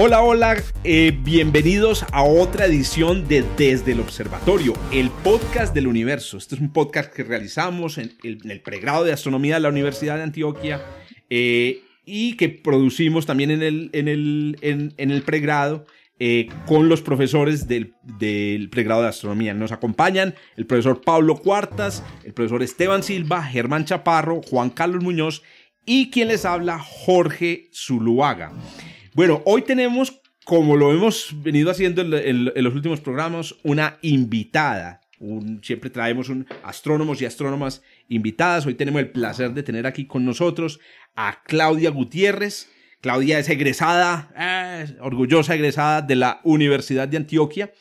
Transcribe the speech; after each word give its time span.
Hola, 0.00 0.22
hola, 0.22 0.56
eh, 0.84 1.12
bienvenidos 1.24 2.06
a 2.12 2.22
otra 2.22 2.66
edición 2.66 3.26
de 3.26 3.44
Desde 3.56 3.90
el 3.90 4.00
Observatorio, 4.00 4.74
el 4.92 5.10
podcast 5.10 5.74
del 5.74 5.88
universo. 5.88 6.38
Este 6.38 6.54
es 6.54 6.60
un 6.60 6.72
podcast 6.72 7.12
que 7.12 7.24
realizamos 7.24 7.98
en 7.98 8.12
el, 8.22 8.60
pregrado 8.60 9.02
de 9.02 9.12
astronomía 9.12 9.54
de 9.54 9.60
la 9.60 9.70
Universidad 9.70 10.18
de 10.18 10.22
Antioquia 10.22 10.80
eh, 11.30 11.82
y 12.04 12.36
que 12.36 12.48
producimos 12.48 13.26
también 13.26 13.50
en 13.50 13.60
el, 13.60 13.90
en 13.92 14.06
el, 14.06 14.56
en, 14.60 15.10
el 15.10 15.22
pregrado 15.22 15.84
eh, 16.20 16.48
con 16.66 16.88
los 16.88 17.02
profesores 17.02 17.66
del, 17.66 17.94
del, 18.04 18.70
pregrado 18.70 19.02
de 19.02 19.08
astronomía. 19.08 19.52
Nos 19.52 19.72
acompañan 19.72 20.36
el 20.56 20.64
profesor 20.64 21.00
Pablo 21.00 21.38
Cuartas, 21.38 22.04
el 22.22 22.34
profesor 22.34 22.62
Esteban 22.62 23.02
Silva, 23.02 23.42
Germán 23.42 23.84
Chaparro, 23.84 24.42
Juan 24.42 24.70
Carlos 24.70 25.02
Muñoz 25.02 25.42
y 25.84 26.10
quien 26.10 26.28
les 26.28 26.44
habla, 26.44 26.78
Jorge 26.78 27.68
Zuluaga. 27.74 28.52
Bueno, 29.18 29.42
hoy 29.46 29.62
tenemos, 29.62 30.20
como 30.44 30.76
lo 30.76 30.92
hemos 30.92 31.34
venido 31.42 31.72
haciendo 31.72 32.02
en, 32.02 32.44
los 32.54 32.72
últimos 32.72 33.00
programas, 33.00 33.56
una 33.64 33.98
invitada. 34.00 35.00
siempre 35.60 35.90
traemos 35.90 36.28
un, 36.28 36.46
astrónomos 36.62 37.20
y 37.20 37.24
astrónomas 37.24 37.82
invitadas. 38.06 38.64
Hoy 38.64 38.74
tenemos 38.74 39.00
el 39.00 39.10
placer 39.10 39.50
de 39.54 39.64
tener 39.64 39.88
aquí 39.88 40.06
con 40.06 40.24
nosotros 40.24 40.78
a 41.16 41.42
Claudia 41.42 41.90
Gutiérrez. 41.90 42.70
Claudia 43.00 43.40
es 43.40 43.48
egresada, 43.48 44.32
eh, 44.38 44.96
orgullosa 45.00 45.56
egresada 45.56 46.00
de 46.00 46.14
la 46.14 46.40
Universidad 46.44 47.08
de 47.08 47.16
Antioquia. 47.16 47.72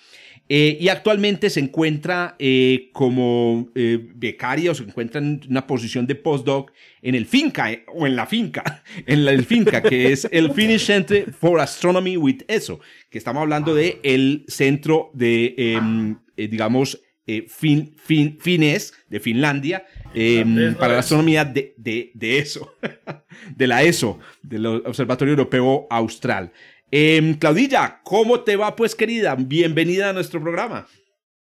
Eh, 0.49 0.77
y 0.79 0.87
actualmente 0.87 1.49
se 1.49 1.59
encuentra 1.59 2.35
eh, 2.39 2.89
como 2.93 3.69
eh, 3.75 3.99
becaria 4.15 4.71
o 4.71 4.75
se 4.75 4.83
encuentra 4.83 5.19
en 5.19 5.41
una 5.49 5.67
posición 5.67 6.07
de 6.07 6.15
postdoc 6.15 6.71
en 7.01 7.15
el 7.15 7.25
finca 7.25 7.69
o 7.93 8.07
en 8.07 8.15
la 8.15 8.25
finca, 8.27 8.83
en 9.05 9.25
la, 9.25 9.31
el 9.31 9.45
finca 9.45 9.81
que 9.81 10.13
es 10.13 10.27
el 10.31 10.51
Finnish 10.53 10.85
Center 10.85 11.33
for 11.33 11.59
Astronomy 11.59 12.15
with 12.15 12.43
ESO, 12.47 12.79
que 13.09 13.17
estamos 13.17 13.41
hablando 13.41 13.75
de 13.75 13.99
el 14.03 14.45
centro 14.47 15.11
de, 15.13 15.53
em, 15.57 16.17
digamos, 16.37 17.01
fin, 17.49 17.93
fin, 17.97 18.37
fines 18.39 18.93
de 19.09 19.19
Finlandia 19.19 19.85
em, 20.13 20.73
para 20.75 20.93
la 20.93 20.99
astronomía 20.99 21.43
de, 21.43 21.73
de, 21.75 22.11
de 22.13 22.39
ESO, 22.39 22.73
de 23.55 23.67
la 23.67 23.83
ESO, 23.83 24.19
del 24.41 24.65
Observatorio 24.65 25.33
Europeo 25.33 25.87
Austral. 25.89 26.53
Eh, 26.89 27.35
Claudilla, 27.37 27.99
¿cómo 28.03 28.41
te 28.41 28.55
va 28.55 28.75
pues 28.75 28.95
querida? 28.95 29.35
Bienvenida 29.35 30.09
a 30.09 30.13
nuestro 30.13 30.41
programa. 30.41 30.87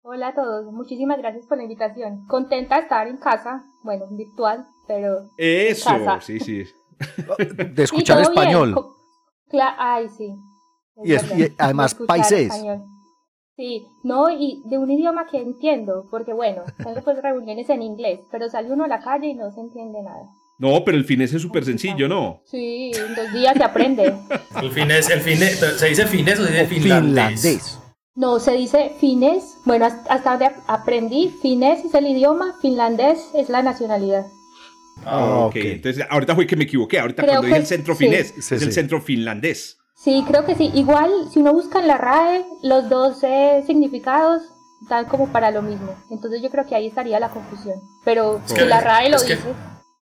Hola 0.02 0.30
a 0.30 0.34
todos, 0.34 0.72
muchísimas 0.74 1.20
gracias 1.20 1.46
por 1.46 1.58
la 1.58 1.64
invitación. 1.64 2.26
Contenta 2.26 2.76
de 2.78 2.82
estar 2.82 3.08
en 3.08 3.18
casa, 3.18 3.64
bueno, 3.84 4.08
virtual, 4.10 4.66
pero... 4.88 5.30
Eso, 5.38 5.90
sí, 6.22 6.40
sí. 6.40 6.64
de 7.74 7.84
escuchar 7.84 8.22
español. 8.22 8.76
Ay, 9.78 10.10
sí. 10.10 10.36
Y, 11.04 11.14
además 11.60 11.94
países. 11.94 12.52
Sí, 13.56 13.88
no, 14.04 14.32
y 14.32 14.64
de 14.66 14.80
un 14.80 14.90
idioma 14.90 15.28
que 15.28 15.38
entiendo, 15.38 16.08
porque 16.10 16.34
bueno, 16.34 16.64
tengo 16.78 17.02
pues 17.04 17.22
reuniones 17.22 17.70
en 17.70 17.84
inglés, 17.84 18.20
pero 18.32 18.50
sale 18.50 18.72
uno 18.72 18.86
a 18.86 18.88
la 18.88 19.00
calle 19.00 19.28
y 19.28 19.36
no 19.36 19.52
se 19.52 19.62
entiende 19.62 20.02
nada. 20.02 20.28
No, 20.58 20.84
pero 20.86 20.98
el 20.98 21.06
finés 21.06 21.34
es 21.34 21.42
súper 21.42 21.66
sencillo, 21.66 22.08
¿no? 22.08 22.42
Sí, 22.46 22.92
en 22.96 23.16
dos 23.16 23.34
días 23.34 23.56
se 23.58 23.64
aprende. 23.64 24.14
el 24.62 24.72
finés, 24.72 25.10
el 25.10 25.22
finés, 25.22 25.60
¿se 25.60 25.88
dice 25.88 26.08
finés 26.08 26.40
o 26.40 26.46
se 26.46 26.52
dice 26.52 26.68
finlandés? 26.68 27.80
No, 28.16 28.40
se 28.40 28.54
dice 28.54 28.94
finés. 29.00 29.44
Bueno, 29.66 29.86
hasta 29.86 30.30
donde 30.30 30.52
aprendí, 30.68 31.34
finés 31.42 31.84
es 31.84 31.94
el 31.94 32.08
idioma, 32.08 32.56
finlandés 32.62 33.20
es 33.34 33.50
la 33.50 33.62
nacionalidad. 33.62 34.26
Ah, 35.04 35.48
ok. 35.48 35.56
Entonces, 35.58 36.06
ahorita 36.10 36.36
fue 36.36 36.48
que 36.48 36.56
me 36.56 36.64
equivoqué. 36.64 37.00
Ahorita 37.00 37.24
cuando 37.24 37.42
dije 37.42 37.58
el 37.58 37.66
centro 37.66 37.96
finés, 37.96 38.34
es 38.38 38.52
el 38.54 38.72
centro 38.72 39.02
finlandés. 39.02 39.78
Sí, 39.98 40.24
creo 40.28 40.46
que 40.46 40.56
sí. 40.56 40.72
Igual, 40.74 41.12
si 41.34 41.40
uno 41.40 41.52
busca 41.54 41.80
en 41.80 41.88
la 41.88 41.98
RAE, 41.98 42.46
los 42.64 42.90
dos 42.90 43.18
eh, 43.24 43.64
significados 43.68 44.42
dan 44.90 45.06
como 45.06 45.28
para 45.32 45.52
lo 45.52 45.62
mismo. 45.62 45.96
Entonces 46.10 46.42
yo 46.42 46.50
creo 46.50 46.66
que 46.66 46.76
ahí 46.76 46.88
estaría 46.88 47.20
la 47.20 47.30
confusión. 47.30 47.76
Pero 48.06 48.42
si 48.46 48.56
la 48.62 48.80
RAE 48.82 49.10
lo 49.10 49.20
dice... 49.20 49.38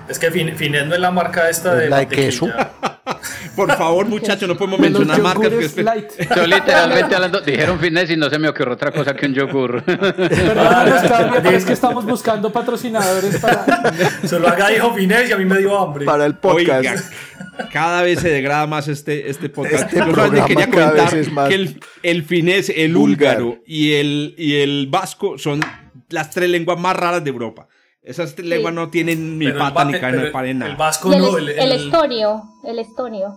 Es 0.08 0.18
que 0.18 0.30
Fines 0.30 0.86
no 0.86 0.94
es 0.94 1.00
la 1.00 1.10
marca 1.10 1.48
esta 1.48 1.74
de. 1.74 1.88
La 1.88 2.06
queso. 2.06 2.48
Por 3.56 3.74
favor, 3.76 4.06
muchachos, 4.06 4.48
no 4.48 4.56
podemos 4.56 4.80
mencionar 4.80 5.20
marcas. 5.20 5.48
Que 5.48 5.64
es... 5.64 5.74
Yo 6.36 6.46
literalmente 6.46 7.14
hablando, 7.14 7.40
dijeron 7.40 7.78
Fines 7.78 8.10
y 8.10 8.16
no 8.16 8.30
se 8.30 8.38
me 8.38 8.48
ocurrió 8.48 8.74
otra 8.74 8.90
cosa 8.90 9.14
que 9.14 9.26
un 9.26 9.34
yogur. 9.34 9.82
Perdón, 9.84 11.46
es 11.54 11.64
que 11.64 11.72
estamos 11.72 12.04
buscando 12.04 12.52
patrocinadores 12.52 13.38
para. 13.38 13.92
Solo 14.26 14.48
haga 14.48 14.68
dijo 14.68 14.94
Fines 14.94 15.28
y 15.28 15.32
a 15.32 15.36
mí 15.36 15.44
me 15.44 15.58
dio 15.58 15.78
hambre. 15.78 16.04
Para 16.04 16.26
el 16.26 16.36
podcast. 16.36 17.12
cada 17.72 18.02
vez 18.02 18.20
se 18.20 18.28
degrada 18.30 18.66
más 18.66 18.88
este, 18.88 19.30
este 19.30 19.48
podcast. 19.48 19.92
Este 19.92 19.98
Yo 19.98 20.46
quería 20.46 20.70
comentar 20.70 21.48
que 21.48 21.54
el, 21.54 21.80
el 22.02 22.24
finés, 22.24 22.72
el 22.74 22.96
húngaro 22.96 23.58
y 23.66 23.94
el, 23.94 24.34
y 24.38 24.56
el 24.56 24.88
vasco 24.90 25.38
son 25.38 25.60
las 26.08 26.30
tres 26.30 26.48
lenguas 26.50 26.78
más 26.78 26.96
raras 26.96 27.22
de 27.22 27.30
Europa. 27.30 27.68
Esas 28.02 28.36
lenguas 28.38 28.74
no 28.74 28.90
tienen 28.90 29.38
ni 29.38 29.50
pata 29.52 29.84
ni 29.84 29.92
cara, 29.92 30.20
no 30.20 30.32
paren 30.32 30.58
nada. 30.58 30.72
El 30.72 30.76
vasco 30.76 31.08
no. 31.10 31.38
El, 31.38 31.48
el, 31.50 31.72
estonio. 31.72 32.42
El 32.64 32.78
estonio. 32.80 33.36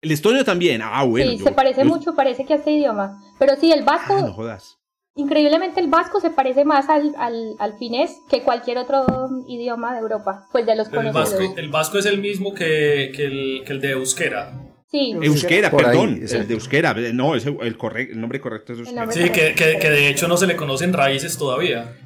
El 0.00 0.10
estonio 0.10 0.44
también. 0.44 0.80
Ah, 0.82 1.04
bueno. 1.04 1.30
Sí, 1.30 1.38
se 1.38 1.52
parece 1.52 1.84
mucho, 1.84 2.14
parece 2.14 2.46
que 2.46 2.54
a 2.54 2.56
este 2.56 2.70
idioma. 2.70 3.20
Pero 3.38 3.56
sí, 3.56 3.70
el 3.70 3.84
vasco. 3.84 4.16
Ah, 4.16 4.22
no 4.22 4.32
jodas. 4.32 4.78
Increíblemente 5.16 5.80
el 5.80 5.88
vasco 5.88 6.20
se 6.20 6.30
parece 6.30 6.64
más 6.64 6.88
al, 6.88 7.12
al, 7.18 7.56
al, 7.58 7.76
finés 7.76 8.12
que 8.30 8.42
cualquier 8.42 8.78
otro 8.78 9.04
idioma 9.48 9.92
de 9.92 10.00
Europa, 10.00 10.46
pues 10.52 10.64
de 10.64 10.76
los 10.76 10.88
conocidos. 10.88 11.32
El 11.32 11.38
vasco, 11.40 11.58
el 11.58 11.68
vasco 11.68 11.98
es 11.98 12.06
el 12.06 12.20
mismo 12.20 12.54
que, 12.54 13.10
que, 13.14 13.26
el, 13.26 13.62
que 13.66 13.72
el 13.72 13.80
de 13.80 13.90
euskera. 13.90 14.52
Sí. 14.88 15.16
Euskera, 15.20 15.72
perdón, 15.72 16.20
es 16.22 16.32
el 16.32 16.46
de 16.46 16.54
euskera, 16.54 16.94
no, 17.12 17.34
es 17.34 17.44
el, 17.46 17.76
correcto, 17.76 18.14
el 18.14 18.20
nombre 18.20 18.40
correcto 18.40 18.74
es 18.74 18.78
euskera. 18.78 19.10
Sí, 19.10 19.28
que, 19.30 19.54
que, 19.54 19.78
que 19.80 19.90
de 19.90 20.08
hecho 20.08 20.28
no 20.28 20.36
se 20.36 20.46
le 20.46 20.54
conocen 20.54 20.92
raíces 20.92 21.36
todavía. 21.36 21.96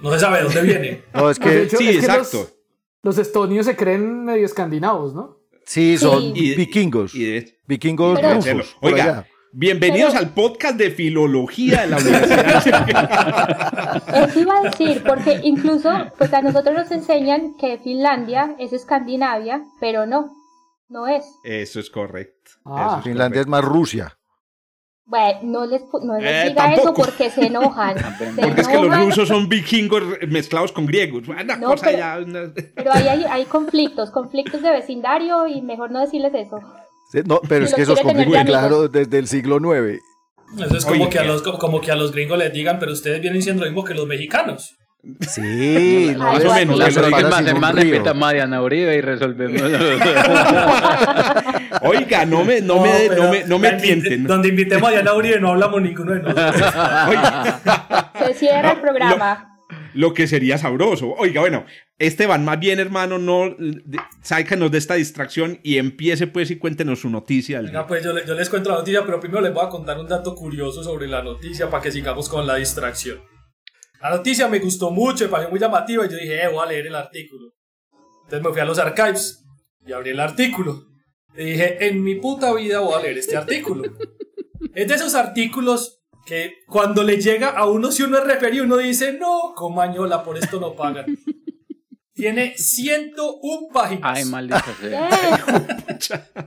No 0.00 0.12
se 0.12 0.20
sabe 0.20 0.38
de 0.38 0.44
dónde 0.44 0.62
viene. 0.62 1.04
No, 1.14 1.30
es 1.30 1.38
que. 1.38 1.68
sí, 1.68 1.88
exacto. 1.88 2.48
los, 3.02 3.18
estonios 3.18 3.66
se 3.66 3.76
creen 3.76 4.24
medio 4.24 4.46
escandinavos, 4.46 5.14
¿no? 5.14 5.38
Sí, 5.64 5.98
son 5.98 6.32
vikingos. 6.32 7.12
vikingos 7.66 8.20
Oiga. 8.80 9.26
Bienvenidos 9.50 10.14
al 10.14 10.34
podcast 10.34 10.76
de 10.76 10.90
filología 10.90 11.80
de 11.82 11.86
la 11.88 11.96
universidad. 11.96 12.58
Eso 14.28 14.40
iba 14.40 14.58
a 14.58 14.62
decir, 14.62 15.02
porque 15.04 15.40
incluso 15.42 15.90
pues 16.16 16.32
a 16.34 16.42
nosotros 16.42 16.76
nos 16.76 16.90
enseñan 16.90 17.56
que 17.56 17.78
Finlandia 17.78 18.54
es 18.58 18.74
Escandinavia, 18.74 19.64
pero 19.80 20.06
no, 20.06 20.30
no 20.88 21.06
es. 21.08 21.24
Eso 21.44 21.80
es 21.80 21.90
correcto. 21.90 22.52
Ah. 22.64 23.00
Finlandia 23.02 23.40
es 23.40 23.46
más 23.46 23.64
Rusia. 23.64 24.17
Bueno, 25.08 25.38
no 25.42 25.66
les, 25.66 25.82
no 26.02 26.18
les 26.18 26.46
eh, 26.46 26.48
diga 26.50 26.74
eso 26.74 26.92
porque 26.92 27.30
se 27.30 27.46
enojan. 27.46 27.96
porque 28.42 28.60
es 28.60 28.68
que 28.68 28.74
los 28.74 28.94
rusos 28.94 29.26
son 29.26 29.48
vikingos 29.48 30.02
mezclados 30.28 30.70
con 30.70 30.84
griegos. 30.84 31.26
no, 31.26 31.74
pero, 31.80 32.92
ahí 32.92 33.08
hay, 33.08 33.24
hay, 33.24 33.44
conflictos, 33.46 34.10
conflictos 34.10 34.60
de 34.60 34.70
vecindario 34.70 35.46
y 35.46 35.62
mejor 35.62 35.90
no 35.90 36.00
decirles 36.00 36.34
eso. 36.34 36.60
no, 37.24 37.40
pero 37.48 37.64
es 37.64 37.74
que 37.74 37.82
esos 37.82 37.98
conflictos, 38.00 38.44
claro, 38.44 38.88
desde 38.88 39.18
el 39.18 39.26
siglo 39.28 39.56
IX. 39.56 39.98
Eso 40.58 40.76
es 40.76 40.84
como, 40.84 41.08
que 41.08 41.18
a 41.18 41.24
los, 41.24 41.42
como 41.42 41.80
que 41.80 41.90
a 41.90 41.96
los 41.96 42.12
gringos 42.12 42.38
les 42.38 42.52
digan, 42.52 42.78
pero 42.78 42.92
ustedes 42.92 43.22
vienen 43.22 43.40
siendo 43.42 43.64
lo 43.64 43.70
mismo 43.70 43.84
que 43.84 43.94
los 43.94 44.06
mexicanos. 44.06 44.77
Sí, 45.28 46.12
no, 46.16 46.24
más 46.24 46.44
o 46.44 46.52
menos. 46.52 46.76
La 46.78 46.88
próxima 46.88 47.42
semana 47.42 47.82
invita 47.82 48.10
a 48.10 48.14
Mariana 48.14 48.60
Uribe 48.60 48.96
y 48.96 49.00
resolvemos. 49.00 49.62
Oiga, 51.82 52.26
no 52.26 52.44
me, 52.44 52.60
no, 52.60 52.82
me, 52.82 53.08
no 53.08 53.30
me, 53.30 53.44
no 53.44 53.60
me 53.60 53.72
tienten. 53.74 54.24
Donde 54.24 54.48
invitemos 54.48 54.82
a 54.82 54.86
Mariana 54.86 55.14
Uribe 55.14 55.40
no 55.40 55.50
hablamos 55.50 55.80
ninguno 55.82 56.14
de 56.14 56.22
nosotros. 56.22 56.74
Se 58.26 58.34
cierra 58.34 58.72
el 58.72 58.80
programa. 58.80 59.54
Lo, 59.94 60.14
que 60.14 60.26
sería 60.26 60.58
sabroso. 60.58 61.14
Oiga, 61.16 61.42
bueno, 61.42 61.64
Esteban, 61.98 62.44
más 62.44 62.58
bien, 62.58 62.80
hermano, 62.80 63.18
no 63.18 63.56
sácanos 64.22 64.72
de 64.72 64.78
esta 64.78 64.94
distracción 64.94 65.60
y 65.62 65.78
empiece 65.78 66.26
pues 66.26 66.50
y 66.50 66.56
cuéntenos 66.56 67.00
su 67.00 67.08
noticia. 67.08 67.60
Venga, 67.60 67.86
pues 67.86 68.02
yo, 68.02 68.12
yo 68.24 68.34
les 68.34 68.50
cuento 68.50 68.70
la 68.70 68.78
noticia, 68.78 69.04
pero 69.04 69.20
primero 69.20 69.42
les 69.42 69.54
voy 69.54 69.64
a 69.64 69.68
contar 69.68 69.98
un 69.98 70.08
dato 70.08 70.34
curioso 70.34 70.82
sobre 70.82 71.06
la 71.06 71.22
noticia 71.22 71.70
para 71.70 71.84
que 71.84 71.92
sigamos 71.92 72.28
con 72.28 72.48
la 72.48 72.56
distracción. 72.56 73.18
La 74.00 74.10
noticia 74.10 74.48
me 74.48 74.58
gustó 74.60 74.90
mucho, 74.90 75.24
me 75.24 75.30
pareció 75.30 75.50
muy 75.50 75.58
llamativa 75.58 76.06
y 76.06 76.08
yo 76.08 76.16
dije, 76.16 76.42
eh, 76.42 76.48
voy 76.48 76.64
a 76.64 76.66
leer 76.66 76.86
el 76.86 76.94
artículo. 76.94 77.52
Entonces 78.24 78.42
me 78.42 78.52
fui 78.52 78.60
a 78.60 78.64
los 78.64 78.78
archives 78.78 79.44
y 79.84 79.92
abrí 79.92 80.10
el 80.10 80.20
artículo. 80.20 80.84
Y 81.36 81.44
dije, 81.44 81.86
en 81.86 82.02
mi 82.02 82.16
puta 82.16 82.52
vida 82.52 82.80
voy 82.80 82.94
a 82.94 83.02
leer 83.02 83.18
este 83.18 83.36
artículo. 83.36 83.84
es 84.74 84.88
de 84.88 84.94
esos 84.94 85.14
artículos 85.14 86.02
que 86.26 86.58
cuando 86.66 87.02
le 87.02 87.20
llega 87.20 87.48
a 87.48 87.66
uno, 87.66 87.90
si 87.90 88.02
uno 88.02 88.18
es 88.18 88.24
referido, 88.24 88.64
uno 88.64 88.76
dice, 88.76 89.14
no, 89.14 89.54
comañola, 89.56 90.22
por 90.22 90.36
esto 90.36 90.60
no 90.60 90.76
pagan. 90.76 91.06
Tiene 92.12 92.56
101 92.56 93.68
páginas. 93.72 94.18
Ay, 94.18 94.24
maldita 94.24 94.76
sea. 94.80 95.08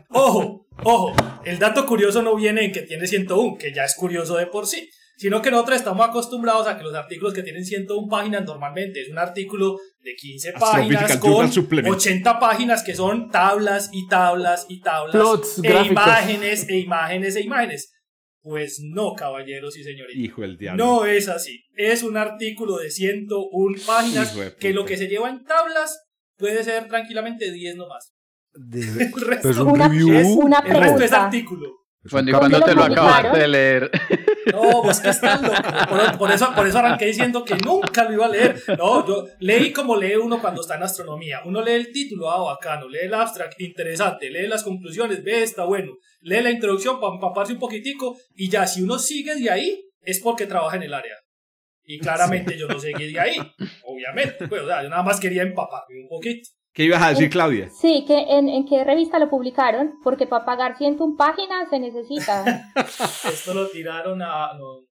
Ojo, 0.10 0.68
ojo, 0.84 1.14
el 1.46 1.58
dato 1.60 1.86
curioso 1.86 2.22
no 2.22 2.36
viene 2.36 2.66
en 2.66 2.72
que 2.72 2.82
tiene 2.82 3.08
101, 3.08 3.58
que 3.58 3.74
ya 3.74 3.86
es 3.86 3.96
curioso 3.96 4.36
de 4.36 4.48
por 4.48 4.68
sí, 4.68 4.90
sino 5.22 5.40
que 5.42 5.52
nosotros 5.52 5.78
estamos 5.78 6.08
acostumbrados 6.10 6.68
a 6.68 6.78
que 6.78 6.84
los 6.84 6.96
artículos 6.96 7.34
que 7.34 7.44
tienen 7.44 7.64
101 7.64 8.08
páginas 8.10 8.44
normalmente 8.44 9.02
es 9.02 9.10
un 9.10 9.20
artículo 9.20 9.78
de 10.00 10.16
15 10.16 10.54
páginas 10.54 11.18
con 11.18 11.46
80 11.46 12.40
páginas 12.40 12.84
que 12.84 12.96
son 12.96 13.30
tablas 13.30 13.92
y 13.94 14.08
tablas 14.08 14.66
y 14.68 14.82
tablas 14.82 15.12
Plots, 15.16 15.60
e 15.60 15.62
gráficos. 15.68 15.92
imágenes 15.92 16.70
e 16.70 16.80
imágenes 16.80 17.36
e 17.36 17.42
imágenes. 17.42 17.92
Pues 18.42 18.80
no, 18.84 19.14
caballeros 19.14 19.78
y 19.78 19.84
señoritas. 19.84 20.20
Hijo 20.20 20.42
del 20.42 20.58
diablo. 20.58 20.84
No 20.84 21.06
es 21.06 21.28
así. 21.30 21.64
Es 21.76 22.02
un 22.02 22.18
artículo 22.18 22.78
de 22.78 22.90
101 22.90 23.78
páginas 23.86 24.36
de 24.36 24.56
que 24.56 24.74
lo 24.74 24.84
que 24.86 24.98
se 24.98 25.08
lleva 25.08 25.30
en 25.30 25.44
tablas 25.46 26.00
puede 26.38 26.64
ser 26.64 26.88
tranquilamente 26.88 27.52
10 27.52 27.76
nomás. 27.76 28.14
De- 28.56 28.82
El 29.04 29.12
resto, 29.22 29.44
pues 29.44 29.58
un 29.60 29.68
Una- 29.70 29.88
review. 29.88 30.14
es- 30.14 30.28
una 30.28 30.60
el 30.66 30.76
resto 30.76 31.04
es 31.04 31.12
artículo. 31.14 31.81
Cuando, 32.10 32.32
¿Y 32.32 32.34
¿Dónde 32.34 32.50
cuando 32.50 32.66
te 32.66 32.74
lo 32.76 32.82
publicaron? 32.84 33.40
de 33.40 33.48
leer? 33.48 33.92
No, 34.52 34.82
pues 34.82 35.00
que 35.00 35.10
están 35.10 35.44
loco. 35.44 35.62
Por, 35.88 36.18
por 36.18 36.32
eso, 36.32 36.52
por 36.56 36.68
eso 36.68 36.80
arranqué 36.80 37.06
diciendo 37.06 37.46
que 37.46 37.56
nunca 37.58 38.06
lo 38.06 38.14
iba 38.14 38.26
a 38.26 38.30
leer. 38.30 38.56
No, 38.76 39.08
yo 39.08 39.28
leí 39.40 39.72
como 39.72 39.96
lee 39.96 40.16
uno 40.16 40.42
cuando 40.42 40.62
está 40.62 40.78
en 40.78 40.84
astronomía. 40.84 41.42
Uno 41.46 41.62
lee 41.62 41.74
el 41.74 41.92
título, 41.92 42.32
ah, 42.32 42.42
bacano. 42.54 42.90
Lee 42.90 43.02
el 43.04 43.14
abstract, 43.14 43.62
interesante. 43.62 44.32
Lee 44.32 44.48
las 44.48 44.64
conclusiones, 44.64 45.24
ve, 45.24 45.44
está 45.44 45.64
bueno. 45.66 45.94
Lee 46.22 46.42
la 46.42 46.50
introducción 46.50 47.00
para 47.00 47.14
empaparse 47.14 47.54
un 47.54 47.60
poquitico. 47.60 48.18
Y 48.34 48.50
ya, 48.50 48.66
si 48.66 48.82
uno 48.82 48.98
sigue 48.98 49.36
de 49.36 49.52
ahí, 49.52 49.86
es 50.02 50.20
porque 50.20 50.48
trabaja 50.48 50.78
en 50.78 50.84
el 50.84 50.96
área. 50.96 51.16
Y 51.84 52.00
claramente 52.00 52.58
yo 52.58 52.68
no 52.68 52.80
seguí 52.80 53.14
de 53.14 53.20
ahí. 53.20 53.36
Obviamente. 53.84 54.48
Pues, 54.48 54.64
o 54.64 54.68
sea, 54.68 54.82
yo 54.82 54.90
nada 54.90 55.04
más 55.04 55.20
quería 55.20 55.44
empaparme 55.44 56.02
un 56.02 56.10
poquito. 56.10 56.50
¿Qué 56.74 56.86
ibas 56.86 57.02
a 57.02 57.10
decir, 57.10 57.30
Claudia? 57.30 57.70
Sí, 57.70 58.06
que 58.08 58.18
en, 58.18 58.48
en 58.48 58.66
qué 58.66 58.84
revista 58.84 59.20
lo 59.20 59.30
publicaron, 59.30 59.96
porque 60.04 60.26
para 60.26 60.46
pagar 60.46 60.78
101 60.78 61.18
páginas 61.18 61.70
se 61.70 61.80
necesita. 61.80 62.72
Esto 63.32 63.54
lo 63.54 63.68
tiraron 63.70 64.22
a. 64.22 64.54
No, 64.58 64.86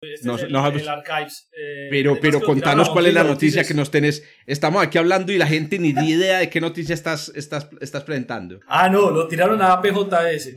este 0.00 0.26
No, 0.26 0.36
es 0.36 0.42
el, 0.44 0.52
no, 0.52 0.66
el 0.66 0.88
Archives. 0.88 1.50
eh, 1.52 1.88
Pero, 1.90 2.18
pero 2.20 2.38
lo 2.40 2.46
contanos 2.46 2.88
cuál 2.88 3.06
es 3.06 3.14
la 3.14 3.22
noticia 3.24 3.60
Noticias. 3.62 3.68
que 3.68 3.74
nos 3.74 3.90
tenés. 3.90 4.24
Estamos 4.46 4.82
aquí 4.82 4.96
hablando 4.96 5.30
y 5.32 5.36
la 5.38 5.46
gente 5.46 5.78
ni 5.78 5.92
tiene 5.92 6.08
idea 6.08 6.38
de 6.38 6.48
qué 6.48 6.60
noticia 6.60 6.94
estás, 6.94 7.30
estás, 7.34 7.68
estás 7.80 8.04
presentando. 8.04 8.60
Ah, 8.66 8.88
no, 8.88 9.10
lo 9.10 9.28
tiraron 9.28 9.60
a 9.60 9.72
APJS. 9.74 10.54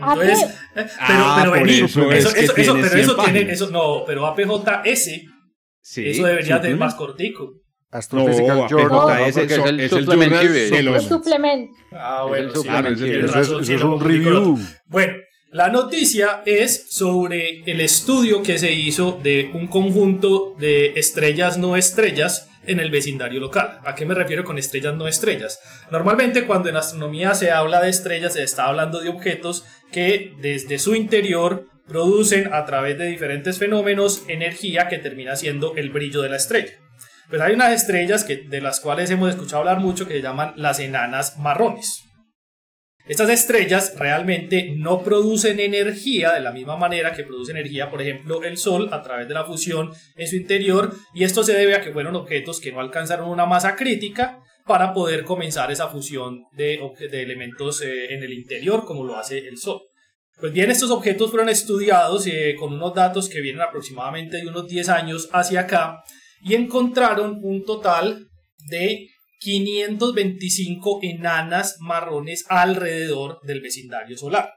¿A 0.00 0.12
Entonces, 0.12 0.42
eh, 0.42 0.54
pero, 0.74 0.88
Ah, 1.00 1.36
pero 1.40 1.50
por 1.52 1.60
vení, 1.64 1.78
eso 1.80 2.12
eso, 2.12 2.28
es 2.30 2.36
eso, 2.36 2.54
que 2.54 2.60
eso, 2.62 2.72
tiene 2.74 2.88
pero 2.88 2.94
100 2.96 3.00
eso 3.04 3.14
tiene, 3.14 3.32
páginas. 3.40 3.52
eso, 3.54 3.70
no, 3.70 4.04
pero 4.06 4.26
APJS, 4.26 5.10
Sí, 5.82 6.10
eso 6.10 6.26
debería 6.26 6.60
tener 6.60 6.72
suplement. 6.76 6.78
más 6.80 6.94
cortico. 6.94 7.54
Astrophysical 7.90 8.56
No, 8.58 8.68
Journal. 8.68 8.90
no, 8.90 9.26
es 9.26 9.36
el 9.36 9.50
el 10.74 10.84
los... 10.84 11.04
suplemento. 11.04 11.72
Ah, 11.92 12.22
Es 12.24 12.28
bueno, 12.28 12.44
el 12.46 12.50
sí, 12.50 12.56
suplemento. 12.58 13.04
tienes 13.04 13.24
Eso 13.24 13.26
es, 13.26 13.34
razón, 13.34 13.56
eso 13.56 13.64
sí, 13.64 13.74
es 13.74 13.80
lo 13.80 13.94
un 13.96 14.00
review. 14.00 14.58
Bueno, 14.86 15.12
la 15.52 15.68
noticia 15.68 16.42
es 16.46 16.86
sobre 16.90 17.62
el 17.66 17.80
estudio 17.80 18.42
que 18.42 18.58
se 18.58 18.72
hizo 18.72 19.18
de 19.22 19.50
un 19.54 19.66
conjunto 19.66 20.54
de 20.58 20.92
estrellas 20.96 21.58
no 21.58 21.76
estrellas 21.76 22.46
en 22.66 22.78
el 22.78 22.90
vecindario 22.92 23.40
local. 23.40 23.80
¿A 23.84 23.96
qué 23.96 24.06
me 24.06 24.14
refiero 24.14 24.44
con 24.44 24.58
estrellas 24.58 24.94
no 24.94 25.08
estrellas? 25.08 25.58
Normalmente 25.90 26.46
cuando 26.46 26.68
en 26.68 26.76
astronomía 26.76 27.34
se 27.34 27.50
habla 27.50 27.80
de 27.80 27.90
estrellas 27.90 28.34
se 28.34 28.44
está 28.44 28.66
hablando 28.66 29.00
de 29.00 29.08
objetos 29.08 29.64
que 29.90 30.34
desde 30.40 30.78
su 30.78 30.94
interior 30.94 31.66
producen 31.88 32.52
a 32.54 32.64
través 32.66 32.96
de 32.98 33.06
diferentes 33.06 33.58
fenómenos 33.58 34.22
energía 34.28 34.86
que 34.86 34.98
termina 34.98 35.34
siendo 35.34 35.74
el 35.74 35.90
brillo 35.90 36.22
de 36.22 36.28
la 36.28 36.36
estrella. 36.36 36.70
Pero 37.30 37.44
hay 37.44 37.54
unas 37.54 37.72
estrellas 37.72 38.24
que, 38.24 38.36
de 38.36 38.60
las 38.60 38.80
cuales 38.80 39.10
hemos 39.10 39.30
escuchado 39.30 39.58
hablar 39.58 39.78
mucho 39.78 40.06
que 40.06 40.14
se 40.14 40.22
llaman 40.22 40.52
las 40.56 40.80
enanas 40.80 41.38
marrones. 41.38 42.04
Estas 43.06 43.30
estrellas 43.30 43.94
realmente 43.96 44.74
no 44.76 45.02
producen 45.02 45.58
energía 45.58 46.32
de 46.32 46.40
la 46.40 46.52
misma 46.52 46.76
manera 46.76 47.12
que 47.12 47.24
produce 47.24 47.52
energía, 47.52 47.90
por 47.90 48.02
ejemplo, 48.02 48.42
el 48.42 48.58
Sol 48.58 48.88
a 48.92 49.02
través 49.02 49.26
de 49.26 49.34
la 49.34 49.44
fusión 49.44 49.90
en 50.16 50.28
su 50.28 50.36
interior, 50.36 50.94
y 51.14 51.24
esto 51.24 51.42
se 51.42 51.54
debe 51.54 51.74
a 51.74 51.80
que 51.80 51.92
fueron 51.92 52.14
objetos 52.14 52.60
que 52.60 52.72
no 52.72 52.80
alcanzaron 52.80 53.28
una 53.28 53.46
masa 53.46 53.74
crítica 53.74 54.38
para 54.66 54.92
poder 54.92 55.24
comenzar 55.24 55.72
esa 55.72 55.88
fusión 55.88 56.44
de 56.52 56.78
elementos 57.12 57.82
eh, 57.82 58.14
en 58.14 58.22
el 58.22 58.32
interior 58.32 58.84
como 58.84 59.04
lo 59.04 59.16
hace 59.16 59.38
el 59.38 59.56
Sol. 59.56 59.80
Pues 60.38 60.52
bien, 60.52 60.70
estos 60.70 60.90
objetos 60.90 61.30
fueron 61.30 61.48
estudiados 61.48 62.26
eh, 62.26 62.54
con 62.58 62.72
unos 62.72 62.94
datos 62.94 63.28
que 63.28 63.40
vienen 63.40 63.62
aproximadamente 63.62 64.38
de 64.38 64.46
unos 64.46 64.66
10 64.68 64.88
años 64.88 65.28
hacia 65.32 65.60
acá 65.60 66.02
y 66.42 66.54
encontraron 66.54 67.40
un 67.42 67.64
total 67.64 68.26
de 68.68 69.08
525 69.40 71.00
enanas 71.02 71.76
marrones 71.80 72.44
alrededor 72.48 73.40
del 73.42 73.60
vecindario 73.60 74.16
solar. 74.16 74.50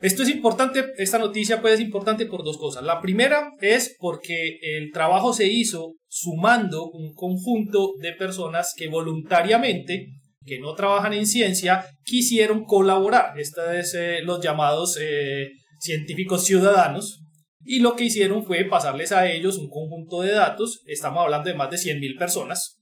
Esto 0.00 0.22
es 0.22 0.28
importante, 0.28 0.92
esta 0.98 1.18
noticia 1.18 1.60
pues 1.60 1.74
es 1.74 1.80
importante 1.80 2.26
por 2.26 2.44
dos 2.44 2.58
cosas. 2.58 2.82
La 2.82 3.00
primera 3.00 3.52
es 3.60 3.96
porque 3.98 4.58
el 4.60 4.90
trabajo 4.92 5.32
se 5.32 5.46
hizo 5.46 5.94
sumando 6.08 6.90
un 6.90 7.14
conjunto 7.14 7.94
de 8.00 8.12
personas 8.12 8.74
que 8.76 8.88
voluntariamente, 8.88 10.08
que 10.44 10.58
no 10.58 10.74
trabajan 10.74 11.14
en 11.14 11.26
ciencia, 11.26 11.86
quisieron 12.04 12.64
colaborar. 12.64 13.38
Estos 13.38 13.72
es 13.72 13.94
eh, 13.94 14.18
los 14.22 14.42
llamados 14.42 14.98
eh, 15.00 15.52
científicos 15.80 16.44
ciudadanos. 16.44 17.20
Y 17.64 17.80
lo 17.80 17.96
que 17.96 18.04
hicieron 18.04 18.44
fue 18.44 18.64
pasarles 18.66 19.10
a 19.12 19.30
ellos 19.30 19.56
un 19.58 19.68
conjunto 19.70 20.20
de 20.22 20.32
datos. 20.32 20.82
Estamos 20.86 21.22
hablando 21.24 21.48
de 21.48 21.56
más 21.56 21.70
de 21.70 21.76
100.000 21.78 22.18
personas 22.18 22.80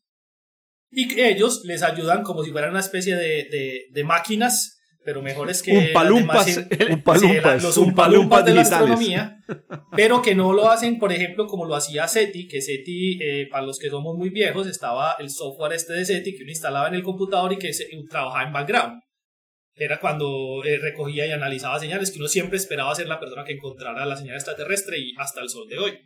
y 0.90 1.08
que 1.08 1.28
ellos 1.30 1.62
les 1.64 1.82
ayudan 1.82 2.22
como 2.22 2.42
si 2.44 2.50
fueran 2.50 2.70
una 2.70 2.80
especie 2.80 3.14
de, 3.16 3.44
de- 3.50 3.82
de 3.90 4.04
máquinas, 4.04 4.78
pero 5.04 5.22
mejores 5.22 5.62
que 5.62 5.72
Umpalumpas, 5.72 6.46
las 6.56 6.68
demás- 6.68 6.90
Umpalumpas. 6.90 7.20
sí, 7.20 7.26
los 7.66 7.76
Umpalumpas 7.76 7.78
umpalumpas 7.78 8.44
de 8.44 8.54
la 8.54 8.60
astronomía, 8.60 9.36
pero 9.96 10.20
que 10.22 10.34
no 10.34 10.52
lo 10.52 10.70
hacen, 10.70 10.98
por 10.98 11.12
ejemplo, 11.12 11.46
como 11.46 11.64
lo 11.64 11.74
hacía 11.74 12.06
SETI, 12.08 12.46
que 12.48 12.60
SETI, 12.60 13.18
eh, 13.22 13.48
para 13.50 13.64
los 13.64 13.78
que 13.78 13.88
somos 13.90 14.16
muy 14.16 14.30
viejos, 14.30 14.66
estaba 14.66 15.16
el 15.18 15.30
software 15.30 15.72
este 15.72 15.92
de 15.94 16.04
SETI 16.04 16.36
que 16.36 16.42
uno 16.42 16.50
instalaba 16.52 16.88
en 16.88 16.94
el 16.94 17.02
computador 17.02 17.52
y 17.52 17.58
que 17.58 17.72
se, 17.72 17.86
trabajaba 18.10 18.44
en 18.46 18.52
background. 18.52 19.00
Era 19.74 19.98
cuando 20.00 20.62
eh, 20.64 20.78
recogía 20.78 21.26
y 21.26 21.32
analizaba 21.32 21.80
señales 21.80 22.10
que 22.10 22.18
uno 22.18 22.28
siempre 22.28 22.58
esperaba 22.58 22.94
ser 22.94 23.08
la 23.08 23.20
persona 23.20 23.44
que 23.44 23.54
encontrara 23.54 24.04
la 24.04 24.16
señal 24.16 24.36
extraterrestre 24.36 24.98
y 24.98 25.14
hasta 25.18 25.40
el 25.40 25.48
sol 25.48 25.66
de 25.68 25.78
hoy. 25.78 25.98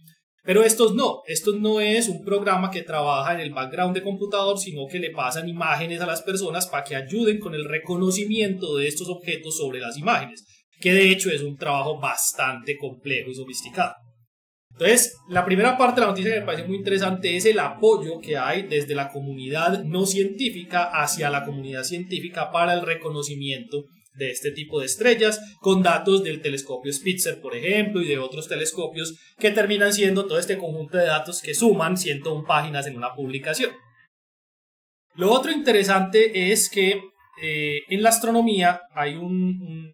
Pero 0.47 0.63
estos 0.63 0.95
no, 0.95 1.23
estos 1.27 1.57
no 1.57 1.81
es 1.81 2.09
un 2.09 2.25
programa 2.25 2.71
que 2.71 2.83
trabaja 2.83 3.35
en 3.35 3.41
el 3.41 3.53
background 3.53 3.97
de 3.97 4.03
computador, 4.03 4.57
sino 4.57 4.87
que 4.87 5.01
le 5.01 5.11
pasan 5.11 5.49
imágenes 5.49 6.01
a 6.01 6.07
las 6.07 6.23
personas 6.23 6.69
para 6.69 6.85
que 6.85 6.95
ayuden 6.95 7.41
con 7.41 7.55
el 7.55 7.65
reconocimiento 7.65 8.77
de 8.77 8.87
estos 8.87 9.09
objetos 9.09 9.57
sobre 9.57 9.81
las 9.81 9.99
imágenes, 9.99 10.45
que 10.81 10.93
de 10.93 11.11
hecho 11.11 11.31
es 11.31 11.43
un 11.43 11.57
trabajo 11.57 11.99
bastante 11.99 12.77
complejo 12.77 13.31
y 13.31 13.35
sofisticado. 13.35 13.95
Entonces, 14.79 15.17
la 15.29 15.45
primera 15.47 15.79
parte 15.79 16.01
de 16.01 16.07
la 16.07 16.13
noticia 16.13 16.35
que 16.35 16.41
me 16.41 16.47
parece 16.47 16.69
muy 16.69 16.77
interesante 16.77 17.35
es 17.35 17.47
el 17.47 17.59
apoyo 17.61 18.21
que 18.21 18.37
hay 18.37 18.65
desde 18.65 18.95
la 18.95 19.11
comunidad 19.11 19.83
no 19.85 20.05
científica 20.05 20.85
hacia 20.93 21.31
la 21.31 21.45
comunidad 21.45 21.83
científica 21.85 22.51
para 22.51 22.75
el 22.75 22.83
reconocimiento 22.83 23.85
de 24.13 24.31
este 24.31 24.51
tipo 24.51 24.81
de 24.81 24.87
estrellas 24.87 25.41
con 25.61 25.83
datos 25.83 26.23
del 26.23 26.43
telescopio 26.43 26.93
Spitzer, 26.93 27.41
por 27.41 27.57
ejemplo, 27.57 28.03
y 28.03 28.09
de 28.09 28.19
otros 28.19 28.49
telescopios 28.49 29.19
que 29.39 29.51
terminan 29.51 29.95
siendo 29.95 30.27
todo 30.27 30.39
este 30.39 30.59
conjunto 30.59 30.99
de 30.99 31.07
datos 31.07 31.41
que 31.41 31.55
suman 31.55 31.97
101 31.97 32.45
páginas 32.47 32.87
en 32.87 32.97
una 32.97 33.15
publicación. 33.15 33.71
Lo 35.15 35.33
otro 35.33 35.51
interesante 35.53 36.51
es 36.53 36.69
que 36.69 37.01
eh, 37.43 37.81
en 37.89 38.03
la 38.03 38.09
astronomía 38.11 38.81
hay 38.95 39.15
un- 39.17 39.61
un- 39.63 39.93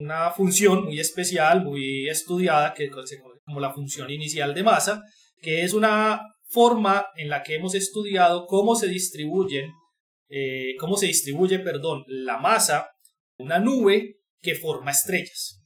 una 0.00 0.30
función 0.30 0.84
muy 0.84 1.00
especial, 1.00 1.64
muy 1.64 2.08
estudiada, 2.08 2.72
que 2.74 2.88
se 3.04 3.18
como 3.48 3.60
la 3.60 3.72
función 3.72 4.10
inicial 4.10 4.54
de 4.54 4.62
masa, 4.62 5.02
que 5.40 5.64
es 5.64 5.72
una 5.72 6.20
forma 6.50 7.06
en 7.16 7.30
la 7.30 7.42
que 7.42 7.54
hemos 7.54 7.74
estudiado 7.74 8.46
cómo 8.46 8.76
se 8.76 8.88
distribuyen, 8.88 9.70
eh, 10.28 10.76
cómo 10.78 10.98
se 10.98 11.06
distribuye, 11.06 11.58
perdón, 11.58 12.04
la 12.06 12.36
masa 12.36 12.90
una 13.38 13.58
nube 13.58 14.16
que 14.42 14.54
forma 14.54 14.90
estrellas. 14.90 15.62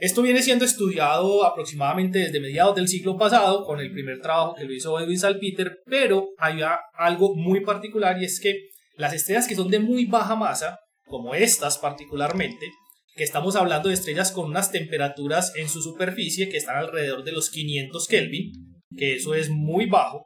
Esto 0.00 0.22
viene 0.22 0.42
siendo 0.42 0.64
estudiado 0.64 1.44
aproximadamente 1.44 2.20
desde 2.20 2.40
mediados 2.40 2.74
del 2.74 2.88
siglo 2.88 3.18
pasado 3.18 3.66
con 3.66 3.80
el 3.80 3.92
primer 3.92 4.20
trabajo 4.22 4.54
que 4.54 4.64
lo 4.64 4.72
hizo 4.72 4.98
Edwin 4.98 5.18
Salpeter, 5.18 5.80
pero 5.84 6.30
hay 6.38 6.60
algo 6.94 7.34
muy 7.34 7.60
particular 7.60 8.16
y 8.18 8.24
es 8.24 8.40
que 8.40 8.70
las 8.96 9.12
estrellas 9.12 9.46
que 9.46 9.56
son 9.56 9.68
de 9.68 9.80
muy 9.80 10.06
baja 10.06 10.36
masa, 10.36 10.78
como 11.04 11.34
estas 11.34 11.76
particularmente, 11.76 12.70
que 13.18 13.24
estamos 13.24 13.56
hablando 13.56 13.88
de 13.88 13.94
estrellas 13.96 14.32
con 14.32 14.46
unas 14.46 14.70
temperaturas 14.72 15.52
en 15.56 15.68
su 15.68 15.82
superficie 15.82 16.48
que 16.48 16.56
están 16.56 16.76
alrededor 16.76 17.24
de 17.24 17.32
los 17.32 17.50
500 17.50 18.06
Kelvin, 18.06 18.52
que 18.96 19.16
eso 19.16 19.34
es 19.34 19.50
muy 19.50 19.86
bajo. 19.86 20.24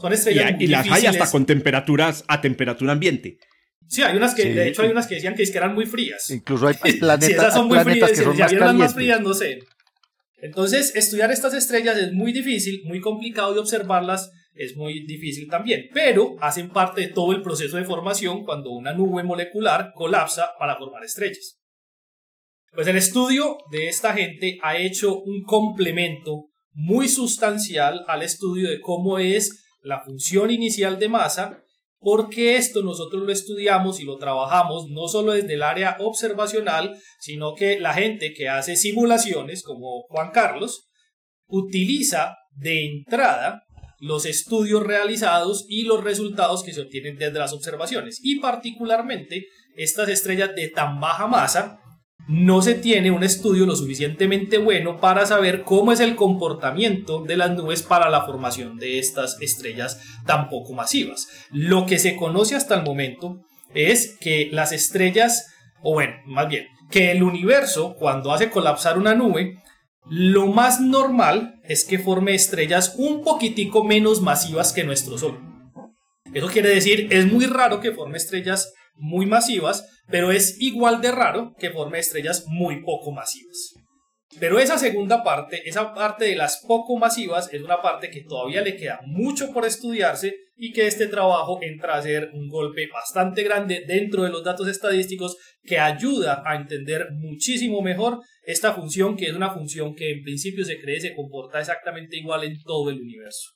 Son 0.00 0.10
Y, 0.10 0.14
estrellas 0.16 0.52
muy 0.54 0.64
y 0.64 0.66
las 0.66 0.90
hay 0.90 1.06
hasta 1.06 1.30
con 1.30 1.46
temperaturas 1.46 2.24
a 2.26 2.40
temperatura 2.40 2.92
ambiente. 2.92 3.36
Sí, 3.86 4.02
hay 4.02 4.16
unas 4.16 4.34
que, 4.34 4.42
Sí. 4.42 4.48
de 4.48 4.68
hecho, 4.68 4.82
hay 4.82 4.88
unas 4.88 5.06
que 5.06 5.16
decían 5.16 5.34
que, 5.34 5.42
es 5.42 5.50
que 5.50 5.58
eran 5.58 5.74
muy 5.74 5.84
frías. 5.86 6.30
Incluso 6.30 6.66
hay, 6.66 6.74
planetas, 6.98 7.26
si 7.26 7.32
esas 7.32 7.54
son 7.54 7.68
muy 7.68 7.78
planetas 7.78 8.10
frías, 8.10 8.18
que 8.18 8.24
son 8.24 8.34
si 8.34 8.40
más 8.40 8.52
habían 8.52 8.62
unas 8.64 8.76
más 8.76 8.94
frías, 8.94 9.20
no 9.20 9.34
sé. 9.34 9.58
Entonces, 10.38 10.96
estudiar 10.96 11.30
estas 11.30 11.54
estrellas 11.54 11.96
es 11.98 12.12
muy 12.12 12.32
difícil, 12.32 12.82
muy 12.86 13.00
complicado 13.00 13.54
y 13.54 13.58
observarlas 13.58 14.30
es 14.54 14.76
muy 14.76 15.04
difícil 15.06 15.48
también, 15.48 15.88
pero 15.92 16.36
hacen 16.40 16.70
parte 16.70 17.02
de 17.02 17.08
todo 17.08 17.32
el 17.32 17.42
proceso 17.42 17.76
de 17.76 17.84
formación 17.84 18.44
cuando 18.44 18.70
una 18.70 18.94
nube 18.94 19.22
molecular 19.22 19.92
colapsa 19.94 20.50
para 20.58 20.76
formar 20.76 21.04
estrellas. 21.04 21.60
Pues 22.74 22.88
el 22.88 22.96
estudio 22.96 23.58
de 23.70 23.88
esta 23.88 24.14
gente 24.14 24.58
ha 24.60 24.76
hecho 24.76 25.20
un 25.20 25.44
complemento 25.44 26.46
muy 26.72 27.08
sustancial 27.08 28.04
al 28.08 28.22
estudio 28.22 28.68
de 28.68 28.80
cómo 28.80 29.20
es 29.20 29.64
la 29.80 30.00
función 30.00 30.50
inicial 30.50 30.98
de 30.98 31.08
masa, 31.08 31.62
porque 32.00 32.56
esto 32.56 32.82
nosotros 32.82 33.22
lo 33.22 33.30
estudiamos 33.30 34.00
y 34.00 34.04
lo 34.04 34.16
trabajamos 34.16 34.88
no 34.90 35.06
solo 35.06 35.32
desde 35.32 35.54
el 35.54 35.62
área 35.62 35.96
observacional, 36.00 36.98
sino 37.20 37.54
que 37.54 37.78
la 37.78 37.94
gente 37.94 38.34
que 38.34 38.48
hace 38.48 38.74
simulaciones, 38.74 39.62
como 39.62 40.02
Juan 40.08 40.32
Carlos, 40.32 40.88
utiliza 41.46 42.36
de 42.56 42.86
entrada 42.86 43.62
los 44.00 44.26
estudios 44.26 44.82
realizados 44.82 45.64
y 45.68 45.84
los 45.84 46.02
resultados 46.02 46.64
que 46.64 46.72
se 46.72 46.80
obtienen 46.80 47.18
desde 47.18 47.38
las 47.38 47.52
observaciones. 47.52 48.18
Y 48.20 48.40
particularmente 48.40 49.46
estas 49.76 50.08
estrellas 50.08 50.56
de 50.56 50.68
tan 50.68 50.98
baja 51.00 51.28
masa 51.28 51.80
no 52.26 52.62
se 52.62 52.74
tiene 52.74 53.10
un 53.10 53.22
estudio 53.22 53.66
lo 53.66 53.76
suficientemente 53.76 54.58
bueno 54.58 54.98
para 54.98 55.26
saber 55.26 55.62
cómo 55.62 55.92
es 55.92 56.00
el 56.00 56.16
comportamiento 56.16 57.22
de 57.22 57.36
las 57.36 57.50
nubes 57.50 57.82
para 57.82 58.08
la 58.08 58.24
formación 58.24 58.78
de 58.78 58.98
estas 58.98 59.40
estrellas 59.40 60.00
tan 60.26 60.48
poco 60.48 60.72
masivas. 60.72 61.28
Lo 61.50 61.86
que 61.86 61.98
se 61.98 62.16
conoce 62.16 62.54
hasta 62.54 62.76
el 62.76 62.82
momento 62.82 63.40
es 63.74 64.16
que 64.20 64.48
las 64.52 64.72
estrellas, 64.72 65.52
o 65.82 65.92
bueno, 65.92 66.14
más 66.26 66.48
bien, 66.48 66.66
que 66.90 67.10
el 67.10 67.22
universo 67.22 67.94
cuando 67.98 68.32
hace 68.32 68.50
colapsar 68.50 68.98
una 68.98 69.14
nube, 69.14 69.58
lo 70.08 70.46
más 70.46 70.80
normal 70.80 71.60
es 71.64 71.84
que 71.84 71.98
forme 71.98 72.34
estrellas 72.34 72.94
un 72.98 73.22
poquitico 73.22 73.84
menos 73.84 74.20
masivas 74.20 74.72
que 74.72 74.84
nuestro 74.84 75.18
Sol. 75.18 75.40
Eso 76.32 76.48
quiere 76.48 76.68
decir, 76.68 77.08
es 77.10 77.30
muy 77.30 77.46
raro 77.46 77.80
que 77.80 77.92
forme 77.92 78.16
estrellas 78.16 78.72
muy 78.94 79.26
masivas, 79.26 79.84
pero 80.08 80.30
es 80.30 80.60
igual 80.60 81.00
de 81.00 81.12
raro 81.12 81.54
que 81.58 81.70
forme 81.70 81.98
estrellas 81.98 82.44
muy 82.46 82.82
poco 82.82 83.12
masivas. 83.12 83.74
Pero 84.40 84.58
esa 84.58 84.78
segunda 84.78 85.22
parte, 85.22 85.62
esa 85.68 85.94
parte 85.94 86.24
de 86.24 86.36
las 86.36 86.62
poco 86.66 86.96
masivas, 86.96 87.52
es 87.52 87.62
una 87.62 87.80
parte 87.80 88.10
que 88.10 88.24
todavía 88.24 88.62
le 88.62 88.76
queda 88.76 89.00
mucho 89.06 89.52
por 89.52 89.64
estudiarse 89.64 90.34
y 90.56 90.72
que 90.72 90.86
este 90.86 91.06
trabajo 91.06 91.58
entra 91.62 91.94
a 91.94 92.02
ser 92.02 92.30
un 92.32 92.48
golpe 92.48 92.88
bastante 92.92 93.42
grande 93.42 93.84
dentro 93.86 94.22
de 94.22 94.30
los 94.30 94.44
datos 94.44 94.68
estadísticos 94.68 95.36
que 95.62 95.78
ayuda 95.78 96.42
a 96.44 96.56
entender 96.56 97.08
muchísimo 97.12 97.80
mejor 97.80 98.20
esta 98.44 98.72
función, 98.72 99.16
que 99.16 99.26
es 99.26 99.34
una 99.34 99.52
función 99.52 99.94
que 99.94 100.10
en 100.10 100.22
principio 100.22 100.64
se 100.64 100.80
cree 100.80 101.00
se 101.00 101.14
comporta 101.14 101.60
exactamente 101.60 102.16
igual 102.16 102.44
en 102.44 102.60
todo 102.62 102.90
el 102.90 103.00
universo. 103.00 103.50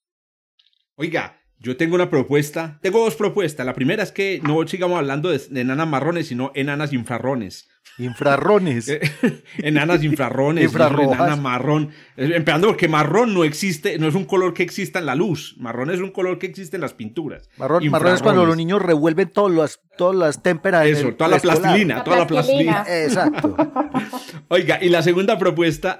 Oiga, 0.95 1.40
yo 1.61 1.77
tengo 1.77 1.97
una 1.97 2.09
propuesta, 2.09 2.79
tengo 2.83 3.00
dos 3.00 3.17
propuestas. 3.17 3.67
La 3.67 3.75
primera 3.75 4.03
es 4.03 4.12
que 4.12 4.41
no 4.45 4.67
sigamos 4.69 4.99
hablando 4.99 5.31
de, 5.31 5.41
enanas 5.61 5.88
marrones, 5.88 6.29
sino 6.29 6.53
enanas 6.55 6.93
infrarrones. 6.93 7.69
Infrarrones. 7.99 8.88
enanas 9.59 10.05
infrarrones. 10.05 10.65
Infrarrojas. 10.65 11.19
Enana 11.19 11.37
marrón. 11.37 11.91
Empezando 12.17 12.69
porque 12.69 12.87
marrón 12.87 13.35
no 13.35 13.43
existe, 13.43 13.99
no 13.99 14.07
es 14.07 14.15
un 14.15 14.25
color 14.25 14.55
que 14.55 14.62
exista 14.62 15.00
en 15.00 15.07
la 15.07 15.17
luz. 15.17 15.57
Marrón 15.59 15.91
es 15.91 15.99
un 15.99 16.12
color 16.12 16.38
que 16.38 16.47
existe 16.47 16.77
en 16.77 16.83
las 16.83 16.95
pinturas. 16.95 17.49
Marrón, 17.57 17.88
marrón 17.91 18.15
es 18.15 18.23
cuando 18.23 18.47
los 18.47 18.57
niños 18.57 18.81
revuelven 18.81 19.29
todas 19.29 19.53
las, 19.53 19.81
todas 19.97 20.15
las 20.15 20.43
témperas. 20.45 20.87
Eso, 20.87 21.12
toda 21.15 21.29
la 21.29 21.38
plastilina, 21.41 22.05
toda 22.05 22.19
la 22.19 22.27
plastilina. 22.29 22.85
Exacto. 22.87 23.57
Oiga, 24.49 24.79
y 24.81 24.91
la 24.91 25.03
segunda 25.03 25.37
propuesta 25.38 25.99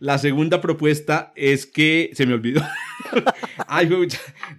la 0.00 0.18
segunda 0.18 0.60
propuesta 0.60 1.32
es 1.34 1.66
que 1.66 2.10
se 2.14 2.26
me 2.26 2.34
olvidó. 2.34 2.62
Ay, 3.66 3.88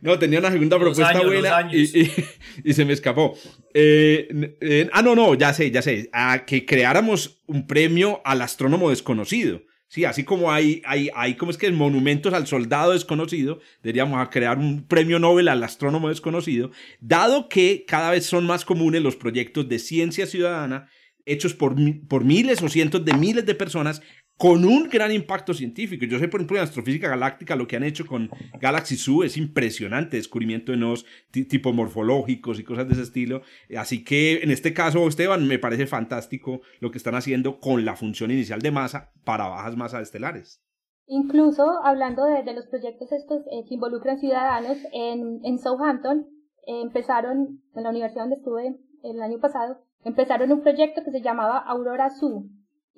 no, 0.01 0.19
tenía 0.19 0.39
una 0.39 0.51
segunda 0.51 0.77
propuesta 0.77 1.21
buena 1.21 1.69
y, 1.71 2.73
se 2.73 2.85
me 2.85 2.93
escapó. 2.93 3.37
Eh, 3.73 4.55
eh, 4.61 4.89
ah, 4.91 5.01
no, 5.01 5.15
no, 5.15 5.33
ya 5.35 5.53
sé, 5.53 5.71
ya 5.71 5.81
sé. 5.81 6.09
A 6.11 6.45
que 6.45 6.65
creáramos 6.65 7.41
un 7.47 7.67
premio 7.67 8.21
al 8.25 8.41
astrónomo 8.41 8.89
desconocido. 8.89 9.61
Sí, 9.87 10.05
así 10.05 10.23
como 10.23 10.51
hay, 10.51 10.83
hay, 10.85 11.09
hay 11.15 11.33
¿cómo 11.33 11.49
es 11.49 11.57
que 11.57 11.71
monumentos 11.71 12.33
al 12.33 12.45
soldado 12.45 12.91
desconocido, 12.91 13.59
deberíamos 13.81 14.29
crear 14.29 14.59
un 14.59 14.85
premio 14.85 15.17
Nobel 15.17 15.47
al 15.47 15.63
astrónomo 15.63 16.09
desconocido, 16.09 16.69
dado 16.99 17.49
que 17.49 17.85
cada 17.87 18.11
vez 18.11 18.27
son 18.27 18.45
más 18.45 18.65
comunes 18.65 19.01
los 19.01 19.15
proyectos 19.15 19.67
de 19.67 19.79
ciencia 19.79 20.27
ciudadana 20.27 20.89
hechos 21.29 21.53
por, 21.53 21.75
por 22.07 22.25
miles 22.25 22.61
o 22.61 22.69
cientos 22.69 23.05
de 23.05 23.13
miles 23.13 23.45
de 23.45 23.55
personas 23.55 24.01
con 24.39 24.63
un 24.63 24.87
gran 24.87 25.11
impacto 25.11 25.53
científico. 25.53 26.05
Yo 26.05 26.17
sé, 26.17 26.29
por 26.29 26.39
ejemplo, 26.39 26.55
en 26.55 26.63
astrofísica 26.63 27.09
galáctica 27.09 27.57
lo 27.57 27.67
que 27.67 27.75
han 27.75 27.83
hecho 27.83 28.07
con 28.07 28.29
Galaxy 28.61 28.95
Zoo 28.95 29.25
es 29.25 29.35
impresionante, 29.35 30.15
descubrimiento 30.15 30.71
de 30.71 30.77
nuevos 30.77 31.05
tipos 31.29 31.75
morfológicos 31.75 32.57
y 32.57 32.63
cosas 32.63 32.87
de 32.87 32.93
ese 32.93 33.03
estilo. 33.03 33.41
Así 33.77 34.01
que 34.01 34.39
en 34.41 34.51
este 34.51 34.73
caso, 34.73 35.05
Esteban, 35.09 35.45
me 35.45 35.59
parece 35.59 35.87
fantástico 35.87 36.61
lo 36.79 36.89
que 36.89 36.97
están 36.97 37.15
haciendo 37.15 37.59
con 37.59 37.83
la 37.83 37.97
función 37.97 38.31
inicial 38.31 38.61
de 38.61 38.71
masa 38.71 39.11
para 39.25 39.49
bajas 39.49 39.75
masas 39.75 40.03
estelares. 40.03 40.63
Incluso 41.05 41.83
hablando 41.83 42.23
de, 42.23 42.53
los 42.53 42.65
proyectos 42.67 43.11
estos 43.11 43.41
eh, 43.51 43.65
que 43.67 43.73
involucran 43.73 44.19
ciudadanos, 44.19 44.77
en, 44.93 45.41
en 45.43 45.59
Southampton 45.59 46.27
eh, 46.65 46.81
empezaron, 46.81 47.61
en 47.75 47.83
la 47.83 47.89
universidad 47.89 48.23
donde 48.23 48.37
estuve 48.37 48.79
el 49.03 49.21
año 49.21 49.39
pasado, 49.41 49.81
empezaron 50.05 50.53
un 50.53 50.61
proyecto 50.61 51.03
que 51.03 51.11
se 51.11 51.21
llamaba 51.21 51.57
Aurora 51.57 52.09
Zoo 52.09 52.45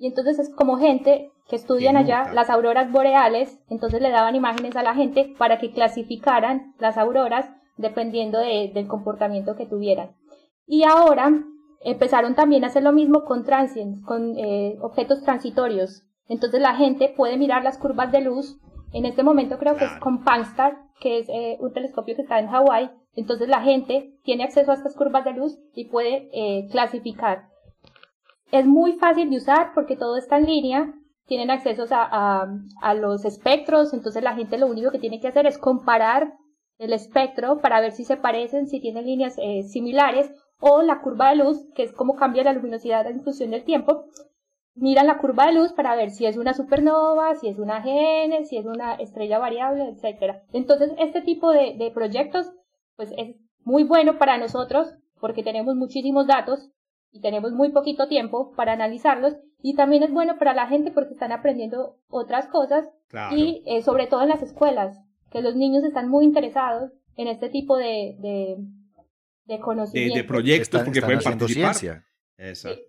y 0.02 0.06
entonces 0.08 0.40
es 0.40 0.52
como 0.52 0.78
gente 0.78 1.30
que 1.48 1.54
estudian 1.54 1.96
allá 1.96 2.32
las 2.34 2.50
auroras 2.50 2.90
boreales, 2.90 3.60
entonces 3.68 4.02
le 4.02 4.10
daban 4.10 4.34
imágenes 4.34 4.74
a 4.74 4.82
la 4.82 4.96
gente 4.96 5.32
para 5.38 5.60
que 5.60 5.70
clasificaran 5.70 6.74
las 6.80 6.98
auroras 6.98 7.48
dependiendo 7.76 8.40
del 8.40 8.88
comportamiento 8.88 9.54
que 9.54 9.64
tuvieran. 9.64 10.16
Y 10.66 10.82
ahora 10.82 11.30
empezaron 11.84 12.34
también 12.34 12.64
a 12.64 12.66
hacer 12.66 12.82
lo 12.82 12.90
mismo 12.90 13.22
con 13.24 13.44
transients, 13.44 14.04
con 14.04 14.36
eh, 14.38 14.76
objetos 14.80 15.22
transitorios. 15.22 16.02
Entonces 16.26 16.60
la 16.60 16.74
gente 16.74 17.14
puede 17.16 17.36
mirar 17.36 17.62
las 17.62 17.78
curvas 17.78 18.10
de 18.10 18.22
luz. 18.22 18.58
En 18.92 19.04
este 19.04 19.22
momento 19.22 19.56
creo 19.56 19.76
que 19.76 19.84
es 19.84 19.92
con 20.00 20.24
Panstar, 20.24 20.78
que 20.98 21.20
es 21.20 21.28
eh, 21.28 21.58
un 21.60 21.72
telescopio 21.72 22.16
que 22.16 22.22
está 22.22 22.40
en 22.40 22.48
Hawái. 22.48 22.90
Entonces 23.14 23.48
la 23.48 23.62
gente 23.62 24.18
tiene 24.24 24.42
acceso 24.42 24.72
a 24.72 24.74
estas 24.74 24.96
curvas 24.96 25.24
de 25.24 25.34
luz 25.34 25.60
y 25.76 25.84
puede 25.84 26.28
eh, 26.32 26.66
clasificar 26.72 27.51
es 28.52 28.66
muy 28.66 28.92
fácil 28.92 29.30
de 29.30 29.38
usar 29.38 29.72
porque 29.74 29.96
todo 29.96 30.16
está 30.16 30.36
en 30.36 30.46
línea, 30.46 30.94
tienen 31.26 31.50
acceso 31.50 31.86
a, 31.90 32.48
a, 32.82 32.94
los 32.94 33.24
espectros, 33.24 33.94
entonces 33.94 34.22
la 34.22 34.34
gente 34.34 34.58
lo 34.58 34.66
único 34.66 34.90
que 34.90 34.98
tiene 34.98 35.20
que 35.20 35.28
hacer 35.28 35.46
es 35.46 35.56
comparar 35.56 36.34
el 36.78 36.92
espectro 36.92 37.60
para 37.60 37.80
ver 37.80 37.92
si 37.92 38.04
se 38.04 38.18
parecen, 38.18 38.68
si 38.68 38.78
tienen 38.80 39.06
líneas 39.06 39.36
eh, 39.38 39.62
similares, 39.62 40.30
o 40.60 40.82
la 40.82 41.00
curva 41.00 41.30
de 41.30 41.36
luz, 41.36 41.66
que 41.74 41.82
es 41.82 41.92
cómo 41.92 42.14
cambia 42.14 42.44
la 42.44 42.52
luminosidad 42.52 43.06
en 43.06 43.22
función 43.22 43.50
del 43.50 43.64
tiempo. 43.64 44.04
Miran 44.74 45.06
la 45.06 45.18
curva 45.18 45.46
de 45.46 45.54
luz 45.54 45.72
para 45.72 45.96
ver 45.96 46.10
si 46.10 46.26
es 46.26 46.36
una 46.36 46.52
supernova, 46.52 47.34
si 47.36 47.48
es 47.48 47.58
una 47.58 47.80
GN, 47.80 48.44
si 48.44 48.58
es 48.58 48.66
una 48.66 48.94
estrella 48.94 49.38
variable, 49.38 49.88
etc. 49.88 50.36
Entonces, 50.52 50.92
este 50.98 51.22
tipo 51.22 51.50
de, 51.50 51.74
de 51.78 51.90
proyectos, 51.90 52.52
pues 52.96 53.12
es 53.16 53.36
muy 53.64 53.84
bueno 53.84 54.18
para 54.18 54.38
nosotros 54.38 54.94
porque 55.20 55.42
tenemos 55.42 55.74
muchísimos 55.74 56.26
datos 56.26 56.70
y 57.12 57.20
tenemos 57.20 57.52
muy 57.52 57.70
poquito 57.70 58.08
tiempo 58.08 58.52
para 58.56 58.72
analizarlos 58.72 59.36
y 59.62 59.76
también 59.76 60.02
es 60.02 60.10
bueno 60.10 60.38
para 60.38 60.54
la 60.54 60.66
gente 60.66 60.90
porque 60.90 61.12
están 61.12 61.30
aprendiendo 61.30 61.98
otras 62.08 62.48
cosas 62.48 62.88
y 63.30 63.62
eh, 63.66 63.82
sobre 63.82 64.06
todo 64.06 64.22
en 64.22 64.30
las 64.30 64.42
escuelas, 64.42 64.98
que 65.30 65.42
los 65.42 65.54
niños 65.54 65.84
están 65.84 66.08
muy 66.08 66.24
interesados 66.24 66.90
en 67.16 67.28
este 67.28 67.50
tipo 67.50 67.76
de, 67.76 68.16
de, 68.18 68.56
de 69.44 69.60
conocimientos. 69.60 70.16
De, 70.16 70.24
proyectos 70.24 70.82
porque 70.82 71.02
pueden 71.02 71.20
participar. 71.20 72.04
Exacto. 72.38 72.82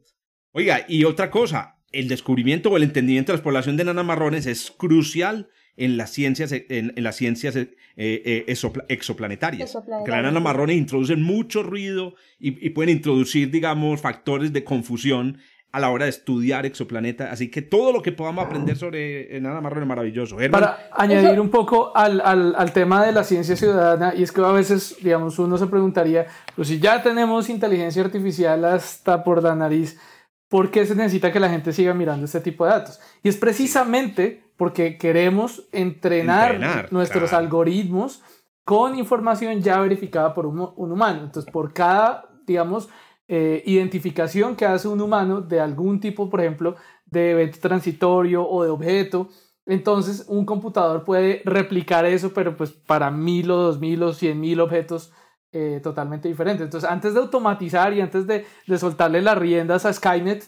Oiga, 0.54 0.86
y 0.88 1.04
otra 1.04 1.30
cosa, 1.30 1.80
el 1.92 2.08
descubrimiento 2.08 2.70
o 2.70 2.78
el 2.78 2.84
entendimiento 2.84 3.32
de 3.32 3.40
la 3.40 3.44
población 3.44 3.76
de 3.76 3.84
nanas 3.84 4.06
marrones 4.06 4.46
es 4.46 4.72
crucial 4.72 5.50
en 5.78 5.98
las 5.98 6.12
ciencias, 6.12 6.52
en, 6.52 6.94
las 6.98 7.16
ciencias 7.16 7.56
eh, 7.56 7.76
eh, 7.98 8.46
exoplanetarias. 8.88 9.78
Que 10.06 10.12
las 10.12 10.20
enanas 10.20 10.42
marrones 10.42 10.78
introducen 10.78 11.22
mucho 11.22 11.64
ruido 11.64 12.16
y, 12.40 12.70
pueden 12.72 12.98
introducir, 12.98 13.50
digamos, 13.52 14.02
factores 14.02 14.54
de 14.54 14.64
confusión 14.64 15.40
a 15.72 15.80
la 15.80 15.90
hora 15.90 16.06
de 16.06 16.12
estudiar 16.12 16.68
exoplaneta. 16.68 17.32
Así 17.32 17.50
que 17.50 17.64
todo 17.64 17.92
lo 17.92 18.04
que 18.04 18.12
podamos 18.12 18.46
aprender 18.46 18.78
sobre 18.78 19.36
enanas 19.36 19.64
marrones 19.64 19.86
es 19.86 19.88
maravilloso. 19.88 20.38
Para 20.52 20.90
añadir 20.92 21.40
un 21.40 21.50
poco 21.50 21.96
al, 21.96 22.22
al, 22.22 22.54
al, 22.56 22.72
tema 22.74 23.04
de 23.04 23.12
la 23.12 23.24
ciencia 23.24 23.56
ciudadana, 23.56 24.14
y 24.16 24.22
es 24.22 24.32
que 24.32 24.42
a 24.42 24.52
veces, 24.52 24.98
digamos, 25.02 25.40
uno 25.40 25.58
se 25.58 25.66
preguntaría, 25.66 26.28
pues 26.56 26.68
si 26.68 26.80
ya 26.80 27.02
tenemos 27.02 27.50
inteligencia 27.50 28.04
artificial 28.04 28.64
hasta 28.66 29.24
por 29.24 29.42
la 29.42 29.56
nariz, 29.56 29.98
¿por 30.48 30.70
qué 30.70 30.86
se 30.86 30.94
necesita 30.94 31.32
que 31.32 31.40
la 31.40 31.50
gente 31.50 31.74
siga 31.74 31.96
mirando 31.96 32.26
este 32.26 32.40
tipo 32.40 32.66
de 32.66 32.72
datos? 32.72 33.00
Y 33.24 33.30
es 33.30 33.38
precisamente 33.38 34.43
porque 34.58 34.98
queremos 34.98 35.68
entrenar, 35.72 36.92
nuestros 36.92 37.34
algoritmos 37.34 38.22
con 38.64 38.98
información 38.98 39.62
ya 39.62 39.80
verificada 39.80 40.34
por 40.34 40.46
un, 40.46 40.60
humano. 40.78 41.24
Entonces, 41.24 41.52
por 41.52 41.74
cada, 41.74 42.30
digamos, 42.46 42.90
eh, 43.28 43.62
identificación 43.66 44.56
que 44.56 44.66
hace 44.66 44.88
un 44.88 45.02
humano 45.02 45.42
de 45.42 45.60
algún 45.60 46.00
tipo, 46.00 46.30
por 46.30 46.42
ejemplo, 46.42 46.76
de 47.06 47.32
evento 47.32 47.60
transitorio 47.60 48.48
o 48.48 48.64
de 48.64 48.70
objeto, 48.70 49.30
Entonces, 49.66 50.26
un 50.28 50.46
computador 50.46 51.06
puede 51.06 51.42
replicar 51.46 52.06
eso, 52.06 52.34
pero 52.34 52.58
pues 52.58 52.72
para 52.72 53.10
mil 53.12 53.50
o 53.50 53.56
dos 53.56 53.80
mil 53.80 54.04
o 54.04 54.12
cien 54.12 54.42
mil 54.42 54.60
objetos 54.60 55.14
eh, 55.54 55.80
totalmente 55.82 56.28
diferentes. 56.28 56.66
Entonces, 56.66 56.90
antes 56.90 57.14
de 57.14 57.22
automatizar 57.22 57.94
y 57.94 58.02
antes 58.02 58.28
de, 58.28 58.46
de 58.68 58.78
soltarle 58.78 59.22
las 59.22 59.38
riendas 59.38 59.86
a 59.86 59.94
Skynet, 59.94 60.44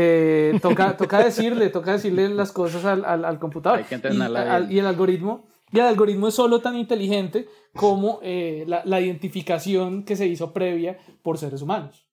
eh, 0.00 0.58
toca, 0.62 0.96
toca 0.96 1.24
decirle, 1.24 1.70
toca 1.70 1.92
decirle 1.92 2.28
las 2.28 2.52
cosas 2.52 2.84
al, 2.84 3.04
al, 3.04 3.24
al 3.24 3.38
computador. 3.38 3.80
y, 3.90 4.74
y, 4.74 4.78
el 4.78 4.86
algoritmo, 4.86 5.46
y 5.72 5.78
el 5.80 5.86
algoritmo 5.86 6.28
es 6.28 6.34
solo 6.34 6.60
tan 6.60 6.76
inteligente 6.76 7.48
como 7.74 8.20
eh, 8.22 8.64
la, 8.66 8.82
la, 8.84 9.00
identificación 9.00 10.04
que 10.04 10.14
se 10.16 10.26
hizo 10.26 10.52
previa 10.52 10.98
por 11.22 11.36
seres 11.36 11.62
humanos. 11.62 12.06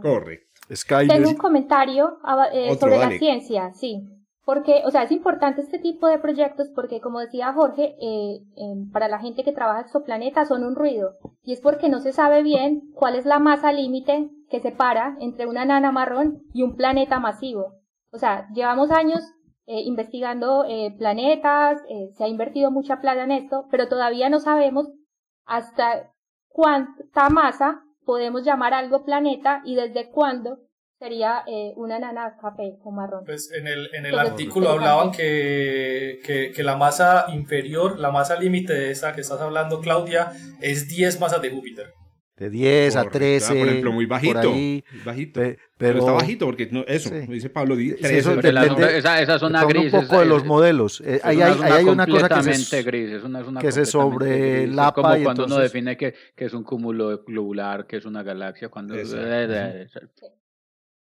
Correcto. 0.00 0.52
Tengo 1.08 1.28
un 1.28 1.36
comentario 1.36 2.18
eh, 2.52 2.76
sobre 2.78 2.98
la 2.98 3.10
ciencia, 3.10 3.72
sí. 3.72 4.02
Porque, 4.46 4.82
o 4.84 4.92
sea, 4.92 5.02
es 5.02 5.10
importante 5.10 5.60
este 5.60 5.80
tipo 5.80 6.06
de 6.06 6.20
proyectos 6.20 6.68
porque, 6.72 7.00
como 7.00 7.18
decía 7.18 7.52
Jorge, 7.52 7.96
eh, 8.00 8.44
para 8.92 9.08
la 9.08 9.18
gente 9.18 9.42
que 9.42 9.50
trabaja 9.50 9.80
exoplanetas 9.80 10.46
son 10.46 10.62
un 10.62 10.76
ruido. 10.76 11.16
Y 11.42 11.52
es 11.52 11.60
porque 11.60 11.88
no 11.88 11.98
se 11.98 12.12
sabe 12.12 12.44
bien 12.44 12.82
cuál 12.94 13.16
es 13.16 13.26
la 13.26 13.40
masa 13.40 13.72
límite 13.72 14.30
que 14.48 14.60
separa 14.60 15.16
entre 15.18 15.46
una 15.46 15.64
nana 15.64 15.90
marrón 15.90 16.44
y 16.54 16.62
un 16.62 16.76
planeta 16.76 17.18
masivo. 17.18 17.72
O 18.12 18.18
sea, 18.18 18.46
llevamos 18.54 18.92
años 18.92 19.20
eh, 19.66 19.80
investigando 19.80 20.64
eh, 20.68 20.94
planetas, 20.96 21.82
se 22.16 22.22
ha 22.22 22.28
invertido 22.28 22.70
mucha 22.70 23.00
plata 23.00 23.24
en 23.24 23.32
esto, 23.32 23.66
pero 23.72 23.88
todavía 23.88 24.30
no 24.30 24.38
sabemos 24.38 24.86
hasta 25.44 26.12
cuánta 26.50 27.30
masa 27.30 27.82
podemos 28.04 28.44
llamar 28.44 28.74
algo 28.74 29.04
planeta 29.04 29.62
y 29.64 29.74
desde 29.74 30.08
cuándo 30.12 30.58
sería 30.98 31.44
eh, 31.46 31.72
una 31.76 31.98
nana 31.98 32.36
café 32.40 32.78
o 32.82 32.90
marrón. 32.90 33.24
Pues 33.24 33.52
en 33.52 33.66
el, 33.66 33.88
en 33.94 34.06
el 34.06 34.18
artículo 34.18 34.70
hablaban 34.70 35.10
que, 35.12 36.20
que, 36.24 36.52
que, 36.52 36.62
la 36.62 36.76
masa 36.76 37.26
inferior, 37.28 37.98
la 37.98 38.10
masa 38.10 38.38
límite 38.38 38.72
de 38.72 38.90
esa 38.90 39.14
que 39.14 39.20
estás 39.20 39.40
hablando, 39.40 39.80
Claudia, 39.80 40.32
es 40.60 40.88
10 40.88 41.20
masas 41.20 41.42
de 41.42 41.50
Júpiter. 41.50 41.92
De 42.36 42.50
10 42.50 42.96
a 42.96 43.08
13. 43.08 43.54
por 43.54 43.68
ejemplo, 43.68 43.92
muy 43.92 44.04
bajito. 44.04 44.52
bajito. 45.06 45.40
pero, 45.78 46.00
está 46.00 46.12
bajito 46.12 46.44
porque 46.44 46.68
no, 46.70 46.84
eso, 46.86 47.10
me 47.10 47.34
dice 47.34 47.48
Pablo, 47.48 47.76
13. 47.76 48.18
eso 48.18 48.36
depende, 48.36 48.98
esa, 48.98 49.22
esa 49.22 49.38
zona 49.38 49.64
gris. 49.64 49.90
un 49.90 50.02
poco 50.02 50.20
de 50.20 50.26
los 50.26 50.44
modelos. 50.44 51.00
Eh, 51.00 51.18
ahí 51.24 51.40
hay, 51.40 51.52
una, 51.52 51.74
hay 51.74 51.84
una 51.86 52.06
cosa 52.06 52.28
que 52.28 52.54
se, 52.54 52.82
gris, 52.82 53.10
es 53.10 53.24
una, 53.24 53.40
es 53.40 53.46
una 53.46 53.60
que 53.62 53.72
se 53.72 53.86
sobrelapa. 53.86 54.88
Es 54.88 54.94
como 54.94 55.08
cuando 55.08 55.30
entonces... 55.30 55.56
uno 55.56 55.62
define 55.62 55.96
que, 55.96 56.14
que, 56.34 56.44
es 56.44 56.52
un 56.52 56.62
cúmulo 56.62 57.24
globular, 57.24 57.86
que 57.86 57.96
es 57.96 58.04
una 58.04 58.22
galaxia. 58.22 58.68
cuando 58.68 58.94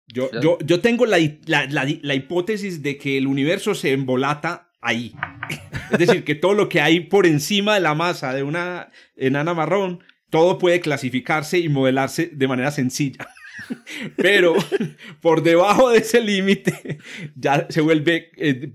yo, 0.08 0.30
yo, 0.42 0.58
yo 0.60 0.82
tengo 0.82 1.06
la, 1.06 1.18
la, 1.46 1.66
la, 1.66 1.86
la, 2.02 2.16
hipótesis 2.16 2.82
de 2.84 2.98
que 2.98 3.18
el 3.18 3.28
universo 3.28 3.74
se 3.74 3.92
embolata 3.92 4.72
ahí. 4.82 5.16
es 5.92 6.00
decir, 6.00 6.24
que 6.24 6.36
todo 6.36 6.54
lo 6.54 6.70
que 6.70 6.82
hay 6.82 7.02
por 7.02 7.26
encima 7.26 7.76
de 7.76 7.82
la 7.82 7.96
masa 7.96 8.34
de 8.34 8.44
una 8.44 8.92
enana 9.16 9.54
marrón, 9.54 10.04
todo 10.30 10.58
puede 10.58 10.80
clasificarse 10.80 11.60
y 11.60 11.70
modelarse 11.70 12.30
de 12.32 12.48
manera 12.48 12.72
sencilla. 12.72 13.28
Pero 14.16 14.56
por 15.22 15.44
debajo 15.44 15.90
de 15.90 16.00
ese 16.00 16.22
límite 16.22 17.00
ya 17.36 17.68
se 17.70 17.82
vuelve 17.82 18.32
eh, 18.38 18.72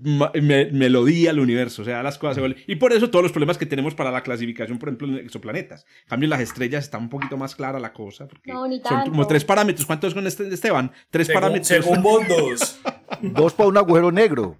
melodía 0.71 1.31
al 1.31 1.39
universo, 1.39 1.81
o 1.81 1.85
sea, 1.85 2.03
las 2.03 2.17
cosas 2.17 2.35
se 2.35 2.41
vuelven... 2.41 2.63
Y 2.67 2.75
por 2.75 2.93
eso 2.93 3.09
todos 3.09 3.23
los 3.23 3.31
problemas 3.31 3.57
que 3.57 3.65
tenemos 3.65 3.95
para 3.95 4.11
la 4.11 4.21
clasificación, 4.21 4.77
por 4.79 4.89
ejemplo, 4.89 5.07
en 5.07 5.17
exoplanetas. 5.17 5.85
En 6.03 6.09
cambio, 6.09 6.29
las 6.29 6.41
estrellas 6.41 6.83
está 6.83 6.97
un 6.97 7.09
poquito 7.09 7.37
más 7.37 7.55
clara 7.55 7.79
la 7.79 7.93
cosa. 7.93 8.27
Porque 8.27 8.51
no, 8.51 8.67
ni 8.67 8.81
tanto. 8.81 9.05
Son 9.05 9.11
como 9.11 9.27
tres 9.27 9.45
parámetros. 9.45 9.85
¿Cuántos 9.85 10.13
con 10.13 10.25
este, 10.27 10.47
Esteban? 10.53 10.91
Tres 11.09 11.27
según, 11.27 11.41
parámetros. 11.41 11.67
Según 11.67 12.01
vos 12.01 12.27
dos. 12.27 12.79
dos 13.21 13.53
para 13.53 13.69
un 13.69 13.77
agujero 13.77 14.11
negro. 14.11 14.57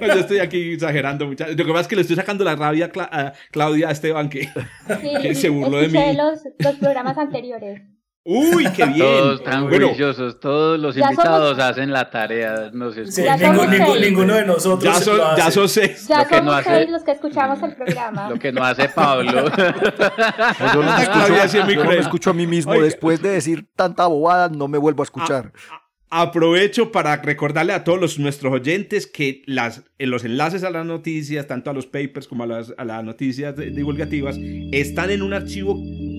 yo 0.00 0.12
estoy 0.14 0.38
aquí 0.38 0.72
exagerando 0.72 1.26
mucho. 1.26 1.46
Lo 1.46 1.56
que 1.56 1.64
pasa 1.64 1.80
es 1.80 1.88
que 1.88 1.96
le 1.96 2.02
estoy 2.02 2.16
sacando 2.16 2.44
la 2.44 2.56
rabia 2.56 2.90
a 2.94 3.32
Claudia 3.50 3.88
a 3.88 3.92
Esteban 3.92 4.28
que, 4.28 4.44
sí, 4.44 5.10
que 5.20 5.34
se 5.34 5.48
burló 5.48 5.78
de 5.78 5.88
mí. 5.88 6.16
Los, 6.16 6.42
los 6.58 6.76
programas 6.76 7.18
anteriores. 7.18 7.82
Uy, 8.30 8.70
qué 8.76 8.84
bien. 8.94 8.98
Todos 8.98 9.42
tan 9.42 9.68
bueno, 9.70 9.88
juiciosos, 9.88 10.38
todos 10.38 10.78
los 10.78 10.94
invitados 10.94 11.56
somos... 11.56 11.64
hacen 11.64 11.90
la 11.90 12.10
tarea. 12.10 12.70
No 12.74 12.92
sé, 12.92 13.10
sí, 13.10 13.22
ninguno, 14.02 14.34
de 14.34 14.44
nosotros. 14.44 14.84
Ya 14.84 15.00
son, 15.00 15.18
ya 15.34 15.50
son 15.50 15.66
seis. 15.66 16.06
Ya 16.06 16.18
lo 16.18 16.28
somos 16.28 16.44
no 16.44 16.52
hace, 16.52 16.68
seis 16.68 16.90
los 16.90 17.02
que 17.04 17.12
escuchamos 17.12 17.62
el 17.62 17.74
programa. 17.74 18.28
Lo 18.28 18.38
que 18.38 18.52
no 18.52 18.62
hace 18.62 18.86
Pablo. 18.90 19.32
yo 19.48 20.82
no 20.82 20.94
me 20.94 21.02
escucho, 21.02 21.46
yo 21.46 21.64
no 21.64 21.84
me 21.84 21.98
escucho 21.98 22.30
a 22.30 22.34
mí 22.34 22.46
mismo. 22.46 22.72
Oiga. 22.72 22.84
Después 22.84 23.22
de 23.22 23.30
decir 23.30 23.66
tanta 23.74 24.06
bobada, 24.06 24.50
no 24.50 24.68
me 24.68 24.76
vuelvo 24.76 25.02
a 25.02 25.04
escuchar. 25.04 25.52
A, 25.70 25.74
a, 25.76 25.87
Aprovecho 26.10 26.90
para 26.90 27.18
recordarle 27.18 27.74
a 27.74 27.84
todos 27.84 28.00
los, 28.00 28.18
nuestros 28.18 28.50
oyentes 28.50 29.06
que 29.06 29.42
las, 29.44 29.82
los 29.98 30.24
enlaces 30.24 30.64
a 30.64 30.70
las 30.70 30.86
noticias, 30.86 31.46
tanto 31.46 31.68
a 31.68 31.74
los 31.74 31.86
papers 31.86 32.26
como 32.26 32.44
a 32.44 32.46
las, 32.46 32.72
a 32.78 32.84
las 32.86 33.04
noticias 33.04 33.54
divulgativas, 33.56 34.38
están 34.72 35.10
en 35.10 35.20
un 35.20 35.34
archivo 35.34 35.74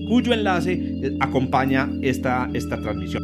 cuyo 0.08 0.32
enlace 0.32 0.74
eh, 0.74 1.16
acompaña 1.18 1.90
esta, 2.02 2.48
esta 2.54 2.80
transmisión. 2.80 3.20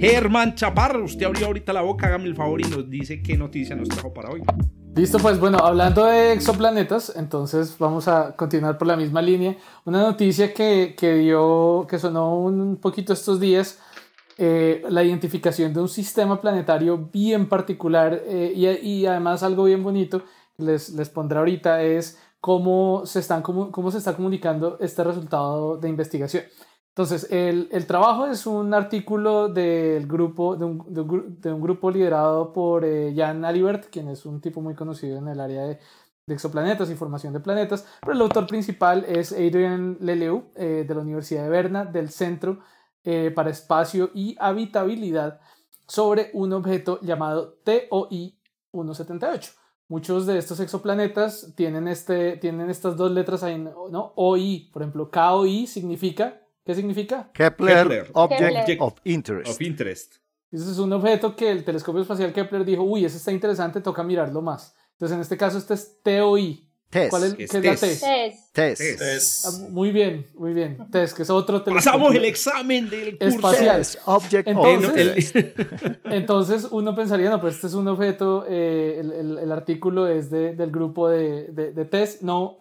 Germán 0.00 0.56
Chaparro, 0.56 1.04
usted 1.04 1.24
abrió 1.24 1.46
ahorita 1.46 1.72
la 1.72 1.82
boca, 1.82 2.08
hágame 2.08 2.24
el 2.24 2.34
favor 2.34 2.60
y 2.60 2.64
nos 2.64 2.90
dice 2.90 3.22
qué 3.22 3.36
noticia 3.36 3.76
nos 3.76 3.88
trajo 3.88 4.12
para 4.12 4.30
hoy. 4.30 4.42
Listo, 4.96 5.18
pues 5.18 5.40
bueno, 5.40 5.58
hablando 5.58 6.04
de 6.04 6.32
exoplanetas, 6.32 7.14
entonces 7.16 7.76
vamos 7.78 8.06
a 8.06 8.36
continuar 8.36 8.78
por 8.78 8.86
la 8.86 8.96
misma 8.96 9.20
línea. 9.20 9.56
Una 9.84 10.00
noticia 10.00 10.54
que, 10.54 10.94
que 10.96 11.14
dio, 11.14 11.84
que 11.90 11.98
sonó 11.98 12.38
un 12.38 12.76
poquito 12.76 13.12
estos 13.12 13.40
días, 13.40 13.80
eh, 14.38 14.84
la 14.88 15.02
identificación 15.02 15.74
de 15.74 15.80
un 15.80 15.88
sistema 15.88 16.40
planetario 16.40 17.08
bien 17.12 17.48
particular 17.48 18.22
eh, 18.24 18.52
y, 18.54 18.68
y, 18.68 19.06
además 19.06 19.42
algo 19.42 19.64
bien 19.64 19.82
bonito, 19.82 20.22
les, 20.58 20.90
les 20.90 21.08
pondré 21.08 21.40
ahorita, 21.40 21.82
es 21.82 22.16
cómo 22.40 23.02
se, 23.04 23.18
están, 23.18 23.42
cómo, 23.42 23.72
cómo 23.72 23.90
se 23.90 23.98
está 23.98 24.14
comunicando 24.14 24.78
este 24.80 25.02
resultado 25.02 25.76
de 25.76 25.88
investigación. 25.88 26.44
Entonces, 26.96 27.26
el, 27.32 27.68
el, 27.72 27.86
trabajo 27.88 28.28
es 28.28 28.46
un 28.46 28.72
artículo 28.72 29.48
del 29.48 30.06
grupo, 30.06 30.54
de 30.54 30.64
un, 30.64 30.94
de 30.94 31.52
un, 31.52 31.60
grupo 31.60 31.90
liderado 31.90 32.52
por 32.52 32.84
eh, 32.84 33.12
Jan 33.16 33.44
Alibert, 33.44 33.86
quien 33.90 34.08
es 34.08 34.24
un 34.24 34.40
tipo 34.40 34.60
muy 34.60 34.76
conocido 34.76 35.18
en 35.18 35.26
el 35.26 35.40
área 35.40 35.62
de, 35.62 35.80
de, 36.24 36.34
exoplanetas 36.34 36.88
y 36.90 36.94
formación 36.94 37.32
de 37.32 37.40
planetas, 37.40 37.84
pero 38.00 38.12
el 38.12 38.20
autor 38.20 38.46
principal 38.46 39.04
es 39.08 39.32
Adrian 39.32 39.96
Leleu, 40.02 40.44
eh, 40.54 40.84
de 40.86 40.94
la 40.94 41.00
Universidad 41.00 41.42
de 41.42 41.48
Berna, 41.48 41.84
del 41.84 42.10
Centro 42.10 42.60
eh, 43.02 43.32
para 43.34 43.50
Espacio 43.50 44.10
y 44.14 44.36
Habitabilidad, 44.38 45.40
sobre 45.88 46.30
un 46.32 46.52
objeto 46.52 47.00
llamado 47.02 47.54
TOI 47.64 48.38
178. 48.70 49.50
Muchos 49.88 50.26
de 50.26 50.38
estos 50.38 50.60
exoplanetas 50.60 51.54
tienen, 51.56 51.88
este, 51.88 52.36
tienen 52.36 52.70
estas 52.70 52.96
dos 52.96 53.10
letras 53.10 53.42
ahí, 53.42 53.58
¿no? 53.58 54.12
OI, 54.14 54.70
por 54.72 54.82
ejemplo, 54.82 55.10
KOI 55.10 55.66
significa 55.66 56.43
¿Qué 56.64 56.74
significa? 56.74 57.30
Kepler, 57.32 57.82
Kepler. 57.82 58.10
Object 58.14 58.66
Kepler. 58.66 58.76
Of, 58.80 58.94
interest. 59.04 59.50
of 59.50 59.60
Interest. 59.60 60.14
Ese 60.50 60.70
es 60.70 60.78
un 60.78 60.92
objeto 60.92 61.34
que 61.36 61.50
el 61.50 61.64
telescopio 61.64 62.00
espacial 62.02 62.32
Kepler 62.32 62.64
dijo, 62.64 62.82
uy, 62.82 63.04
ese 63.04 63.16
está 63.16 63.32
interesante, 63.32 63.80
toca 63.80 64.02
mirarlo 64.02 64.40
más. 64.40 64.74
Entonces, 64.92 65.16
en 65.16 65.20
este 65.20 65.36
caso, 65.36 65.58
este 65.58 65.74
es 65.74 66.00
TOI. 66.02 66.70
TESS. 66.88 67.10
¿Cuál 67.10 67.24
es, 67.24 67.32
es 67.32 67.50
¿qué 67.50 67.58
es 67.58 67.64
la 67.64 67.74
T? 67.74 68.36
TESS. 68.52 68.96
TESS. 68.98 69.44
Ah, 69.44 69.68
muy 69.70 69.90
bien, 69.90 70.26
muy 70.34 70.52
bien. 70.52 70.78
TESS, 70.92 71.14
que 71.14 71.22
es 71.22 71.30
otro 71.30 71.60
telescopio. 71.62 71.92
Pasamos 71.92 72.14
el 72.14 72.24
examen 72.24 72.88
del 72.88 73.18
curso. 73.18 73.36
Espacial. 73.36 73.78
TESS, 73.78 73.98
Object 74.04 74.48
entonces, 74.48 74.88
of 74.88 75.36
Interest. 75.36 76.00
entonces, 76.04 76.68
uno 76.70 76.94
pensaría, 76.94 77.30
no, 77.30 77.40
pues 77.40 77.56
este 77.56 77.66
es 77.66 77.74
un 77.74 77.88
objeto, 77.88 78.46
eh, 78.48 79.00
el, 79.00 79.12
el, 79.12 79.38
el, 79.38 79.52
artículo 79.52 80.06
es 80.06 80.30
de, 80.30 80.54
del 80.54 80.70
grupo 80.70 81.08
de, 81.08 81.48
de, 81.48 81.72
de 81.72 81.84
TESS. 81.84 82.22
No, 82.22 82.58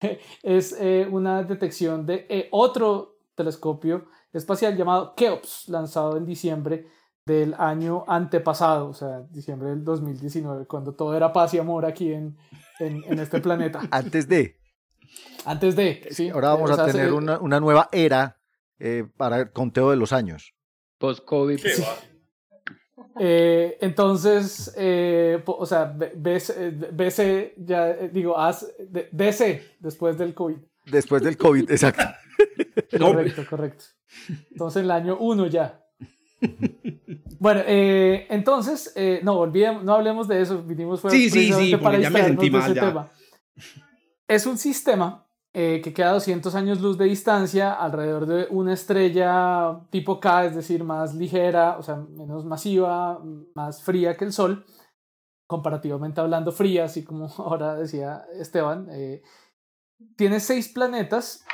es 0.44 0.76
eh, 0.78 1.08
una 1.10 1.42
detección 1.42 2.06
de 2.06 2.26
eh, 2.28 2.48
otro 2.52 3.13
telescopio 3.34 4.06
espacial 4.32 4.76
llamado 4.76 5.14
Keops, 5.14 5.68
lanzado 5.68 6.16
en 6.16 6.24
diciembre 6.24 6.86
del 7.26 7.54
año 7.54 8.04
antepasado, 8.06 8.88
o 8.88 8.94
sea, 8.94 9.22
diciembre 9.30 9.70
del 9.70 9.84
2019, 9.84 10.66
cuando 10.66 10.94
todo 10.94 11.16
era 11.16 11.32
paz 11.32 11.54
y 11.54 11.58
amor 11.58 11.86
aquí 11.86 12.12
en, 12.12 12.36
en, 12.80 13.02
en 13.04 13.18
este 13.18 13.40
planeta. 13.40 13.80
Antes 13.90 14.28
de. 14.28 14.58
Antes 15.44 15.76
de, 15.76 16.06
sí. 16.10 16.28
Ahora 16.28 16.50
vamos 16.50 16.70
o 16.70 16.74
sea, 16.74 16.84
a 16.84 16.86
tener 16.86 17.06
se... 17.06 17.12
una, 17.12 17.38
una, 17.38 17.60
nueva 17.60 17.88
era 17.92 18.38
eh, 18.78 19.06
para 19.16 19.40
el 19.40 19.52
conteo 19.52 19.90
de 19.90 19.96
los 19.96 20.12
años. 20.12 20.54
Post-COVID. 20.98 21.58
Sí. 21.58 21.82
Eh, 23.18 23.78
entonces, 23.80 24.74
eh, 24.76 25.42
o 25.46 25.66
sea, 25.66 25.84
BC, 25.84 26.92
BC 26.92 27.54
ya 27.58 27.92
digo, 28.08 28.38
haz, 28.38 28.66
DC 29.12 29.76
después 29.78 30.18
del 30.18 30.34
COVID. 30.34 30.56
Después 30.86 31.22
del 31.22 31.36
COVID, 31.36 31.70
exacto. 31.70 32.04
Correcto, 32.98 33.42
correcto. 33.48 33.84
Entonces, 34.50 34.82
el 34.82 34.90
año 34.90 35.16
1 35.18 35.46
ya. 35.48 35.84
Bueno, 37.38 37.60
eh, 37.66 38.26
entonces, 38.30 38.92
eh, 38.96 39.20
no, 39.22 39.34
olvidemos, 39.34 39.84
no 39.84 39.94
hablemos 39.94 40.28
de 40.28 40.40
eso, 40.40 40.62
vinimos 40.62 41.00
fue 41.00 41.10
sí, 41.10 41.30
sí, 41.30 41.52
sí, 41.52 41.76
para 41.76 41.98
ya 41.98 42.10
me 42.10 42.22
sentí 42.22 42.46
de 42.46 42.58
mal 42.58 42.62
ese 42.70 42.74
ya. 42.74 42.86
tema. 42.86 43.12
Es 44.26 44.46
un 44.46 44.56
sistema 44.56 45.26
eh, 45.52 45.80
que 45.82 45.92
queda 45.92 46.10
a 46.10 46.14
200 46.14 46.54
años 46.54 46.80
luz 46.80 46.96
de 46.96 47.04
distancia 47.04 47.72
alrededor 47.72 48.26
de 48.26 48.46
una 48.50 48.72
estrella 48.72 49.80
tipo 49.90 50.20
K, 50.20 50.46
es 50.46 50.54
decir, 50.54 50.84
más 50.84 51.14
ligera, 51.14 51.76
o 51.78 51.82
sea, 51.82 51.96
menos 51.96 52.44
masiva, 52.44 53.20
más 53.54 53.82
fría 53.82 54.16
que 54.16 54.24
el 54.24 54.32
Sol, 54.32 54.64
comparativamente 55.46 56.20
hablando 56.20 56.52
fría, 56.52 56.84
así 56.84 57.04
como 57.04 57.26
ahora 57.38 57.74
decía 57.74 58.24
Esteban. 58.38 58.88
Tiene 60.16 60.40
seis 60.40 60.68
planetas 60.68 61.44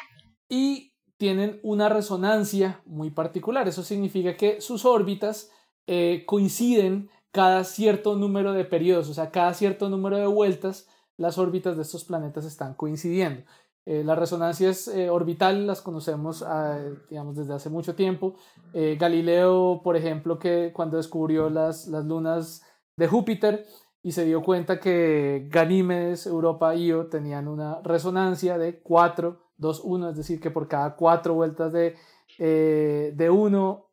y 0.51 0.93
tienen 1.17 1.59
una 1.63 1.89
resonancia 1.89 2.83
muy 2.85 3.11
particular. 3.11 3.67
Eso 3.67 3.83
significa 3.83 4.37
que 4.37 4.61
sus 4.61 4.85
órbitas 4.85 5.51
eh, 5.87 6.25
coinciden 6.27 7.09
cada 7.33 7.65
cierto 7.65 8.17
número 8.17 8.53
de 8.53 8.67
periodos, 8.67 9.09
o 9.09 9.15
sea, 9.15 9.31
cada 9.31 9.55
cierto 9.55 9.89
número 9.89 10.19
de 10.19 10.27
vueltas, 10.27 10.89
las 11.17 11.39
órbitas 11.39 11.77
de 11.77 11.83
estos 11.83 12.05
planetas 12.05 12.45
están 12.45 12.75
coincidiendo. 12.75 13.45
Eh, 13.87 14.05
las 14.05 14.19
resonancias 14.19 14.89
eh, 14.89 15.09
orbitales 15.09 15.65
las 15.65 15.81
conocemos 15.81 16.43
ah, 16.43 16.79
digamos, 17.09 17.37
desde 17.37 17.55
hace 17.55 17.71
mucho 17.71 17.95
tiempo. 17.95 18.35
Eh, 18.75 18.97
Galileo, 19.01 19.81
por 19.83 19.97
ejemplo, 19.97 20.39
que 20.39 20.73
cuando 20.73 20.97
descubrió 20.97 21.49
las, 21.49 21.89
las 21.89 22.05
lunas 22.05 22.63
de 22.97 23.09
Júpiter 23.09 23.67
y 24.03 24.13
se 24.13 24.25
dio 24.25 24.43
cuenta 24.43 24.81
que 24.81 25.49
Ganímedes, 25.51 26.27
Europa 26.27 26.75
Io 26.75 27.07
tenían 27.07 27.49
una 27.49 27.81
resonancia 27.83 28.59
de 28.59 28.81
4, 28.81 29.41
2, 29.61 29.83
1, 29.85 30.11
es 30.11 30.17
decir, 30.17 30.41
que 30.41 30.51
por 30.51 30.69
cada 30.69 30.97
cuatro 30.97 31.35
vueltas 31.35 31.73
de, 31.73 31.97
de 32.39 33.31
uno, 33.31 33.87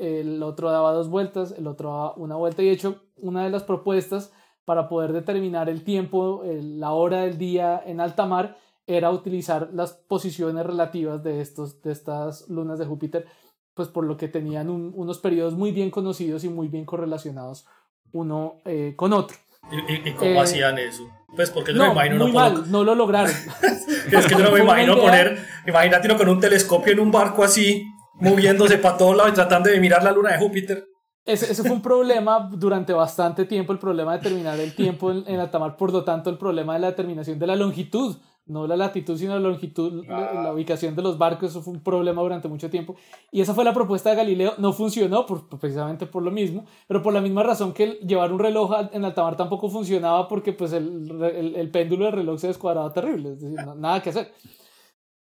el 0.00 0.42
otro 0.42 0.70
daba 0.70 0.92
dos 0.92 1.08
vueltas, 1.08 1.54
el 1.56 1.66
otro 1.66 1.90
daba 1.90 2.14
una 2.14 2.36
vuelta. 2.36 2.62
Y 2.62 2.66
de 2.66 2.72
hecho, 2.72 3.02
una 3.16 3.44
de 3.44 3.50
las 3.50 3.64
propuestas 3.64 4.32
para 4.64 4.88
poder 4.88 5.12
determinar 5.12 5.68
el 5.68 5.84
tiempo, 5.84 6.42
la 6.44 6.92
hora 6.92 7.22
del 7.22 7.38
día 7.38 7.82
en 7.84 8.00
alta 8.00 8.26
mar, 8.26 8.56
era 8.86 9.10
utilizar 9.10 9.68
las 9.74 9.92
posiciones 9.92 10.64
relativas 10.64 11.22
de, 11.22 11.42
estos, 11.42 11.82
de 11.82 11.92
estas 11.92 12.48
lunas 12.48 12.78
de 12.78 12.86
Júpiter, 12.86 13.26
pues 13.74 13.88
por 13.88 14.04
lo 14.04 14.16
que 14.16 14.28
tenían 14.28 14.70
unos 14.70 15.18
periodos 15.18 15.54
muy 15.54 15.72
bien 15.72 15.90
conocidos 15.90 16.42
y 16.44 16.48
muy 16.48 16.68
bien 16.68 16.84
correlacionados 16.86 17.66
uno 18.12 18.56
eh, 18.64 18.94
con 18.96 19.12
otro. 19.12 19.36
¿Y, 19.70 20.12
cómo 20.12 20.30
eh, 20.30 20.38
hacían 20.40 20.78
eso? 20.78 21.06
Pues 21.36 21.50
porque 21.50 21.74
no, 21.74 21.86
me 21.86 21.92
imagino 21.92 22.16
muy 22.16 22.28
no, 22.28 22.32
mal, 22.32 22.70
no 22.70 22.84
lo 22.84 22.94
lograron. 22.94 23.32
es 24.16 24.26
que 24.26 24.34
yo 24.34 24.44
no 24.44 24.52
me 24.52 24.60
imagino 24.64 24.96
poner, 24.96 25.38
imagínate 25.66 26.16
con 26.16 26.28
un 26.28 26.40
telescopio 26.40 26.92
en 26.92 27.00
un 27.00 27.10
barco 27.10 27.44
así, 27.44 27.84
moviéndose 28.14 28.78
para 28.78 28.96
todos 28.96 29.16
lados 29.16 29.32
y 29.32 29.34
tratando 29.34 29.70
de 29.70 29.80
mirar 29.80 30.02
la 30.02 30.12
luna 30.12 30.32
de 30.32 30.38
Júpiter. 30.38 30.84
Ese, 31.24 31.52
ese, 31.52 31.62
fue 31.62 31.72
un 31.72 31.82
problema 31.82 32.48
durante 32.50 32.94
bastante 32.94 33.44
tiempo, 33.44 33.72
el 33.72 33.78
problema 33.78 34.12
de 34.12 34.18
determinar 34.18 34.58
el 34.58 34.74
tiempo 34.74 35.10
en, 35.10 35.24
en 35.26 35.38
alta 35.38 35.58
mar, 35.58 35.76
por 35.76 35.92
lo 35.92 36.02
tanto 36.02 36.30
el 36.30 36.38
problema 36.38 36.72
de 36.72 36.80
la 36.80 36.86
determinación 36.88 37.38
de 37.38 37.46
la 37.46 37.54
longitud 37.54 38.16
no 38.48 38.66
la 38.66 38.76
latitud, 38.76 39.16
sino 39.16 39.34
la 39.34 39.40
longitud, 39.40 40.04
la, 40.06 40.52
ubicación 40.52 40.96
de 40.96 41.02
los 41.02 41.18
barcos, 41.18 41.50
eso 41.50 41.62
fue 41.62 41.74
un 41.74 41.80
problema 41.80 42.22
durante 42.22 42.48
mucho 42.48 42.68
tiempo. 42.70 42.96
Y 43.30 43.40
esa 43.40 43.54
fue 43.54 43.64
la 43.64 43.72
propuesta 43.72 44.10
de 44.10 44.16
Galileo, 44.16 44.54
no 44.58 44.72
funcionó 44.72 45.26
por, 45.26 45.48
precisamente 45.58 46.06
por 46.06 46.22
lo 46.22 46.30
mismo, 46.30 46.64
pero 46.86 47.02
por 47.02 47.12
la 47.12 47.20
misma 47.20 47.42
razón 47.42 47.72
que 47.72 47.98
llevar 48.06 48.32
un 48.32 48.38
reloj 48.38 48.72
en 48.92 49.04
alta 49.04 49.22
mar 49.22 49.36
tampoco 49.36 49.68
funcionaba 49.68 50.26
porque 50.28 50.52
pues 50.52 50.72
el, 50.72 51.54
el, 51.54 51.70
péndulo 51.70 52.06
del 52.06 52.14
reloj 52.14 52.40
se 52.40 52.48
descuadraba 52.48 52.92
terrible, 52.92 53.32
es 53.32 53.40
decir, 53.40 53.58
nada 53.76 54.02
que 54.02 54.10
hacer. 54.10 54.32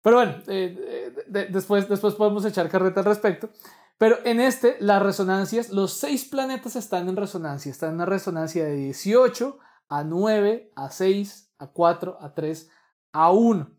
Pero 0.02 0.18
bueno, 0.18 0.36
eh, 0.48 1.14
después, 1.50 1.90
después 1.90 2.14
podemos 2.14 2.46
echar 2.46 2.70
carreta 2.70 3.00
al 3.00 3.08
respecto. 3.08 3.50
Pero 3.98 4.18
en 4.26 4.42
este, 4.42 4.76
las 4.80 5.02
resonancias, 5.02 5.70
los 5.70 5.94
seis 5.94 6.26
planetas 6.26 6.76
están 6.76 7.08
en 7.08 7.16
resonancia, 7.16 7.72
están 7.72 7.90
en 7.90 7.96
una 7.96 8.06
resonancia 8.06 8.66
de 8.66 8.76
18 8.76 9.58
a 9.90 10.04
9, 10.04 10.74
a 10.76 10.90
6, 10.90 11.54
a 11.60 11.68
4, 11.68 12.18
a 12.20 12.34
3, 12.34 12.70
aún. 13.16 13.74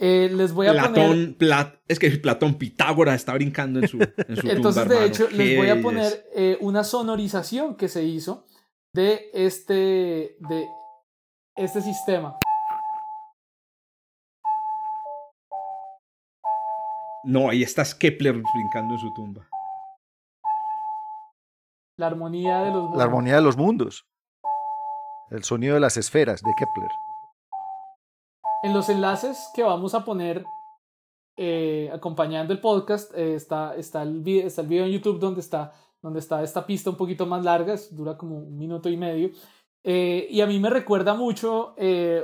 Eh, 0.00 0.30
les 0.32 0.52
voy 0.52 0.68
a 0.68 0.72
Platón, 0.72 1.34
poner... 1.36 1.82
es 1.88 1.98
que 1.98 2.08
Platón 2.10 2.54
Pitágoras 2.54 3.16
está 3.16 3.32
brincando 3.34 3.80
en 3.80 3.88
su, 3.88 3.98
en 3.98 4.36
su 4.36 4.48
Entonces, 4.48 4.88
de 4.88 5.04
hecho, 5.04 5.28
les 5.30 5.56
voy 5.56 5.70
a 5.70 5.82
poner 5.82 6.24
eh, 6.36 6.56
una 6.60 6.84
sonorización 6.84 7.74
que 7.74 7.88
se 7.88 8.04
hizo 8.04 8.46
de 8.92 9.28
este, 9.34 9.74
de 10.38 10.66
este 11.56 11.80
sistema. 11.80 12.38
No, 17.24 17.50
ahí 17.50 17.64
está 17.64 17.82
Kepler 17.98 18.40
brincando 18.54 18.94
en 18.94 19.00
su 19.00 19.12
tumba. 19.14 19.48
La 21.96 22.06
armonía 22.06 22.60
de 22.60 22.70
los 22.70 22.82
mundos. 22.82 22.96
La 22.96 23.04
armonía 23.04 23.34
de 23.34 23.42
los 23.42 23.56
mundos. 23.56 24.06
El 25.30 25.42
sonido 25.42 25.74
de 25.74 25.80
las 25.80 25.96
esferas 25.96 26.40
de 26.40 26.52
Kepler. 26.56 26.90
En 28.62 28.72
los 28.72 28.88
enlaces 28.88 29.48
que 29.54 29.62
vamos 29.62 29.94
a 29.94 30.04
poner 30.04 30.44
eh, 31.36 31.88
acompañando 31.92 32.52
el 32.52 32.60
podcast 32.60 33.14
eh, 33.14 33.36
está, 33.36 33.76
está, 33.76 34.02
el 34.02 34.20
video, 34.20 34.48
está 34.48 34.62
el 34.62 34.66
video 34.66 34.84
en 34.84 34.90
YouTube 34.90 35.20
donde 35.20 35.40
está, 35.40 35.72
donde 36.02 36.18
está 36.18 36.42
esta 36.42 36.66
pista 36.66 36.90
un 36.90 36.96
poquito 36.96 37.24
más 37.24 37.44
larga, 37.44 37.76
dura 37.92 38.16
como 38.16 38.38
un 38.38 38.58
minuto 38.58 38.88
y 38.88 38.96
medio. 38.96 39.30
Eh, 39.84 40.26
y 40.28 40.40
a 40.40 40.46
mí 40.46 40.58
me 40.58 40.70
recuerda 40.70 41.14
mucho 41.14 41.76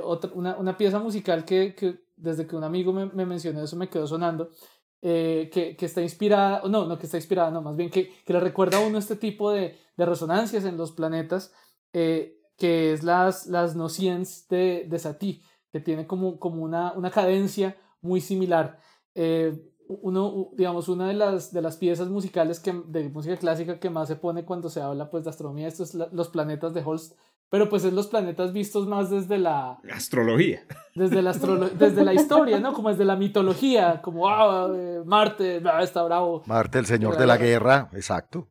otra, 0.03 0.31
una, 0.33 0.57
una, 0.57 0.77
pieza 0.77 0.99
musical 0.99 1.45
que, 1.45 1.73
que, 1.73 2.03
desde 2.17 2.45
que 2.45 2.57
un 2.57 2.65
amigo 2.65 2.91
me, 2.91 3.05
me 3.05 3.25
mencionó 3.25 3.63
eso 3.63 3.77
me 3.77 3.87
quedó 3.87 4.05
sonando, 4.05 4.49
que, 5.01 5.75
que, 5.79 5.85
está 5.85 6.01
inspirada, 6.01 6.63
no, 6.67 6.85
no 6.85 6.99
que 6.99 7.05
está 7.05 7.15
inspirada, 7.15 7.49
no, 7.49 7.61
más 7.61 7.77
bien 7.77 7.89
que, 7.89 8.11
que 8.25 8.33
le 8.33 8.41
recuerda 8.41 8.79
a 8.79 8.85
uno 8.85 8.97
este 8.97 9.15
tipo 9.15 9.51
de, 9.51 9.77
de 9.95 10.05
resonancias 10.05 10.65
en 10.65 10.75
los 10.75 10.91
planetas, 10.91 11.53
que 11.93 12.37
es 12.57 13.03
las, 13.03 13.47
las 13.47 13.77
nociens 13.77 14.49
de, 14.49 14.85
de 14.89 14.99
Satie 14.99 15.41
que 15.75 15.81
tiene 15.81 16.07
como, 16.07 16.39
como 16.39 16.63
una, 16.63 16.93
una 16.93 17.11
cadencia 17.11 17.75
muy 17.99 18.21
similar. 18.21 18.79
Eh, 19.13 19.61
uno, 19.89 20.51
digamos, 20.53 20.87
una 20.87 21.09
de 21.09 21.15
las, 21.15 21.51
de 21.51 21.61
las 21.61 21.75
piezas 21.75 22.07
musicales 22.07 22.61
que, 22.61 22.71
de 22.87 23.09
música 23.09 23.35
clásica 23.35 23.77
que 23.77 23.89
más 23.89 24.07
se 24.07 24.15
pone 24.15 24.45
cuando 24.45 24.69
se 24.69 24.79
habla 24.79 25.09
pues, 25.09 25.25
de 25.25 25.31
astronomía, 25.31 25.67
estos 25.67 25.93
es 25.93 26.13
los 26.13 26.29
planetas 26.29 26.73
de 26.73 26.81
Holst, 26.81 27.17
pero 27.49 27.67
pues 27.67 27.83
es 27.83 27.91
los 27.91 28.07
planetas 28.07 28.53
vistos 28.53 28.87
más 28.87 29.09
desde 29.09 29.37
la... 29.37 29.77
Astrología. 29.91 30.65
Desde 30.95 31.21
la, 31.21 31.33
desde 31.77 32.05
la 32.05 32.13
historia, 32.13 32.61
¿no? 32.61 32.71
Como 32.71 32.87
desde 32.87 33.03
la 33.03 33.17
mitología, 33.17 34.01
como, 34.01 34.29
ah, 34.29 34.71
eh, 34.73 35.01
Marte, 35.03 35.61
ah, 35.65 35.83
está 35.83 36.03
bravo. 36.03 36.41
Marte, 36.45 36.79
el 36.79 36.85
señor 36.85 37.17
de 37.17 37.27
la 37.27 37.35
guerra, 37.35 37.89
exacto. 37.91 38.47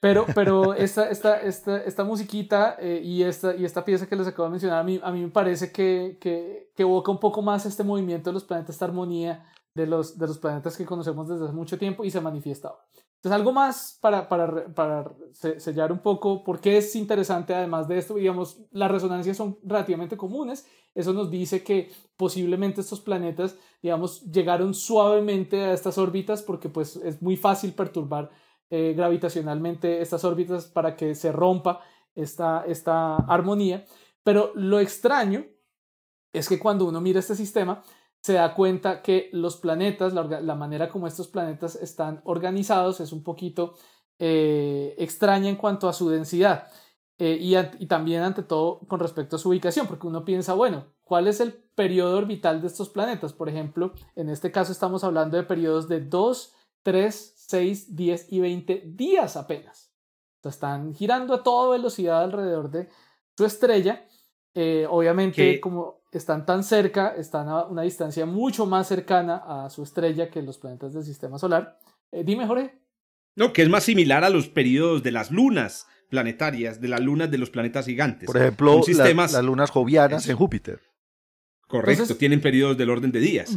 Pero, 0.00 0.24
pero 0.34 0.72
esta, 0.74 1.10
esta, 1.10 1.40
esta, 1.42 1.76
esta 1.82 2.04
musiquita 2.04 2.76
eh, 2.80 3.02
y, 3.04 3.22
esta, 3.22 3.54
y 3.54 3.66
esta 3.66 3.84
pieza 3.84 4.08
que 4.08 4.16
les 4.16 4.26
acabo 4.26 4.44
de 4.44 4.52
mencionar, 4.52 4.80
a 4.80 4.84
mí, 4.84 4.98
a 5.02 5.12
mí 5.12 5.20
me 5.20 5.28
parece 5.28 5.70
que, 5.70 6.16
que, 6.18 6.72
que, 6.74 6.82
evoca 6.82 7.12
un 7.12 7.20
poco 7.20 7.42
más 7.42 7.66
este 7.66 7.84
movimiento 7.84 8.30
de 8.30 8.34
los 8.34 8.44
planetas, 8.44 8.76
esta 8.76 8.86
armonía 8.86 9.44
de 9.74 9.86
los, 9.86 10.18
de 10.18 10.26
los 10.26 10.38
planetas 10.38 10.76
que 10.76 10.86
conocemos 10.86 11.28
desde 11.28 11.44
hace 11.44 11.52
mucho 11.52 11.78
tiempo 11.78 12.02
y 12.04 12.10
se 12.10 12.20
manifiesta 12.20 12.68
ahora. 12.68 12.82
Entonces, 13.16 13.36
algo 13.36 13.52
más 13.52 13.98
para, 14.00 14.26
para, 14.26 14.72
para 14.72 15.12
sellar 15.58 15.92
un 15.92 15.98
poco 15.98 16.42
por 16.42 16.58
qué 16.58 16.78
es 16.78 16.96
interesante, 16.96 17.54
además 17.54 17.86
de 17.86 17.98
esto, 17.98 18.14
digamos, 18.14 18.62
las 18.70 18.90
resonancias 18.90 19.36
son 19.36 19.58
relativamente 19.62 20.16
comunes. 20.16 20.66
Eso 20.94 21.12
nos 21.12 21.30
dice 21.30 21.62
que 21.62 21.92
posiblemente 22.16 22.80
estos 22.80 23.02
planetas, 23.02 23.58
digamos, 23.82 24.22
llegaron 24.22 24.72
suavemente 24.72 25.60
a 25.60 25.74
estas 25.74 25.98
órbitas 25.98 26.42
porque 26.42 26.70
pues 26.70 26.96
es 26.96 27.20
muy 27.20 27.36
fácil 27.36 27.74
perturbar 27.74 28.30
eh, 28.70 28.94
gravitacionalmente 28.96 30.00
estas 30.00 30.24
órbitas 30.24 30.66
para 30.66 30.96
que 30.96 31.14
se 31.14 31.32
rompa 31.32 31.80
esta, 32.14 32.64
esta 32.66 33.16
armonía. 33.16 33.84
Pero 34.22 34.52
lo 34.54 34.78
extraño 34.78 35.44
es 36.32 36.48
que 36.48 36.58
cuando 36.58 36.86
uno 36.86 37.00
mira 37.00 37.18
este 37.18 37.34
sistema, 37.34 37.82
se 38.20 38.34
da 38.34 38.54
cuenta 38.54 39.02
que 39.02 39.30
los 39.32 39.56
planetas, 39.56 40.12
la, 40.12 40.54
manera 40.54 40.88
como 40.88 41.06
estos 41.06 41.28
planetas 41.28 41.74
están 41.76 42.20
organizados 42.24 43.00
es 43.00 43.12
un 43.12 43.22
poquito 43.22 43.74
eh, 44.18 44.94
extraña 44.98 45.48
en 45.48 45.56
cuanto 45.56 45.88
a 45.88 45.92
su 45.92 46.08
densidad. 46.10 46.68
Eh, 47.18 47.38
y, 47.40 47.56
y, 47.56 47.86
también 47.86 48.22
ante 48.22 48.42
todo 48.42 48.80
con 48.88 48.98
respecto 49.00 49.36
a 49.36 49.38
su 49.38 49.50
ubicación, 49.50 49.86
porque 49.86 50.06
uno 50.06 50.24
piensa, 50.24 50.54
bueno, 50.54 50.86
¿cuál 51.02 51.26
es 51.28 51.40
el 51.40 51.52
periodo 51.52 52.16
orbital 52.16 52.62
de 52.62 52.66
estos 52.66 52.88
planetas? 52.88 53.34
Por 53.34 53.48
ejemplo, 53.48 53.92
en 54.16 54.30
este 54.30 54.50
caso 54.50 54.72
estamos 54.72 55.04
hablando 55.04 55.36
de 55.36 55.42
periodos 55.42 55.86
de 55.88 56.00
2, 56.00 56.54
3, 56.82 57.34
6, 57.50 57.96
10 57.96 58.32
y 58.32 58.40
20 58.40 58.82
días 58.86 59.36
apenas. 59.36 59.92
O 60.38 60.42
sea, 60.42 60.50
están 60.50 60.94
girando 60.94 61.34
a 61.34 61.42
toda 61.42 61.76
velocidad 61.76 62.22
alrededor 62.22 62.70
de 62.70 62.88
su 63.36 63.44
estrella. 63.44 64.06
Eh, 64.54 64.86
obviamente, 64.88 65.60
como 65.60 66.02
están 66.12 66.46
tan 66.46 66.64
cerca, 66.64 67.14
están 67.16 67.48
a 67.48 67.64
una 67.64 67.82
distancia 67.82 68.24
mucho 68.24 68.66
más 68.66 68.88
cercana 68.88 69.42
a 69.46 69.70
su 69.70 69.82
estrella 69.82 70.30
que 70.30 70.42
los 70.42 70.58
planetas 70.58 70.94
del 70.94 71.04
sistema 71.04 71.38
solar. 71.38 71.78
Eh, 72.12 72.24
dime, 72.24 72.46
Jorge. 72.46 72.78
No, 73.36 73.52
que 73.52 73.62
es 73.62 73.68
más 73.68 73.84
similar 73.84 74.24
a 74.24 74.30
los 74.30 74.48
periodos 74.48 75.02
de 75.02 75.12
las 75.12 75.30
lunas 75.30 75.86
planetarias, 76.08 76.80
de 76.80 76.88
las 76.88 77.00
lunas 77.00 77.30
de 77.30 77.38
los 77.38 77.50
planetas 77.50 77.86
gigantes. 77.86 78.26
Por 78.26 78.36
ejemplo, 78.36 78.80
las 78.86 79.44
lunas 79.44 79.70
jovianas 79.70 80.28
en 80.28 80.36
Júpiter. 80.36 80.80
Correcto, 81.66 82.16
tienen 82.16 82.40
periodos 82.40 82.76
del 82.76 82.90
orden 82.90 83.12
de 83.12 83.20
días. 83.20 83.56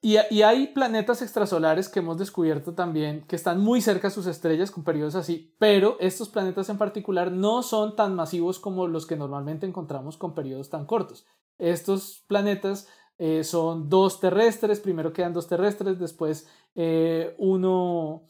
Y, 0.00 0.16
hay 0.16 0.68
planetas 0.68 1.22
extrasolares 1.22 1.88
que 1.88 1.98
hemos 1.98 2.18
descubierto 2.18 2.72
también 2.74 3.24
que 3.26 3.34
están 3.34 3.60
muy 3.60 3.80
cerca 3.80 4.08
de 4.08 4.14
sus 4.14 4.26
estrellas 4.26 4.70
con 4.70 4.84
periodos 4.84 5.16
así, 5.16 5.52
pero 5.58 5.96
estos 5.98 6.28
planetas 6.28 6.68
en 6.68 6.78
particular 6.78 7.32
no 7.32 7.64
son 7.64 7.96
tan 7.96 8.14
masivos 8.14 8.60
como 8.60 8.86
los 8.86 9.06
que 9.06 9.16
normalmente 9.16 9.66
encontramos 9.66 10.16
con 10.16 10.34
periodos 10.34 10.70
tan 10.70 10.86
cortos. 10.86 11.26
Estos 11.58 12.22
planetas 12.28 12.86
eh, 13.18 13.42
son 13.42 13.88
dos 13.88 14.20
terrestres, 14.20 14.78
primero 14.78 15.12
quedan 15.12 15.32
dos 15.32 15.48
terrestres, 15.48 15.98
después 15.98 16.48
eh, 16.76 17.34
uno, 17.38 18.22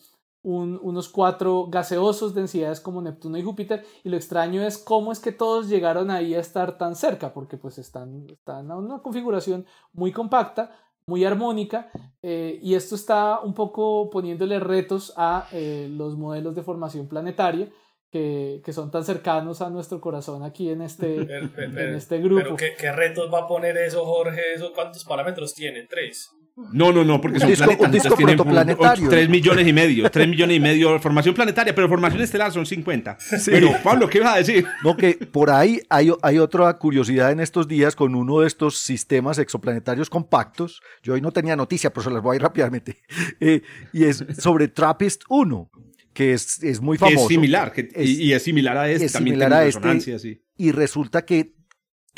unos 0.43 1.11
cuatro 1.11 1.67
gaseosos, 1.69 2.35
densidades 2.35 2.81
como 2.81 3.03
Neptuno 3.03 3.37
y 3.37 3.43
Júpiter, 3.43 3.85
y 4.05 4.09
lo 4.09 4.17
extraño 4.17 4.63
es 4.63 4.79
cómo 4.79 5.13
es 5.13 5.21
que 5.21 5.33
todos 5.33 5.69
llegaron 5.69 6.11
ahí 6.11 6.35
a 6.35 6.41
estar 6.41 6.79
tan 6.79 6.97
cerca, 6.97 7.35
porque 7.35 7.59
pues 7.59 7.77
están, 7.77 8.27
están 8.31 8.65
en 8.65 8.73
una 8.73 9.03
configuración 9.03 9.67
muy 9.93 10.13
compacta, 10.13 10.71
muy 11.09 11.25
armónica, 11.25 11.90
eh, 12.23 12.61
y 12.62 12.75
esto 12.75 12.94
está 12.94 13.40
un 13.40 13.55
poco 13.55 14.09
poniéndole 14.11 14.61
retos 14.61 15.12
a 15.16 15.49
los 15.53 16.16
modelos 16.16 16.55
de 16.55 16.62
formación 16.62 17.09
planetaria, 17.09 17.68
que, 18.11 18.62
que, 18.64 18.73
son 18.73 18.90
tan 18.90 19.05
cercanos 19.05 19.61
a 19.61 19.68
nuestro 19.68 20.01
corazón 20.01 20.42
aquí 20.42 20.71
en 20.71 20.81
este, 20.81 21.16
en 21.16 21.94
este 21.94 22.18
grupo. 22.18 22.42
Pero 22.42 22.57
¿qué, 22.57 22.75
¿qué, 22.79 22.90
retos 22.90 23.31
va 23.33 23.40
a 23.40 23.47
poner 23.47 23.77
eso, 23.77 24.07
Jorge? 24.07 24.40
¿Eso 24.55 24.73
cuántos 24.73 25.05
parámetros 25.05 25.55
tiene? 25.55 25.83
¿Tres? 25.83 26.31
No, 26.73 26.92
no, 26.92 27.05
no, 27.05 27.21
porque 27.21 27.38
son 27.38 27.49
disco, 27.51 27.64
planetas. 27.64 27.87
Un 27.87 27.92
disco 27.92 28.16
protoplanetario. 28.16 29.09
3 29.09 29.29
millones 29.29 29.66
y 29.66 29.73
medio, 29.73 30.11
3 30.11 30.29
millones 30.29 30.57
y 30.57 30.61
medio 30.61 30.92
de 30.92 30.99
formación 30.99 31.35
planetaria, 31.35 31.75
pero 31.75 31.88
formación 31.88 32.21
estelar 32.21 32.53
son 32.53 32.66
50. 32.66 33.16
Sí. 33.21 33.51
Pero, 33.53 33.73
Pablo, 33.83 34.09
¿qué 34.09 34.21
vas 34.21 34.35
a 34.35 34.38
decir? 34.38 34.66
No, 34.83 34.97
que 34.97 35.14
por 35.14 35.51
ahí 35.51 35.81
hay, 35.88 36.11
hay 36.23 36.38
otra 36.38 36.77
curiosidad 36.79 37.31
en 37.31 37.40
estos 37.40 37.68
días 37.68 37.94
con 37.94 38.14
uno 38.14 38.40
de 38.40 38.49
estos 38.49 38.79
sistemas 38.79 39.38
exoplanetarios 39.38 40.11
compactos. 40.11 40.83
Yo 41.03 41.14
hoy 41.14 41.21
no 41.21 41.31
tenía 41.31 41.55
noticia, 41.55 41.90
pero 41.90 42.05
se 42.05 42.11
las 42.11 42.23
voy 42.23 42.35
a 42.35 42.37
ir 42.37 42.42
rápidamente. 42.42 42.99
Eh, 43.40 43.62
y 43.92 44.05
es 44.05 44.25
sobre 44.38 44.68
TRAPPIST 44.68 45.23
1 45.29 45.71
que 46.12 46.33
es, 46.33 46.61
es 46.64 46.81
muy 46.81 46.99
famoso. 46.99 47.23
Es 47.23 47.29
similar, 47.29 47.73
que, 47.73 47.88
es, 47.94 48.09
y, 48.09 48.25
y, 48.25 48.33
es 48.33 48.42
similar 48.42 48.77
a 48.77 48.90
este, 48.90 49.05
es 49.05 49.12
también 49.12 49.35
similar 49.35 49.51
tiene 49.51 49.62
a 49.62 49.64
resonancia, 49.66 50.16
este, 50.16 50.35
sí. 50.35 50.42
Y 50.57 50.73
resulta 50.73 51.25
que 51.25 51.55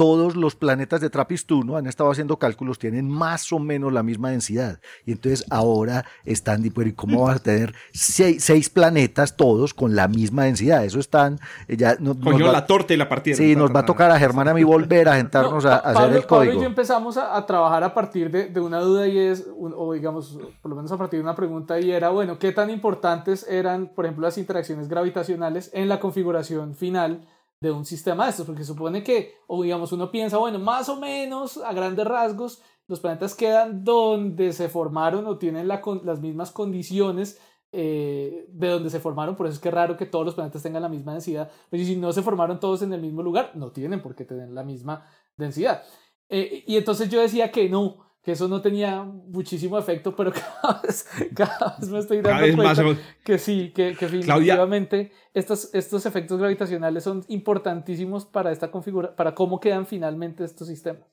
todos 0.00 0.34
los 0.34 0.56
planetas 0.56 1.02
de 1.02 1.10
TRAPPIST-1 1.10 1.76
han 1.76 1.86
estado 1.86 2.10
haciendo 2.10 2.38
cálculos, 2.38 2.78
tienen 2.78 3.06
más 3.06 3.52
o 3.52 3.58
menos 3.58 3.92
la 3.92 4.02
misma 4.02 4.30
densidad. 4.30 4.80
Y 5.04 5.12
entonces 5.12 5.44
ahora 5.50 6.06
están, 6.24 6.64
¿y 6.64 6.70
cómo 6.92 7.24
vas 7.24 7.36
a 7.36 7.42
tener 7.42 7.74
seis, 7.92 8.42
seis, 8.42 8.70
planetas 8.70 9.36
todos 9.36 9.74
con 9.74 9.94
la 9.94 10.08
misma 10.08 10.44
densidad? 10.44 10.86
Eso 10.86 11.00
están, 11.00 11.38
ya 11.68 11.96
no, 12.00 12.18
Cogió 12.18 12.46
va, 12.46 12.52
la 12.52 12.66
torta 12.66 12.94
y 12.94 12.96
la 12.96 13.10
partida. 13.10 13.36
Sí, 13.36 13.54
nos 13.54 13.76
va 13.76 13.80
a 13.80 13.84
tocar 13.84 14.10
a 14.10 14.18
Germán 14.18 14.48
a 14.48 14.54
mí 14.54 14.64
volver 14.64 15.06
a 15.06 15.16
sentarnos 15.16 15.64
no, 15.64 15.70
a, 15.70 15.74
a 15.74 15.82
Pablo, 15.82 15.98
hacer 15.98 16.16
el 16.16 16.26
código. 16.26 16.52
Pablo 16.52 16.52
y 16.54 16.62
yo 16.62 16.66
empezamos 16.66 17.18
a, 17.18 17.36
a 17.36 17.44
trabajar 17.44 17.84
a 17.84 17.92
partir 17.92 18.30
de, 18.30 18.48
de, 18.48 18.60
una 18.60 18.80
duda 18.80 19.06
y 19.06 19.18
es, 19.18 19.46
o 19.54 19.92
digamos, 19.92 20.38
por 20.62 20.70
lo 20.70 20.76
menos 20.76 20.90
a 20.92 20.96
partir 20.96 21.18
de 21.18 21.24
una 21.24 21.34
pregunta 21.34 21.78
y 21.78 21.90
era, 21.92 22.08
bueno, 22.08 22.38
¿qué 22.38 22.52
tan 22.52 22.70
importantes 22.70 23.46
eran, 23.46 23.88
por 23.88 24.06
ejemplo, 24.06 24.26
las 24.26 24.38
interacciones 24.38 24.88
gravitacionales 24.88 25.70
en 25.74 25.90
la 25.90 26.00
configuración 26.00 26.74
final? 26.74 27.28
De 27.60 27.70
un 27.70 27.84
sistema 27.84 28.24
de 28.24 28.30
estos, 28.30 28.46
porque 28.46 28.64
supone 28.64 29.02
que, 29.02 29.34
o 29.46 29.62
digamos, 29.62 29.92
uno 29.92 30.10
piensa, 30.10 30.38
bueno, 30.38 30.58
más 30.58 30.88
o 30.88 30.96
menos 30.98 31.58
a 31.58 31.72
grandes 31.74 32.06
rasgos, 32.06 32.62
los 32.88 33.00
planetas 33.00 33.34
quedan 33.34 33.84
donde 33.84 34.52
se 34.52 34.68
formaron 34.68 35.26
o 35.26 35.38
tienen 35.38 35.68
la, 35.68 35.82
las 36.02 36.20
mismas 36.20 36.50
condiciones 36.50 37.38
eh, 37.72 38.46
de 38.48 38.68
donde 38.68 38.90
se 38.90 38.98
formaron, 38.98 39.36
por 39.36 39.46
eso 39.46 39.54
es 39.54 39.60
que 39.60 39.68
es 39.68 39.74
raro 39.74 39.96
que 39.96 40.06
todos 40.06 40.24
los 40.24 40.34
planetas 40.34 40.62
tengan 40.62 40.82
la 40.82 40.88
misma 40.88 41.12
densidad, 41.12 41.50
pero 41.68 41.84
si 41.84 41.96
no 41.96 42.12
se 42.12 42.22
formaron 42.22 42.58
todos 42.58 42.82
en 42.82 42.94
el 42.94 43.02
mismo 43.02 43.22
lugar, 43.22 43.52
no 43.54 43.70
tienen 43.70 44.00
por 44.00 44.14
qué 44.14 44.24
tener 44.24 44.48
la 44.48 44.64
misma 44.64 45.06
densidad. 45.36 45.82
Eh, 46.30 46.64
y 46.66 46.76
entonces 46.76 47.10
yo 47.10 47.20
decía 47.20 47.52
que 47.52 47.68
no, 47.68 48.09
que 48.22 48.32
eso 48.32 48.48
no 48.48 48.60
tenía 48.60 49.02
muchísimo 49.02 49.78
efecto, 49.78 50.14
pero 50.14 50.32
cada 50.62 50.80
vez, 50.82 51.06
cada 51.34 51.76
vez 51.78 51.88
me 51.88 51.98
estoy 51.98 52.20
dando 52.20 52.56
cuenta 52.56 52.82
más... 52.82 52.96
que 53.24 53.38
sí, 53.38 53.72
que, 53.74 53.96
que 53.96 54.06
definitivamente 54.06 55.12
estos, 55.32 55.74
estos 55.74 56.04
efectos 56.06 56.38
gravitacionales 56.38 57.04
son 57.04 57.24
importantísimos 57.28 58.26
para 58.26 58.52
esta 58.52 58.70
configura 58.70 59.14
para 59.16 59.34
cómo 59.34 59.60
quedan 59.60 59.86
finalmente 59.86 60.44
estos 60.44 60.68
sistemas. 60.68 61.04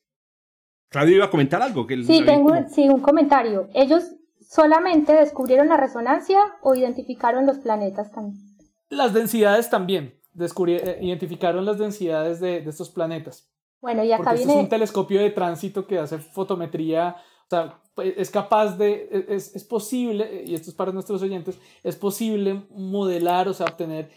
Claudia 0.90 1.16
iba 1.18 1.26
a 1.26 1.30
comentar 1.30 1.62
algo. 1.62 1.86
Que 1.86 2.02
sí, 2.04 2.24
tengo 2.26 2.50
como... 2.50 2.70
sí, 2.70 2.88
un 2.90 3.02
comentario. 3.02 3.70
Ellos 3.74 4.04
solamente 4.40 5.14
descubrieron 5.14 5.68
la 5.68 5.78
resonancia 5.78 6.40
o 6.62 6.76
identificaron 6.76 7.46
los 7.46 7.58
planetas 7.60 8.12
también. 8.12 8.42
Las 8.90 9.14
densidades 9.14 9.70
también. 9.70 10.18
Descubrí, 10.34 10.76
eh, 10.76 11.00
identificaron 11.02 11.66
las 11.66 11.78
densidades 11.78 12.40
de, 12.40 12.62
de 12.62 12.70
estos 12.70 12.90
planetas. 12.90 13.52
Bueno, 13.82 14.04
y 14.04 14.12
acá 14.12 14.24
Porque 14.24 14.38
viene... 14.38 14.52
este 14.52 14.60
es 14.60 14.64
un 14.64 14.70
telescopio 14.70 15.22
de 15.22 15.30
tránsito 15.32 15.86
que 15.86 16.00
hace 16.00 16.18
fotometría, 16.18 17.16
o 17.46 17.50
sea, 17.50 17.82
es 18.04 18.30
capaz 18.30 18.78
de, 18.78 19.26
es, 19.30 19.56
es, 19.56 19.64
posible, 19.64 20.44
y 20.46 20.54
esto 20.56 20.70
es 20.70 20.76
para 20.76 20.92
nuestros 20.92 21.22
oyentes, 21.22 21.60
es 21.84 21.96
posible 21.96 22.66
modelar, 22.70 23.48
o 23.48 23.54
sea, 23.54 23.68
obtener 23.68 24.12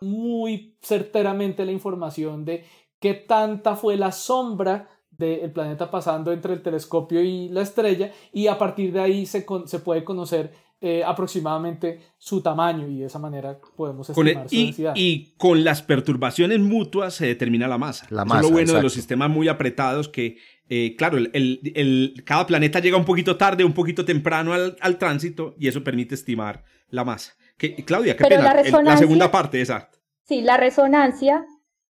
muy 0.00 0.76
certeramente 0.82 1.64
la 1.64 1.72
información 1.72 2.44
de 2.44 2.64
qué 3.00 3.14
tanta 3.14 3.76
fue 3.76 3.96
la 3.96 4.12
sombra 4.12 4.88
del 5.18 5.50
planeta 5.52 5.90
pasando 5.90 6.32
entre 6.32 6.52
el 6.52 6.62
telescopio 6.62 7.22
y 7.22 7.48
la 7.48 7.62
estrella, 7.62 8.12
y 8.32 8.46
a 8.48 8.58
partir 8.58 8.92
de 8.92 9.00
ahí 9.00 9.26
se, 9.26 9.44
con, 9.44 9.66
se 9.68 9.78
puede 9.78 10.04
conocer 10.04 10.52
eh, 10.80 11.02
aproximadamente 11.04 12.00
su 12.18 12.42
tamaño 12.42 12.86
y 12.86 12.98
de 12.98 13.06
esa 13.06 13.18
manera 13.18 13.58
podemos 13.76 14.10
estimar 14.10 14.34
con 14.34 14.42
el, 14.42 14.48
su 14.48 14.54
y, 14.54 14.64
densidad. 14.66 14.92
Y 14.94 15.34
con 15.38 15.64
las 15.64 15.80
perturbaciones 15.82 16.60
mutuas 16.60 17.14
se 17.14 17.26
determina 17.26 17.66
la 17.66 17.78
masa. 17.78 18.06
La 18.10 18.22
Eso 18.22 18.28
masa 18.28 18.40
es 18.40 18.42
lo 18.44 18.50
bueno 18.50 18.60
exacto. 18.62 18.76
de 18.78 18.82
los 18.82 18.92
sistemas 18.92 19.30
muy 19.30 19.48
apretados 19.48 20.08
que, 20.10 20.36
eh, 20.68 20.94
claro, 20.98 21.16
el, 21.16 21.30
el, 21.32 21.60
el, 21.74 22.22
cada 22.26 22.46
planeta 22.46 22.80
llega 22.80 22.98
un 22.98 23.06
poquito 23.06 23.36
tarde, 23.38 23.64
un 23.64 23.72
poquito 23.72 24.04
temprano 24.04 24.52
al, 24.52 24.76
al 24.80 24.98
tránsito 24.98 25.54
y 25.58 25.68
eso 25.68 25.82
permite 25.82 26.14
estimar 26.14 26.64
la 26.90 27.04
masa. 27.04 27.32
Que, 27.56 27.74
Claudia, 27.76 28.14
qué 28.16 28.24
Pero 28.24 28.36
pena. 28.42 28.54
la 28.54 28.62
resonancia- 28.62 28.92
la 28.92 28.96
segunda 28.98 29.30
parte, 29.30 29.62
esa. 29.62 29.88
Sí, 30.24 30.42
la 30.42 30.58
resonancia, 30.58 31.46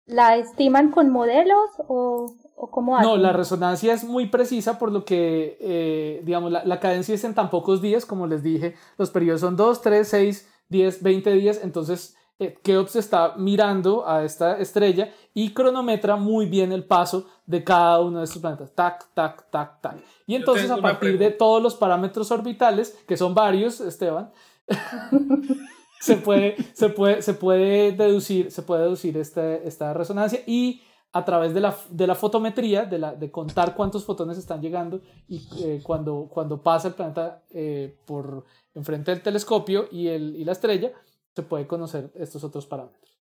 ¿la 0.06 0.38
estiman 0.38 0.90
con 0.92 1.10
modelos 1.12 1.70
o, 1.90 2.34
o 2.62 2.70
cómo 2.70 2.98
hacen? 2.98 3.10
No, 3.10 3.18
la 3.18 3.32
resonancia 3.32 3.94
es 3.94 4.04
muy 4.04 4.28
precisa 4.28 4.78
por 4.78 4.92
lo 4.92 5.06
que, 5.06 5.58
eh, 5.62 6.22
digamos, 6.26 6.52
la, 6.52 6.66
la, 6.66 6.80
cadencia 6.82 7.16
es 7.16 7.24
en 7.24 7.34
tan 7.34 7.50
pocos 7.50 7.82
días, 7.82 8.06
como 8.06 8.28
les 8.28 8.44
dije, 8.44 8.76
los 8.98 9.10
periodos 9.10 9.42
son 9.42 9.56
2, 9.56 9.82
3, 9.82 10.08
6, 10.08 10.50
10, 10.68 11.02
20 11.02 11.32
días, 11.34 11.60
entonces 11.64 12.18
eh, 12.38 12.58
Keops 12.62 12.96
está 12.96 13.36
mirando 13.38 14.08
a 14.08 14.24
esta 14.24 14.58
estrella 14.60 15.14
y 15.34 15.54
cronometra 15.54 16.16
muy 16.16 16.46
bien 16.46 16.72
el 16.72 16.86
paso 16.86 17.28
de 17.46 17.64
cada 17.64 18.00
uno 18.00 18.20
de 18.20 18.26
estos 18.26 18.42
planetas, 18.42 18.74
tac, 18.74 19.14
tac, 19.14 19.50
tac, 19.50 19.82
tac. 19.82 19.98
Y 20.26 20.36
entonces 20.36 20.70
a 20.70 20.78
partir 20.78 21.18
de 21.18 21.32
todos 21.32 21.62
los 21.62 21.76
parámetros 21.76 22.32
orbitales, 22.32 22.98
que 23.08 23.18
son 23.18 23.34
varios, 23.34 23.82
Esteban, 23.82 24.32
se, 26.00 26.16
puede, 26.16 26.56
se, 26.74 26.90
puede, 26.90 27.22
se 27.22 27.34
puede 27.34 27.92
deducir, 27.92 28.52
se 28.52 28.62
puede 28.62 28.84
deducir 28.84 29.18
este, 29.18 29.68
esta 29.68 29.94
resonancia 29.94 30.42
y 30.46 30.82
a 31.12 31.26
través 31.26 31.54
de 31.54 31.62
la, 31.62 31.76
de 31.90 32.08
la 32.08 32.16
fotometría, 32.16 32.86
de, 32.86 33.00
la, 33.00 33.16
de 33.16 33.32
contar 33.32 33.76
cuántos 33.76 34.06
fotones 34.06 34.38
están 34.38 34.62
llegando 34.62 35.02
y 35.28 35.42
eh, 35.64 35.82
cuando, 35.84 36.30
cuando 36.32 36.62
pasa 36.62 36.90
el 36.90 36.94
planeta 36.94 37.44
eh, 37.50 37.98
por 38.06 38.46
enfrente 38.76 39.12
del 39.12 39.22
telescopio 39.22 39.88
y, 39.92 40.08
el, 40.08 40.36
y 40.36 40.46
la 40.46 40.52
estrella, 40.52 40.92
se 41.36 41.44
puede 41.44 41.66
conocer 41.66 42.12
estos 42.16 42.44
otros 42.44 42.68
parámetros. 42.68 43.20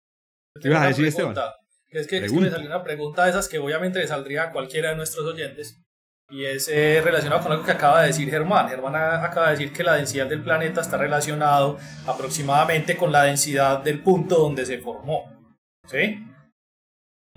¿Qué 0.61 0.67
ibas 0.67 0.83
a 0.83 0.87
decir, 0.87 1.05
Esteban? 1.05 1.35
Es 1.89 2.07
que, 2.07 2.17
es 2.17 2.31
que, 2.31 2.39
me 2.39 2.49
salió 2.49 2.67
una 2.67 2.83
pregunta 2.83 3.23
de 3.23 3.31
esas 3.31 3.49
que 3.49 3.57
obviamente 3.57 3.99
le 3.99 4.07
saldría 4.07 4.43
a 4.43 4.51
cualquiera 4.51 4.89
de 4.89 4.95
nuestros 4.95 5.25
oyentes 5.25 5.81
y 6.29 6.45
es 6.45 6.69
eh, 6.69 7.01
relacionado 7.03 7.41
con 7.43 7.51
algo 7.51 7.65
que 7.65 7.71
acaba 7.71 8.01
de 8.01 8.07
decir 8.07 8.29
Germán. 8.29 8.69
Germán 8.69 8.95
acaba 8.95 9.47
de 9.47 9.51
decir 9.57 9.73
que 9.73 9.83
la 9.83 9.95
densidad 9.95 10.27
del 10.27 10.41
planeta 10.41 10.79
está 10.79 10.97
relacionado 10.97 11.77
aproximadamente 12.07 12.95
con 12.95 13.11
la 13.11 13.23
densidad 13.23 13.79
del 13.79 14.01
punto 14.01 14.37
donde 14.37 14.65
se 14.65 14.77
formó. 14.77 15.25
¿Sí? 15.87 16.23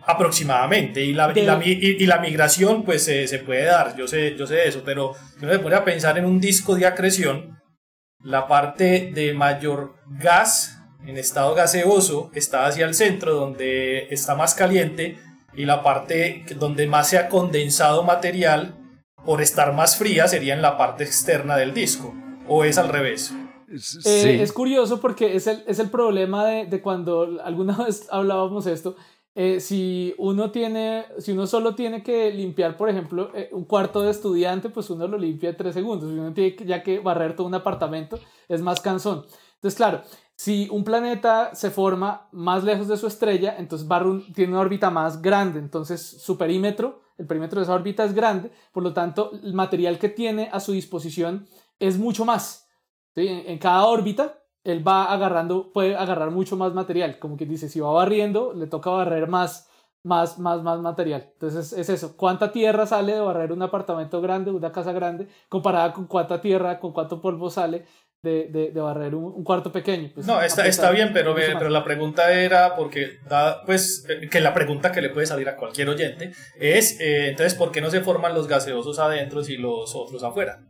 Aproximadamente. 0.07 1.03
Y 1.03 1.13
la, 1.13 1.33
y 1.35 1.43
la, 1.43 1.61
y, 1.65 2.03
y 2.03 2.07
la 2.07 2.19
migración 2.19 2.85
pues 2.85 3.07
eh, 3.09 3.27
se 3.27 3.39
puede 3.39 3.65
dar. 3.65 3.97
Yo 3.97 4.07
sé, 4.07 4.37
yo 4.37 4.47
sé 4.47 4.69
eso 4.69 4.83
pero 4.85 5.15
si 5.39 5.45
uno 5.45 5.53
se 5.55 5.59
pone 5.61 5.77
a 5.77 5.85
pensar 5.85 6.19
en 6.19 6.25
un 6.25 6.41
disco 6.41 6.75
de 6.75 6.87
acreción 6.87 7.59
la 8.25 8.49
parte 8.49 9.13
de 9.15 9.35
mayor 9.35 9.97
gas 10.07 10.81
en 11.07 11.19
estado 11.19 11.55
gaseoso 11.55 12.31
está 12.35 12.67
hacia 12.67 12.87
el 12.87 12.95
centro 12.95 13.35
donde 13.35 14.09
está 14.11 14.35
más 14.35 14.55
caliente 14.55 15.19
y 15.55 15.67
la 15.67 15.83
parte 15.83 16.45
donde 16.57 16.87
más 16.87 17.09
se 17.09 17.19
ha 17.19 17.29
condensado 17.29 18.03
material 18.03 18.75
por 19.27 19.43
estar 19.43 19.75
más 19.75 19.97
fría 19.97 20.27
sería 20.27 20.55
en 20.55 20.63
la 20.63 20.79
parte 20.79 21.05
externa 21.05 21.57
del 21.57 21.75
disco 21.75 22.15
o 22.49 22.65
es 22.65 22.79
al 22.79 22.89
revés. 22.89 23.35
Sí. 23.77 23.99
eh, 24.07 24.43
es 24.43 24.53
curioso 24.53 25.01
porque 25.01 25.37
es 25.37 25.47
el, 25.47 25.63
es 25.67 25.79
el 25.79 25.91
problema 25.91 26.47
de, 26.47 26.67
de 26.67 26.81
cuando 26.81 27.41
alguna 27.43 27.77
vez 27.85 28.07
hablábamos 28.11 28.67
esto 28.67 28.97
eh, 29.37 29.59
si 29.59 30.15
uno 30.19 30.53
tiene, 30.53 31.07
si 31.19 31.33
uno 31.33 31.47
solo 31.47 31.75
tiene 31.75 32.05
que 32.05 32.31
limpiar, 32.33 32.77
por 32.77 32.89
ejemplo, 32.89 33.33
eh, 33.35 33.51
un 33.53 33.65
cuarto 33.65 34.01
de 34.03 34.11
estudiante, 34.13 34.69
pues 34.71 34.91
uno 34.91 35.09
lo 35.09 35.19
limpia 35.19 35.51
en 35.51 35.57
tres 35.57 35.75
segundos. 35.75 36.09
Si 36.09 36.17
uno 36.17 36.33
tiene 36.33 36.55
que, 36.55 36.65
ya 36.65 36.83
que 36.85 37.01
barrer 37.01 37.35
todo 37.35 37.49
un 37.49 37.55
apartamento, 37.55 38.19
es 38.49 38.63
más 38.63 38.81
cansón. 38.81 39.25
Entonces, 39.57 39.77
claro, 39.77 40.03
si 40.37 40.69
un 40.71 40.85
planeta 40.85 41.53
se 41.55 41.71
forma 41.71 42.29
más 42.31 42.63
lejos 42.63 42.87
de 42.87 42.97
su 42.97 43.09
estrella, 43.09 43.57
entonces 43.59 43.89
tiene 44.35 44.53
una 44.53 44.61
órbita 44.61 44.91
más 44.91 45.21
grande. 45.21 45.59
Entonces, 45.59 46.01
su 46.23 46.39
perímetro, 46.39 47.03
el 47.19 47.27
perímetro 47.27 47.59
de 47.59 47.65
esa 47.65 47.75
órbita 47.75 48.05
es 48.05 48.15
grande. 48.15 48.53
Por 48.73 48.85
lo 48.85 48.93
tanto, 48.93 49.33
el 49.33 49.55
material 49.55 49.99
que 49.99 50.09
tiene 50.11 50.49
a 50.53 50.61
su 50.61 50.73
disposición 50.73 51.49
es 51.81 51.99
mucho 51.99 52.25
más. 52.25 52.69
en 53.17 53.59
cada 53.59 53.85
órbita 53.87 54.44
él 54.65 54.87
va 54.87 55.13
agarrando, 55.13 55.73
puede 55.73 55.95
agarrar 55.95 56.31
mucho 56.31 56.57
más 56.57 56.73
material, 56.73 57.19
como 57.19 57.37
que 57.37 57.47
dice, 57.47 57.69
si 57.69 57.81
va 57.81 57.93
barriendo, 57.93 58.55
le 58.55 58.67
toca 58.67 58.91
barrer 58.91 59.29
más, 59.29 59.69
más, 60.03 60.39
más, 60.39 60.63
más 60.63 60.81
material. 60.81 61.31
Entonces 61.35 61.73
es 61.75 61.89
eso, 61.89 62.17
cuánta 62.17 62.51
tierra 62.51 62.87
sale 62.87 63.13
de 63.13 63.21
barrer 63.21 63.53
un 63.53 63.63
apartamento 63.63 64.21
grande, 64.21 64.51
una 64.51 64.73
casa 64.73 64.93
grande, 64.93 65.29
comparada 65.49 65.93
con 65.93 66.07
cuánta 66.07 66.41
tierra, 66.41 66.81
con 66.81 66.93
cuánto 66.93 67.21
polvo 67.21 67.51
sale 67.51 67.85
de, 68.23 68.49
de, 68.49 68.71
de 68.71 68.81
barrer 68.81 69.15
un, 69.15 69.25
un, 69.25 69.45
cuarto 69.45 69.71
pequeño. 69.71 70.11
Pues, 70.15 70.27
no, 70.27 70.41
está, 70.41 70.67
está 70.67 70.91
bien, 70.91 71.11
pero, 71.13 71.35
pero 71.35 71.69
la 71.69 71.85
pregunta 71.85 72.33
era, 72.33 72.75
porque, 72.75 73.19
da, 73.29 73.63
pues, 73.67 74.07
que 74.31 74.41
la 74.41 74.55
pregunta 74.55 74.91
que 74.91 75.03
le 75.03 75.11
puede 75.11 75.27
salir 75.27 75.47
a 75.49 75.57
cualquier 75.57 75.91
oyente 75.91 76.33
es, 76.59 76.99
eh, 77.01 77.29
entonces, 77.29 77.55
¿por 77.55 77.71
qué 77.71 77.83
no 77.83 77.91
se 77.91 78.01
forman 78.01 78.33
los 78.33 78.49
gaseosos 78.49 78.99
adentro 78.99 79.43
y 79.47 79.59
los 79.59 79.95
otros 79.95 80.25
afuera? 80.25 80.63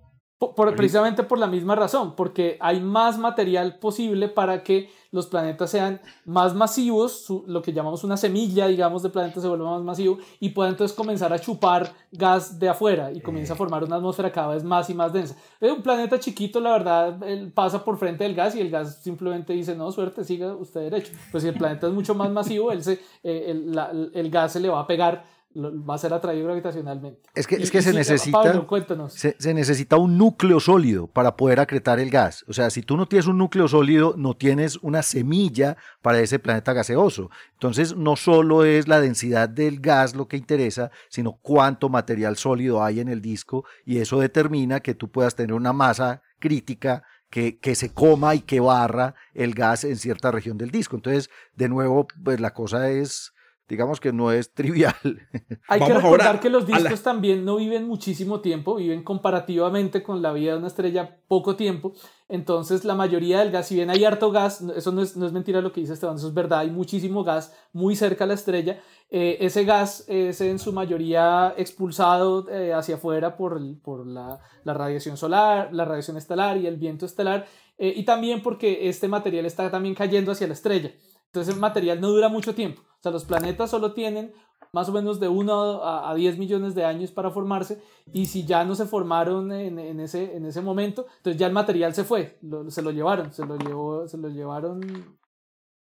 Por, 0.53 0.75
precisamente 0.77 1.23
por 1.23 1.39
la 1.39 1.47
misma 1.47 1.75
razón, 1.75 2.15
porque 2.17 2.57
hay 2.61 2.81
más 2.81 3.19
material 3.19 3.79
posible 3.79 4.29
para 4.29 4.63
que 4.63 4.91
los 5.15 5.29
planetas 5.29 5.71
sean 5.71 6.01
más 6.25 6.55
masivos, 6.55 7.27
lo 7.47 7.63
que 7.63 7.73
llamamos 7.73 8.03
una 8.03 8.17
semilla, 8.17 8.67
digamos, 8.67 9.03
de 9.05 9.11
planeta 9.11 9.41
se 9.41 9.47
vuelve 9.47 9.65
más 9.65 9.83
masivo 9.83 10.19
y 10.41 10.49
pueda 10.49 10.71
entonces 10.71 10.97
comenzar 10.97 11.33
a 11.33 11.39
chupar 11.39 11.93
gas 12.11 12.59
de 12.59 12.69
afuera 12.69 13.13
y 13.13 13.21
comienza 13.21 13.53
a 13.53 13.57
formar 13.57 13.85
una 13.85 13.97
atmósfera 13.97 14.33
cada 14.33 14.49
vez 14.49 14.65
más 14.65 14.91
y 14.91 14.95
más 14.95 15.13
densa. 15.13 15.37
Un 15.61 15.83
planeta 15.83 16.19
chiquito, 16.19 16.59
la 16.59 16.73
verdad, 16.73 17.23
él 17.23 17.53
pasa 17.53 17.85
por 17.85 17.97
frente 17.97 18.25
del 18.25 18.35
gas 18.35 18.57
y 18.57 18.61
el 18.61 18.71
gas 18.71 19.03
simplemente 19.03 19.53
dice, 19.53 19.77
no, 19.77 19.93
suerte, 19.93 20.25
siga 20.25 20.53
usted 20.57 20.81
derecho. 20.81 21.13
Pues 21.31 21.45
si 21.45 21.49
el 21.49 21.57
planeta 21.57 21.87
es 21.87 21.93
mucho 21.93 22.17
más 22.17 22.31
masivo, 22.31 22.73
él 22.73 22.83
se, 22.83 22.95
eh, 23.23 23.53
el, 23.53 24.11
el 24.13 24.31
gas 24.31 24.53
se 24.53 24.59
le 24.59 24.69
va 24.69 24.81
a 24.81 24.87
pegar 24.89 25.25
va 25.57 25.95
a 25.95 25.99
ser 25.99 26.12
atraído 26.12 26.47
gravitacionalmente. 26.47 27.21
Es 27.35 27.47
que, 27.47 27.57
es 27.57 27.71
que 27.71 27.81
se, 27.81 27.93
necesita, 27.93 28.67
se, 29.09 29.55
necesita 29.55 29.97
un 29.97 30.19
núcleo 30.19 30.59
sólido 30.59 31.07
para 31.07 31.37
poder 31.37 31.61
acretar 31.61 32.01
el 32.01 32.11
gas. 32.11 32.45
O 32.49 32.53
sea, 32.53 32.71
si 32.71 32.83
tú 32.83 32.97
no 32.97 33.07
tienes 33.07 33.27
un 33.27 33.38
núcleo 33.38 33.69
sólido, 33.69 34.14
no 34.17 34.35
tienes 34.35 34.77
una 34.83 35.03
semilla 35.03 35.77
para 36.03 36.21
ese 36.21 36.38
planeta 36.38 36.73
gaseoso. 36.73 37.31
Entonces, 37.53 37.97
no 37.97 38.17
solo 38.17 38.64
es 38.64 38.88
la 38.88 39.01
densidad 39.01 39.49
del 39.49 39.81
gas 39.81 40.14
lo 40.14 40.27
que 40.27 40.37
interesa, 40.37 40.90
sino 41.09 41.38
cuánto 41.40 41.88
material 41.88 42.37
sólido 42.37 42.83
hay 42.83 43.01
en 43.01 43.09
el 43.09 43.23
disco 43.23 43.64
y 43.85 43.99
eso 43.99 44.19
determina 44.19 44.81
que 44.81 44.95
tú 44.95 45.11
puedas 45.11 45.37
tener 45.37 45.55
una 45.55 45.73
masa 45.73 46.23
crítica 46.40 47.05
que, 47.31 47.59
que, 47.59 47.75
se 47.75 47.93
coma 47.93 48.35
y 48.35 48.40
que 48.40 48.61
barra 48.61 49.14
el 49.35 49.55
gas 49.55 49.85
en 49.85 49.97
cierta 49.97 50.31
región 50.31 50.59
del 50.59 50.71
disco. 50.71 50.97
Entonces, 50.97 51.31
de 51.57 51.69
nuevo, 51.69 52.07
pues 52.23 52.40
la 52.40 52.55
cosa 52.55 52.90
es 52.90 53.34
digamos 53.68 54.00
que 54.00 54.12
no 54.12 54.31
es 54.31 54.53
trivial. 54.53 54.94
Hay 55.68 55.81
que 55.81 55.94
recordar 55.94 56.40
que 56.40 56.50
los 56.50 56.66
discos 56.66 57.03
también 57.03 57.44
no 57.44 57.57
viven 57.57 57.87
muchísimo 57.87 58.40
tiempo, 58.40 58.77
viven 58.77 59.03
comparativamente 59.03 60.03
con 60.03 60.20
la 60.20 60.33
vida 60.33 60.53
de 60.53 60.59
una 60.59 60.66
estrella 60.66 61.18
poco 61.29 61.57
tiempo. 61.57 61.94
Entonces, 62.29 62.85
la 62.85 62.94
mayoría 62.94 63.40
del 63.40 63.50
gas, 63.50 63.68
si 63.68 63.74
bien 63.74 63.90
hay 63.90 64.05
harto 64.05 64.31
gas, 64.31 64.62
eso 64.74 64.92
no 64.92 65.03
es, 65.03 65.16
no 65.16 65.27
es 65.27 65.33
mentira 65.33 65.61
lo 65.61 65.72
que 65.72 65.81
dice 65.81 65.92
Esteban, 65.92 66.16
eso 66.16 66.29
es 66.29 66.35
verdad, 66.35 66.61
hay 66.61 66.70
muchísimo 66.70 67.22
gas 67.22 67.55
muy 67.72 67.96
cerca 67.96 68.24
a 68.24 68.27
la 68.27 68.35
estrella. 68.35 68.81
Eh, 69.11 69.38
ese 69.40 69.64
gas 69.64 70.05
es 70.09 70.40
en 70.40 70.59
su 70.59 70.72
mayoría 70.72 71.55
expulsado 71.57 72.48
eh, 72.50 72.72
hacia 72.72 72.96
afuera 72.96 73.37
por, 73.37 73.61
por 73.81 74.07
la, 74.07 74.40
la, 74.64 74.74
radiación 74.74 75.16
solar, 75.16 75.68
la 75.72 75.85
radiación 75.85 76.16
estelar 76.16 76.57
y 76.57 76.66
el 76.66 76.77
viento 76.77 77.07
estelar, 77.07 77.46
eh, 77.77 77.92
y 77.94 78.05
también 78.05 78.42
porque 78.42 78.88
este 78.88 79.09
material 79.09 79.46
está 79.46 79.70
también 79.70 79.94
cayendo 79.94 80.33
hacia 80.33 80.46
la 80.46 80.55
estrella. 80.55 80.92
Entonces, 81.35 81.55
el 81.55 81.61
material 81.61 82.01
no 82.01 82.09
dura 82.09 82.29
mucho 82.29 82.55
tiempo 82.55 82.83
sea, 83.05 83.12
los 83.12 83.25
planetas 83.25 83.70
solo 83.70 83.92
tienen 83.92 84.33
más 84.73 84.88
o 84.88 84.92
menos 84.92 85.20
de 85.20 85.29
1 85.29 85.83
a, 85.85 86.14
10 86.14 86.38
millones 86.38 86.75
de 86.75 86.85
años 86.85 87.12
para 87.12 87.31
formarse 87.31 87.81
y 88.12 88.27
si 88.27 88.44
ya 88.44 88.64
no 88.64 88.75
se 88.75 88.87
formaron 88.87 89.53
en, 89.53 89.79
en, 89.79 90.01
ese, 90.01 90.35
en 90.35 90.47
ese 90.47 90.62
momento, 90.62 91.07
entonces 91.18 91.38
ya 91.38 91.47
el 91.47 91.53
material 91.53 91.94
se 91.94 92.03
fue, 92.03 92.38
se 92.68 92.83
lo 92.83 92.90
llevaron, 92.90 93.33
se 93.33 93.47
lo, 93.47 93.57
llevó, 93.57 94.09
se 94.09 94.16
lo 94.16 94.31
llevaron 94.31 94.81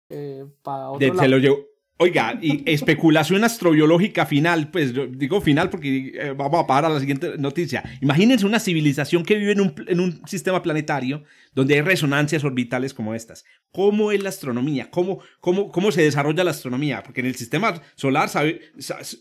eh, 0.09 0.45
para 0.61 0.89
otro 0.89 1.07
lado. 1.07 1.19
Se 1.19 1.27
lo 1.29 1.37
llevó, 1.37 1.57
Oiga, 2.03 2.35
y 2.41 2.63
especulación 2.65 3.43
astrobiológica 3.43 4.25
final, 4.25 4.71
pues 4.71 4.91
digo 5.11 5.39
final 5.39 5.69
porque 5.69 6.11
eh, 6.15 6.33
vamos 6.35 6.63
a 6.63 6.65
parar 6.65 6.89
a 6.89 6.93
la 6.95 6.99
siguiente 6.99 7.37
noticia. 7.37 7.83
Imagínense 8.01 8.43
una 8.43 8.59
civilización 8.59 9.21
que 9.21 9.35
vive 9.35 9.51
en 9.51 9.61
un, 9.61 9.75
en 9.87 9.99
un, 9.99 10.19
sistema 10.25 10.63
planetario 10.63 11.23
donde 11.53 11.75
hay 11.75 11.81
resonancias 11.81 12.43
orbitales 12.43 12.95
como 12.95 13.13
estas. 13.13 13.45
¿Cómo 13.71 14.11
es 14.11 14.23
la 14.23 14.29
astronomía? 14.29 14.89
¿Cómo, 14.89 15.19
cómo, 15.41 15.71
cómo 15.71 15.91
se 15.91 16.01
desarrolla 16.01 16.43
la 16.43 16.49
astronomía? 16.49 17.03
Porque 17.03 17.19
en 17.19 17.27
el 17.27 17.35
sistema 17.35 17.79
solar, 17.93 18.29
sabe, 18.29 18.61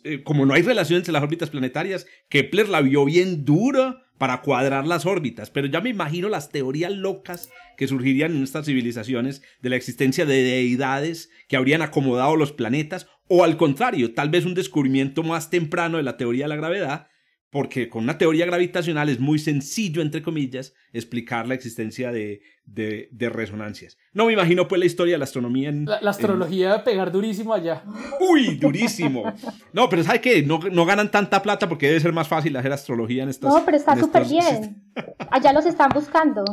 eh, 0.05 0.23
como 0.23 0.47
no 0.47 0.55
hay 0.55 0.63
relación 0.63 0.97
entre 0.97 1.13
las 1.13 1.23
órbitas 1.23 1.51
planetarias, 1.51 2.07
Kepler 2.31 2.71
la 2.71 2.81
vio 2.81 3.05
bien 3.05 3.45
dura 3.45 4.07
para 4.21 4.43
cuadrar 4.43 4.87
las 4.87 5.07
órbitas, 5.07 5.49
pero 5.49 5.67
ya 5.67 5.81
me 5.81 5.89
imagino 5.89 6.29
las 6.29 6.51
teorías 6.51 6.93
locas 6.93 7.49
que 7.79 7.89
surgirían 7.89 8.37
en 8.37 8.43
estas 8.43 8.67
civilizaciones 8.67 9.41
de 9.63 9.71
la 9.71 9.77
existencia 9.77 10.27
de 10.27 10.43
deidades 10.43 11.31
que 11.49 11.57
habrían 11.57 11.81
acomodado 11.81 12.37
los 12.37 12.53
planetas, 12.53 13.07
o 13.29 13.45
al 13.45 13.57
contrario, 13.57 14.13
tal 14.13 14.29
vez 14.29 14.45
un 14.45 14.53
descubrimiento 14.53 15.23
más 15.23 15.49
temprano 15.49 15.97
de 15.97 16.03
la 16.03 16.19
teoría 16.19 16.45
de 16.45 16.49
la 16.51 16.57
gravedad, 16.57 17.07
porque 17.51 17.89
con 17.89 18.05
una 18.05 18.17
teoría 18.17 18.47
gravitacional 18.47 19.09
es 19.09 19.19
muy 19.19 19.39
sencillo, 19.39 20.03
entre 20.03 20.23
comillas, 20.23 20.73
explicar 20.93 21.49
la 21.49 21.55
existencia 21.55 22.13
de, 22.13 22.43
de, 22.65 23.29
resonancias. 23.29 23.99
No 24.13 24.27
me 24.27 24.33
imagino 24.33 24.69
pues 24.69 24.79
la 24.79 24.87
historia 24.87 25.15
de 25.15 25.19
la 25.19 25.25
astronomía 25.25 25.69
en... 25.69 25.85
La, 25.85 25.99
astrología 26.11 26.77
en... 26.77 26.85
pegar 26.85 27.11
durísimo 27.11 27.53
allá. 27.53 27.83
Uy, 28.21 28.57
durísimo. 28.57 29.25
No, 29.73 29.89
pero 29.89 30.05
¿sabes 30.05 30.21
qué? 30.21 30.43
No, 30.43 30.61
no, 30.71 30.87
ganan 30.87 31.11
tanta 31.11 31.43
plata 31.43 31.69
porque 31.69 31.89
debe 31.89 32.01
ser 32.01 32.13
más 32.13 32.29
fácil 32.29 32.57
hacer 32.57 32.73
astrología 32.73 33.25
en 33.25 33.31
estas... 33.31 33.53
No, 33.53 33.65
pero 33.65 33.77
está 33.77 33.97
súper 33.97 34.25
bien. 34.27 34.93
Allá 35.31 35.53
los 35.53 35.67
están 35.67 35.91
buscando. 35.93 36.45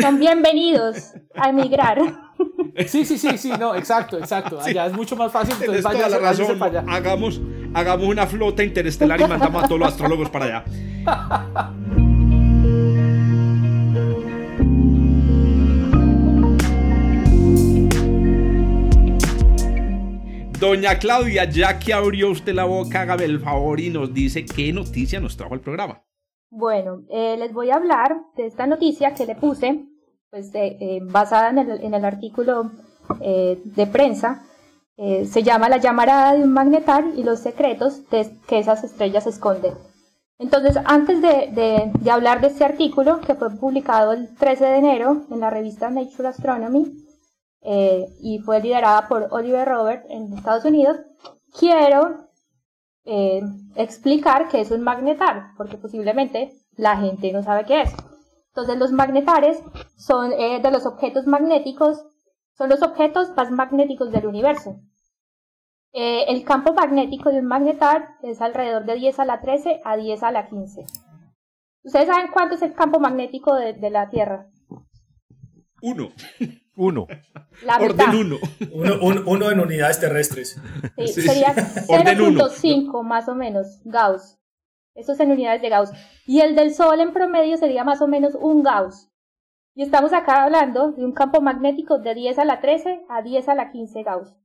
Son 0.00 0.20
bienvenidos 0.20 1.14
a 1.34 1.50
emigrar. 1.50 1.98
Sí, 2.86 3.04
sí, 3.04 3.18
sí, 3.18 3.36
sí, 3.36 3.50
no, 3.58 3.74
exacto, 3.74 4.18
exacto. 4.18 4.60
Allá 4.60 4.86
es 4.86 4.92
mucho 4.92 5.16
más 5.16 5.32
fácil, 5.32 5.56
entonces 5.58 5.82
vaya, 5.82 6.08
la 6.08 6.18
razón. 6.18 6.58
Para 6.58 6.80
allá. 6.80 6.92
Hagamos, 6.92 7.40
hagamos 7.74 8.08
una 8.08 8.26
flota 8.26 8.62
interestelar 8.62 9.20
y 9.20 9.26
mandamos 9.26 9.64
a 9.64 9.68
todos 9.68 9.80
los 9.80 9.88
astrólogos 9.88 10.30
para 10.30 10.44
allá. 10.44 10.64
Doña 20.58 20.98
Claudia, 20.98 21.44
ya 21.44 21.78
que 21.78 21.92
abrió 21.92 22.30
usted 22.30 22.52
la 22.52 22.64
boca, 22.64 23.02
hágame 23.02 23.24
el 23.24 23.38
favor 23.38 23.78
y 23.78 23.90
nos 23.90 24.12
dice 24.12 24.44
qué 24.44 24.72
noticia 24.72 25.20
nos 25.20 25.36
trajo 25.36 25.54
el 25.54 25.60
programa. 25.60 26.02
Bueno, 26.50 27.02
eh, 27.10 27.36
les 27.38 27.52
voy 27.52 27.70
a 27.70 27.76
hablar 27.76 28.16
de 28.36 28.46
esta 28.46 28.66
noticia 28.66 29.14
que 29.14 29.24
le 29.24 29.36
puse, 29.36 29.84
pues 30.30 30.50
eh, 30.54 30.98
basada 31.02 31.50
en 31.50 31.58
el, 31.58 31.84
en 31.84 31.94
el 31.94 32.04
artículo 32.04 32.72
eh, 33.20 33.60
de 33.64 33.86
prensa. 33.86 34.47
Se 34.98 35.42
llama 35.42 35.68
La 35.68 35.76
llamarada 35.76 36.34
de 36.34 36.42
un 36.42 36.52
magnetar 36.52 37.04
y 37.16 37.22
los 37.22 37.38
secretos 37.38 38.00
que 38.10 38.58
esas 38.58 38.82
estrellas 38.82 39.26
esconden. 39.26 39.74
Entonces, 40.38 40.76
antes 40.84 41.22
de, 41.22 41.50
de, 41.52 41.90
de, 42.00 42.10
hablar 42.10 42.40
de 42.40 42.48
este 42.48 42.64
artículo, 42.64 43.20
que 43.20 43.34
fue 43.34 43.50
publicado 43.50 44.12
el 44.12 44.34
13 44.36 44.64
de 44.64 44.76
enero 44.76 45.26
en 45.30 45.40
la 45.40 45.50
revista 45.50 45.88
Nature 45.90 46.28
Astronomy 46.28 47.08
y 48.20 48.38
fue 48.40 48.60
liderada 48.60 49.08
por 49.08 49.28
Oliver 49.30 49.68
Robert 49.68 50.06
en 50.08 50.32
Estados 50.32 50.64
Unidos, 50.64 50.98
quiero 51.58 52.28
eh, 53.04 53.42
explicar 53.76 54.48
qué 54.48 54.60
es 54.60 54.70
un 54.70 54.82
magnetar, 54.82 55.52
porque 55.56 55.76
posiblemente 55.76 56.52
la 56.76 56.96
gente 56.96 57.32
no 57.32 57.42
sabe 57.42 57.64
qué 57.64 57.82
es. 57.82 57.92
Entonces 58.48 58.78
los 58.78 58.92
magnetares 58.92 59.62
son 59.96 60.32
eh, 60.32 60.60
de 60.62 60.70
los 60.70 60.86
objetos 60.86 61.26
magnéticos, 61.26 62.04
son 62.56 62.70
los 62.70 62.82
objetos 62.82 63.30
más 63.36 63.50
magnéticos 63.50 64.10
del 64.10 64.26
universo. 64.26 64.80
Eh, 65.92 66.24
el 66.28 66.44
campo 66.44 66.74
magnético 66.74 67.30
de 67.30 67.40
un 67.40 67.46
magnetar 67.46 68.16
es 68.22 68.40
alrededor 68.40 68.84
de 68.84 68.94
10 68.94 69.18
a 69.20 69.24
la 69.24 69.40
13 69.40 69.80
a 69.84 69.96
10 69.96 70.22
a 70.22 70.30
la 70.30 70.46
15. 70.48 70.84
¿Ustedes 71.82 72.06
saben 72.06 72.30
cuánto 72.32 72.56
es 72.56 72.62
el 72.62 72.74
campo 72.74 73.00
magnético 73.00 73.54
de, 73.54 73.72
de 73.72 73.90
la 73.90 74.10
Tierra? 74.10 74.50
Uno. 75.82 76.10
Uno. 76.78 77.08
Orden 77.80 78.14
uno. 78.14 78.36
Uno, 78.72 79.22
uno. 79.26 79.50
en 79.50 79.58
unidades 79.58 79.98
terrestres. 79.98 80.62
Sí, 80.96 81.22
sería 81.22 81.52
0.5 81.54 83.02
más 83.02 83.28
o 83.28 83.34
menos 83.34 83.80
Gauss. 83.84 84.38
Eso 84.94 85.12
es 85.12 85.18
en 85.18 85.32
unidades 85.32 85.60
de 85.60 85.70
Gauss. 85.70 85.90
Y 86.24 86.38
el 86.38 86.54
del 86.54 86.72
Sol 86.72 87.00
en 87.00 87.12
promedio 87.12 87.56
sería 87.56 87.82
más 87.82 88.00
o 88.00 88.06
menos 88.06 88.36
un 88.36 88.62
Gauss. 88.62 89.10
Y 89.74 89.82
estamos 89.82 90.12
acá 90.12 90.44
hablando 90.44 90.92
de 90.92 91.04
un 91.04 91.12
campo 91.12 91.40
magnético 91.40 91.98
de 91.98 92.14
10 92.14 92.38
a 92.38 92.44
la 92.44 92.60
13 92.60 93.02
a 93.08 93.22
10 93.22 93.48
a 93.48 93.54
la 93.56 93.72
15 93.72 94.02
Gauss. 94.04 94.36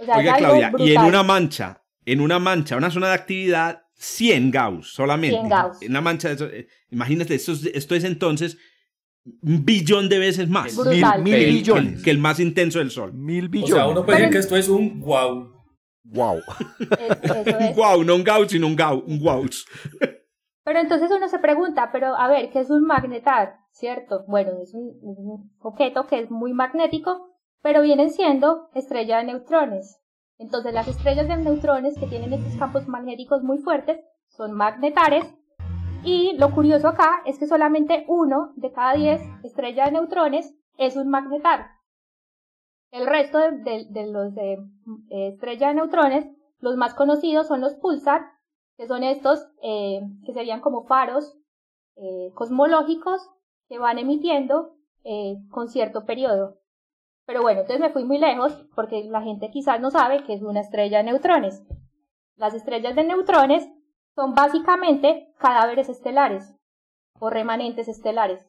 O 0.00 0.04
sea, 0.04 0.16
Oiga, 0.16 0.36
Claudia, 0.36 0.72
y 0.78 0.92
en 0.92 1.02
una 1.02 1.22
mancha, 1.22 1.82
en 2.04 2.20
una 2.20 2.38
mancha, 2.38 2.76
una 2.76 2.90
zona 2.90 3.08
de 3.08 3.14
actividad, 3.14 3.82
100 3.94 4.50
Gauss 4.50 4.94
solamente. 4.94 5.36
100 5.36 5.48
Gauss. 5.48 5.82
En 5.82 5.90
una 5.90 6.00
mancha, 6.00 6.32
eh, 6.32 6.66
imagínate, 6.90 7.34
esto 7.34 7.52
esto 7.52 7.94
es 7.94 8.04
entonces 8.04 8.56
un 9.42 9.64
billón 9.64 10.08
de 10.08 10.18
veces 10.18 10.48
más. 10.48 10.76
Mil, 10.86 11.04
billones. 11.22 12.02
Que, 12.02 12.10
el 12.10 12.18
más 12.18 12.40
intenso 12.40 12.78
del 12.78 12.90
Sol. 12.90 13.12
Mil 13.12 13.48
billones. 13.48 13.74
O 13.74 13.76
sea, 13.76 13.88
uno 13.88 14.04
puede 14.04 14.18
decir 14.18 14.32
que 14.32 14.38
esto 14.38 14.56
es 14.56 14.68
un 14.68 15.00
wow. 15.00 15.52
Wow. 16.04 16.40
un 17.60 17.76
wow, 17.76 18.04
no 18.04 18.16
un 18.16 18.24
gauss, 18.24 18.50
sino 18.50 18.66
un, 18.66 18.74
gau, 18.74 19.04
un 19.06 19.22
gauss. 19.22 19.66
Pero 20.64 20.80
entonces 20.80 21.10
uno 21.14 21.28
se 21.28 21.38
pregunta, 21.38 21.90
pero 21.92 22.16
a 22.16 22.28
ver, 22.28 22.50
¿qué 22.50 22.60
es 22.60 22.70
un 22.70 22.84
magnetar? 22.84 23.56
¿Cierto? 23.72 24.24
Bueno, 24.26 24.52
es 24.62 24.74
un, 24.74 24.98
un 25.02 25.52
objeto 25.60 26.06
que 26.06 26.20
es 26.20 26.30
muy 26.30 26.52
magnético, 26.52 27.29
pero 27.62 27.82
vienen 27.82 28.10
siendo 28.10 28.70
estrella 28.74 29.18
de 29.18 29.24
neutrones. 29.24 30.00
Entonces 30.38 30.72
las 30.72 30.88
estrellas 30.88 31.28
de 31.28 31.36
neutrones 31.36 31.98
que 31.98 32.06
tienen 32.06 32.32
estos 32.32 32.56
campos 32.56 32.88
magnéticos 32.88 33.42
muy 33.42 33.58
fuertes 33.58 34.00
son 34.28 34.52
magnetares 34.52 35.24
y 36.02 36.32
lo 36.38 36.54
curioso 36.54 36.88
acá 36.88 37.22
es 37.26 37.38
que 37.38 37.46
solamente 37.46 38.04
uno 38.08 38.52
de 38.56 38.72
cada 38.72 38.94
diez 38.94 39.20
estrellas 39.42 39.86
de 39.86 39.92
neutrones 39.92 40.54
es 40.78 40.96
un 40.96 41.08
magnetar. 41.08 41.72
El 42.90 43.06
resto 43.06 43.38
de, 43.38 44.06
los 44.06 44.34
de 44.34 44.54
eh, 45.10 45.28
estrellas 45.28 45.70
de 45.70 45.74
neutrones, 45.74 46.26
los 46.58 46.76
más 46.76 46.94
conocidos 46.94 47.48
son 47.48 47.60
los 47.60 47.74
pulsar, 47.74 48.22
que 48.76 48.86
son 48.86 49.04
estos 49.04 49.46
eh, 49.62 50.00
que 50.24 50.32
serían 50.32 50.60
como 50.60 50.84
faros 50.84 51.36
eh, 51.96 52.30
cosmológicos 52.34 53.28
que 53.68 53.78
van 53.78 53.98
emitiendo 53.98 54.74
con 55.50 55.68
cierto 55.68 56.04
periodo. 56.04 56.59
Pero 57.26 57.42
bueno, 57.42 57.60
entonces 57.60 57.80
me 57.80 57.92
fui 57.92 58.04
muy 58.04 58.18
lejos 58.18 58.52
porque 58.74 59.04
la 59.04 59.22
gente 59.22 59.50
quizás 59.50 59.80
no 59.80 59.90
sabe 59.90 60.24
que 60.24 60.34
es 60.34 60.42
una 60.42 60.60
estrella 60.60 60.98
de 60.98 61.04
neutrones. 61.04 61.62
Las 62.36 62.54
estrellas 62.54 62.96
de 62.96 63.04
neutrones 63.04 63.68
son 64.14 64.34
básicamente 64.34 65.32
cadáveres 65.38 65.88
estelares 65.88 66.54
o 67.18 67.30
remanentes 67.30 67.88
estelares 67.88 68.44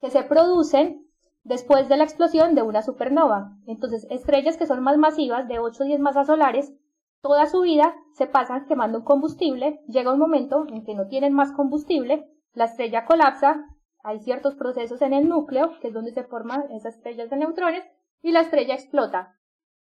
que 0.00 0.10
se 0.10 0.24
producen 0.24 1.06
después 1.44 1.88
de 1.88 1.96
la 1.96 2.04
explosión 2.04 2.54
de 2.54 2.62
una 2.62 2.82
supernova. 2.82 3.56
Entonces, 3.66 4.06
estrellas 4.10 4.56
que 4.56 4.66
son 4.66 4.82
más 4.82 4.98
masivas, 4.98 5.48
de 5.48 5.60
8 5.60 5.82
o 5.82 5.86
10 5.86 6.00
masas 6.00 6.26
solares, 6.26 6.72
toda 7.20 7.46
su 7.46 7.60
vida 7.60 7.94
se 8.14 8.26
pasan 8.26 8.66
quemando 8.66 8.98
un 8.98 9.04
combustible, 9.04 9.80
llega 9.86 10.12
un 10.12 10.18
momento 10.18 10.66
en 10.68 10.84
que 10.84 10.94
no 10.94 11.06
tienen 11.06 11.32
más 11.32 11.52
combustible, 11.52 12.28
la 12.52 12.64
estrella 12.64 13.06
colapsa, 13.06 13.64
hay 14.02 14.18
ciertos 14.20 14.56
procesos 14.56 15.00
en 15.02 15.12
el 15.12 15.28
núcleo, 15.28 15.78
que 15.80 15.88
es 15.88 15.94
donde 15.94 16.12
se 16.12 16.24
forman 16.24 16.70
esas 16.72 16.96
estrellas 16.96 17.30
de 17.30 17.36
neutrones, 17.36 17.84
y 18.22 18.32
la 18.32 18.40
estrella 18.40 18.74
explota. 18.74 19.36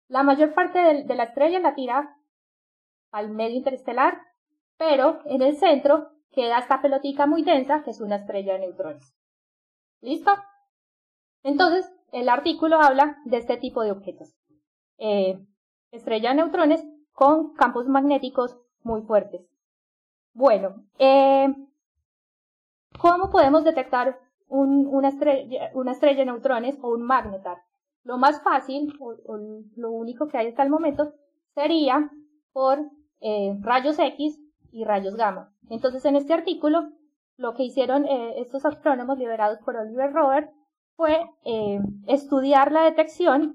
La 0.08 0.22
mayor 0.22 0.54
parte 0.54 0.78
de, 0.78 1.14
la 1.14 1.24
estrella 1.24 1.60
la 1.60 1.74
tira 1.74 2.16
al 3.10 3.30
medio 3.30 3.56
interestelar, 3.56 4.20
pero 4.76 5.20
en 5.24 5.42
el 5.42 5.56
centro 5.56 6.10
queda 6.30 6.58
esta 6.58 6.80
pelotica 6.80 7.26
muy 7.26 7.42
densa, 7.42 7.82
que 7.82 7.90
es 7.90 8.00
una 8.00 8.16
estrella 8.16 8.54
de 8.54 8.60
neutrones. 8.60 9.14
¿Listo? 10.00 10.32
Entonces, 11.42 11.92
el 12.12 12.28
artículo 12.28 12.80
habla 12.80 13.18
de 13.24 13.36
este 13.36 13.56
tipo 13.56 13.82
de 13.82 13.92
objetos. 13.92 14.36
Eh, 14.98 15.38
estrella 15.90 16.30
de 16.30 16.36
neutrones 16.36 16.84
con 17.12 17.54
campos 17.54 17.86
magnéticos 17.88 18.58
muy 18.82 19.02
fuertes. 19.02 19.48
Bueno, 20.32 20.84
eh, 20.98 21.54
¿cómo 22.98 23.30
podemos 23.30 23.64
detectar 23.64 24.18
una, 24.48 25.08
estrella, 25.08 25.70
una 25.74 25.92
estrella 25.92 26.20
de 26.20 26.26
neutrones 26.26 26.78
o 26.82 26.90
un 26.90 27.02
magnetar? 27.02 27.58
Lo 28.04 28.18
más 28.18 28.42
fácil, 28.42 28.92
o, 29.00 29.38
lo 29.76 29.90
único 29.90 30.28
que 30.28 30.38
hay 30.38 30.48
hasta 30.48 30.62
el 30.62 30.70
momento, 30.70 31.12
sería 31.54 32.10
por 32.52 32.78
eh, 33.20 33.56
rayos 33.60 33.98
X 33.98 34.40
y 34.72 34.84
rayos 34.84 35.16
gamma. 35.16 35.52
Entonces, 35.68 36.04
en 36.04 36.16
este 36.16 36.32
artículo, 36.32 36.92
lo 37.36 37.54
que 37.54 37.64
hicieron 37.64 38.06
estos 38.36 38.66
astrónomos 38.66 39.18
liderados 39.18 39.60
por 39.60 39.76
Oliver 39.76 40.12
Robert 40.12 40.50
fue 41.00 41.30
eh, 41.46 41.80
estudiar 42.08 42.72
la 42.72 42.82
detección 42.82 43.54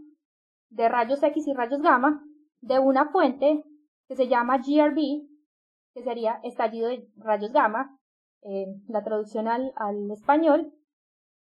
de 0.69 0.89
rayos 0.89 1.21
X 1.21 1.47
y 1.47 1.53
rayos 1.53 1.79
gamma 1.79 2.23
de 2.61 2.79
una 2.79 3.09
fuente 3.09 3.63
que 4.07 4.15
se 4.15 4.27
llama 4.27 4.57
GRB, 4.57 5.27
que 5.93 6.03
sería 6.03 6.39
estallido 6.43 6.89
de 6.89 7.07
rayos 7.17 7.51
gamma, 7.51 7.99
eh, 8.41 8.65
la 8.87 9.03
traducción 9.03 9.47
al, 9.47 9.71
español, 10.11 10.73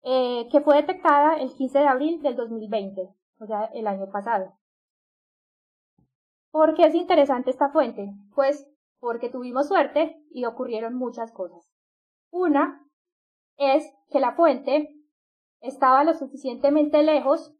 eh, 0.02 0.48
que 0.50 0.60
fue 0.60 0.76
detectada 0.76 1.36
el 1.36 1.52
15 1.52 1.78
de 1.78 1.86
abril 1.86 2.22
del 2.22 2.36
2020, 2.36 3.08
o 3.40 3.46
sea, 3.46 3.64
el 3.74 3.86
año 3.86 4.10
pasado. 4.10 4.54
¿Por 6.50 6.74
qué 6.74 6.86
es 6.86 6.94
interesante 6.94 7.50
esta 7.50 7.70
fuente? 7.70 8.12
Pues 8.34 8.66
porque 9.00 9.28
tuvimos 9.28 9.68
suerte 9.68 10.20
y 10.30 10.44
ocurrieron 10.44 10.94
muchas 10.94 11.32
cosas. 11.32 11.68
Una 12.30 12.84
es 13.56 13.84
que 14.10 14.20
la 14.20 14.32
fuente 14.32 14.94
estaba 15.60 16.04
lo 16.04 16.14
suficientemente 16.14 17.02
lejos 17.02 17.54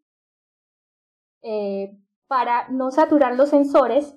eh, 1.43 1.97
para 2.27 2.69
no 2.69 2.91
saturar 2.91 3.37
los 3.37 3.51
sensores 3.51 4.17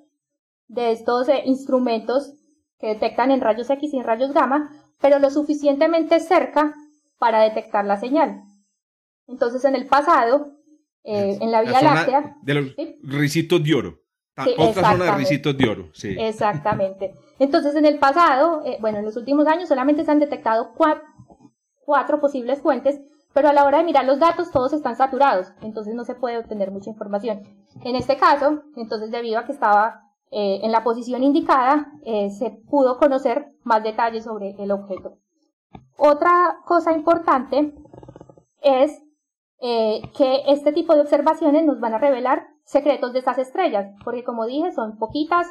de 0.68 0.92
estos 0.92 1.28
eh, 1.28 1.42
instrumentos 1.44 2.34
que 2.78 2.88
detectan 2.88 3.30
en 3.30 3.40
rayos 3.40 3.70
X 3.70 3.92
y 3.92 3.98
en 3.98 4.04
rayos 4.04 4.32
gamma, 4.32 4.70
pero 5.00 5.18
lo 5.18 5.30
suficientemente 5.30 6.20
cerca 6.20 6.74
para 7.22 7.40
detectar 7.42 7.84
la 7.84 7.98
señal. 7.98 8.42
Entonces, 9.28 9.64
en 9.64 9.76
el 9.76 9.86
pasado, 9.86 10.56
eh, 11.04 11.38
en 11.40 11.52
la 11.52 11.62
Vía 11.62 11.80
Láctea... 11.80 12.36
De 12.42 12.54
los 12.54 12.74
ricitos 13.02 13.62
de 13.62 13.76
oro. 13.76 14.00
Otra 14.58 14.90
zona 14.90 15.04
de 15.04 15.12
ricitos 15.12 15.56
de 15.56 15.68
oro. 15.68 15.88
Sí. 15.92 16.16
Exactamente. 16.18 17.14
Entonces, 17.38 17.76
en 17.76 17.86
el 17.86 18.00
pasado, 18.00 18.64
bueno, 18.80 18.98
en 18.98 19.04
los 19.04 19.16
últimos 19.16 19.46
años 19.46 19.68
solamente 19.68 20.04
se 20.04 20.10
han 20.10 20.18
detectado 20.18 20.72
cuatro 21.84 22.20
posibles 22.20 22.60
fuentes 22.60 23.00
pero 23.34 23.48
a 23.48 23.52
la 23.52 23.64
hora 23.64 23.78
de 23.78 23.84
mirar 23.84 24.04
los 24.04 24.18
datos 24.18 24.50
todos 24.50 24.72
están 24.72 24.94
saturados, 24.94 25.54
entonces 25.62 25.94
no 25.94 26.04
se 26.04 26.14
puede 26.14 26.36
obtener 26.36 26.70
mucha 26.70 26.90
información. 26.90 27.44
En 27.82 27.96
este 27.96 28.18
caso, 28.18 28.64
entonces 28.76 29.10
debido 29.10 29.38
a 29.38 29.46
que 29.46 29.52
estaba 29.52 30.02
eh, 30.30 30.60
en 30.62 30.70
la 30.70 30.84
posición 30.84 31.22
indicada, 31.22 31.92
eh, 32.04 32.28
se 32.28 32.50
pudo 32.50 32.98
conocer 32.98 33.54
más 33.64 33.82
detalles 33.82 34.24
sobre 34.24 34.50
el 34.58 34.70
objeto. 34.70 35.16
Otra 35.96 36.58
cosa 36.64 36.92
importante 36.92 37.74
es 38.60 39.02
eh, 39.60 40.02
que 40.16 40.42
este 40.48 40.72
tipo 40.72 40.94
de 40.94 41.02
observaciones 41.02 41.64
nos 41.64 41.80
van 41.80 41.94
a 41.94 41.98
revelar 41.98 42.46
secretos 42.64 43.12
de 43.12 43.20
estas 43.20 43.38
estrellas, 43.38 43.94
porque 44.04 44.24
como 44.24 44.46
dije, 44.46 44.72
son 44.72 44.98
poquitas, 44.98 45.48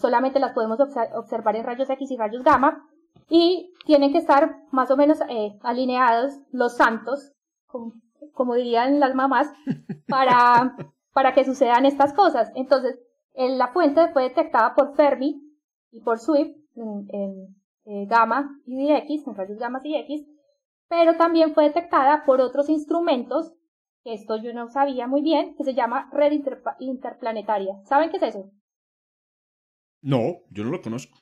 solamente 0.00 0.40
las 0.40 0.52
podemos 0.52 0.78
observar 0.80 1.56
en 1.56 1.64
rayos 1.64 1.88
X 1.88 2.10
y 2.10 2.16
rayos 2.16 2.42
gamma, 2.42 2.86
y 3.28 3.72
tienen 3.86 4.12
que 4.12 4.18
estar 4.18 4.56
más 4.70 4.90
o 4.90 4.96
menos 4.96 5.20
eh, 5.28 5.58
alineados 5.62 6.34
los 6.52 6.76
santos, 6.76 7.32
como, 8.32 8.54
dirían 8.54 9.00
las 9.00 9.14
mamás, 9.14 9.52
para, 10.08 10.76
para 11.12 11.32
que 11.34 11.44
sucedan 11.44 11.86
estas 11.86 12.12
cosas. 12.12 12.50
Entonces, 12.54 12.98
la 13.34 13.68
fuente 13.68 14.08
fue 14.08 14.24
detectada 14.24 14.74
por 14.74 14.94
Fermi 14.94 15.42
y 15.90 16.00
por 16.00 16.18
Swift 16.18 16.56
en, 16.76 17.56
eh, 17.86 18.06
gamma 18.06 18.60
y 18.66 18.92
X, 18.92 19.26
en 19.26 19.34
rayos 19.34 19.58
gamma 19.58 19.80
y 19.84 19.96
X, 19.96 20.26
pero 20.88 21.16
también 21.16 21.54
fue 21.54 21.64
detectada 21.64 22.24
por 22.24 22.40
otros 22.40 22.68
instrumentos, 22.68 23.52
que 24.02 24.14
esto 24.14 24.36
yo 24.36 24.52
no 24.52 24.68
sabía 24.68 25.06
muy 25.06 25.22
bien, 25.22 25.54
que 25.56 25.64
se 25.64 25.74
llama 25.74 26.10
red 26.12 26.32
interplanetaria. 26.78 27.80
¿Saben 27.84 28.10
qué 28.10 28.18
es 28.18 28.22
eso? 28.22 28.50
No, 30.02 30.42
yo 30.50 30.64
no 30.64 30.70
lo 30.70 30.82
conozco. 30.82 31.18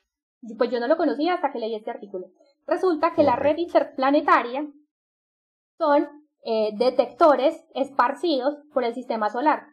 Pues 0.57 0.69
yo 0.69 0.79
no 0.79 0.87
lo 0.87 0.97
conocía 0.97 1.35
hasta 1.35 1.51
que 1.53 1.59
leí 1.59 1.73
este 1.73 1.91
artículo. 1.91 2.27
Resulta 2.67 3.13
que 3.13 3.23
la 3.23 3.37
red 3.37 3.57
interplanetaria 3.57 4.67
son 5.77 6.07
eh, 6.43 6.71
detectores 6.77 7.65
esparcidos 7.73 8.57
por 8.73 8.83
el 8.83 8.93
sistema 8.93 9.29
solar. 9.29 9.67